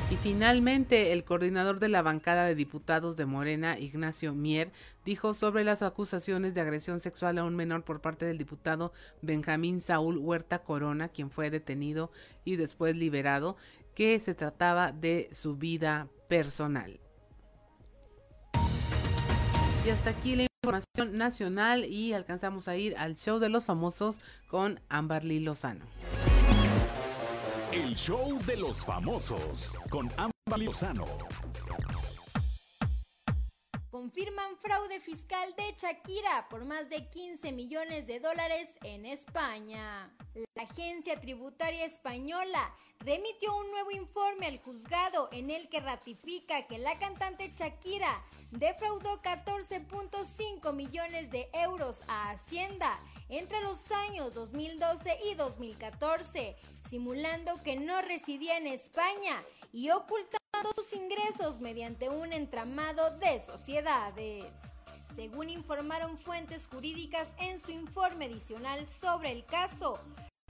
[0.10, 4.72] Y finalmente, el coordinador de la bancada de diputados de Morena, Ignacio Mier,
[5.04, 9.82] dijo sobre las acusaciones de agresión sexual a un menor por parte del diputado Benjamín
[9.82, 12.10] Saúl Huerta Corona, quien fue detenido
[12.46, 13.58] y después liberado,
[13.96, 17.02] que se trataba de su vida personal.
[19.86, 24.22] Y hasta aquí la información nacional y alcanzamos a ir al show de los famosos
[24.48, 25.86] con Amberly Lozano.
[27.72, 31.06] El show de los famosos con Ámbar Lozano.
[33.90, 40.14] Confirman fraude fiscal de Shakira por más de 15 millones de dólares en España.
[40.56, 46.78] La agencia tributaria española remitió un nuevo informe al juzgado en el que ratifica que
[46.78, 52.98] la cantante Shakira defraudó 14.5 millones de euros a Hacienda
[53.30, 56.56] entre los años 2012 y 2014,
[56.88, 59.42] simulando que no residía en España
[59.72, 64.46] y ocultando sus ingresos mediante un entramado de sociedades.
[65.16, 70.00] Según informaron fuentes jurídicas en su informe adicional sobre el caso,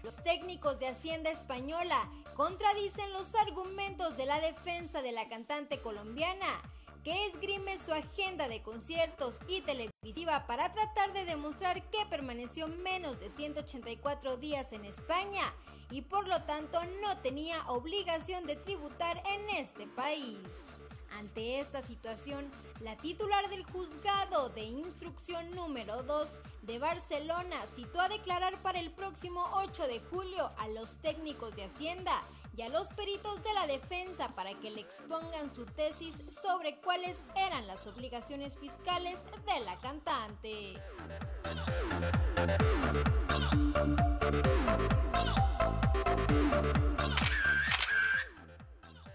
[0.03, 6.61] los técnicos de Hacienda Española contradicen los argumentos de la defensa de la cantante colombiana,
[7.07, 13.17] que esgrime su agenda de conciertos y televisiva para tratar de demostrar que permaneció menos
[13.21, 15.53] de 184 días en España
[15.89, 20.37] y por lo tanto no tenía obligación de tributar en este país.
[21.17, 22.51] Ante esta situación,
[22.81, 26.29] la titular del juzgado de instrucción número 2
[26.63, 31.63] de Barcelona citó a declarar para el próximo 8 de julio a los técnicos de
[31.63, 32.21] Hacienda
[32.57, 37.19] y a los peritos de la defensa para que le expongan su tesis sobre cuáles
[37.35, 40.73] eran las obligaciones fiscales de la cantante.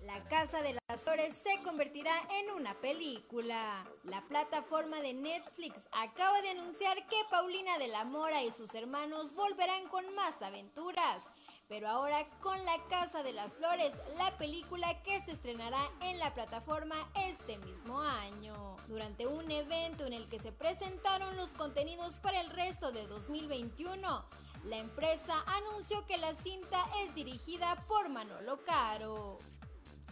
[0.03, 3.85] La Casa de las Flores se convertirá en una película.
[4.05, 9.35] La plataforma de Netflix acaba de anunciar que Paulina de la Mora y sus hermanos
[9.35, 11.25] volverán con más aventuras.
[11.73, 16.35] Pero ahora con La Casa de las Flores, la película que se estrenará en la
[16.35, 16.95] plataforma
[17.31, 18.77] este mismo año.
[18.89, 24.23] Durante un evento en el que se presentaron los contenidos para el resto de 2021,
[24.65, 29.39] la empresa anunció que la cinta es dirigida por Manolo Caro.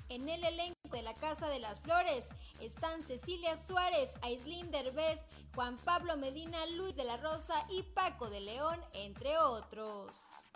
[0.09, 2.27] En el elenco de la Casa de las Flores
[2.61, 5.21] están Cecilia Suárez, Aislinn Derbez,
[5.55, 10.11] Juan Pablo Medina, Luis de la Rosa y Paco de León, entre otros.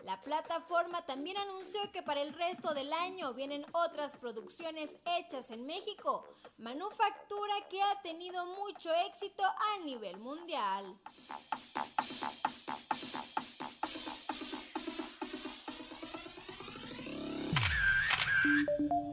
[0.05, 5.65] La plataforma también anunció que para el resto del año vienen otras producciones hechas en
[5.65, 6.29] México,
[6.59, 10.95] manufactura que ha tenido mucho éxito a nivel mundial.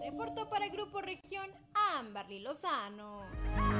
[0.03, 1.49] Reportó para Grupo Región
[1.95, 3.70] Amberly Lozano.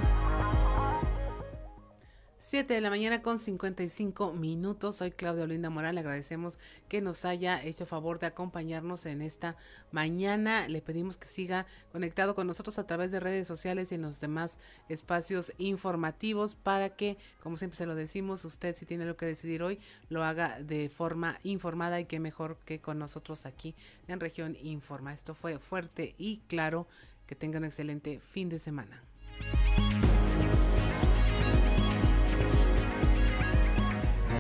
[2.44, 4.96] 7 de la mañana con 55 minutos.
[4.96, 5.94] Soy Claudia Olinda Moral.
[5.94, 6.58] Le agradecemos
[6.90, 9.56] que nos haya hecho favor de acompañarnos en esta
[9.92, 10.68] mañana.
[10.68, 14.20] Le pedimos que siga conectado con nosotros a través de redes sociales y en los
[14.20, 14.58] demás
[14.90, 19.62] espacios informativos para que, como siempre se lo decimos, usted si tiene lo que decidir
[19.62, 19.78] hoy,
[20.10, 23.76] lo haga de forma informada y que mejor que con nosotros aquí
[24.08, 25.14] en Región Informa.
[25.14, 26.88] Esto fue fuerte y claro.
[27.28, 29.04] Que tenga un excelente fin de semana.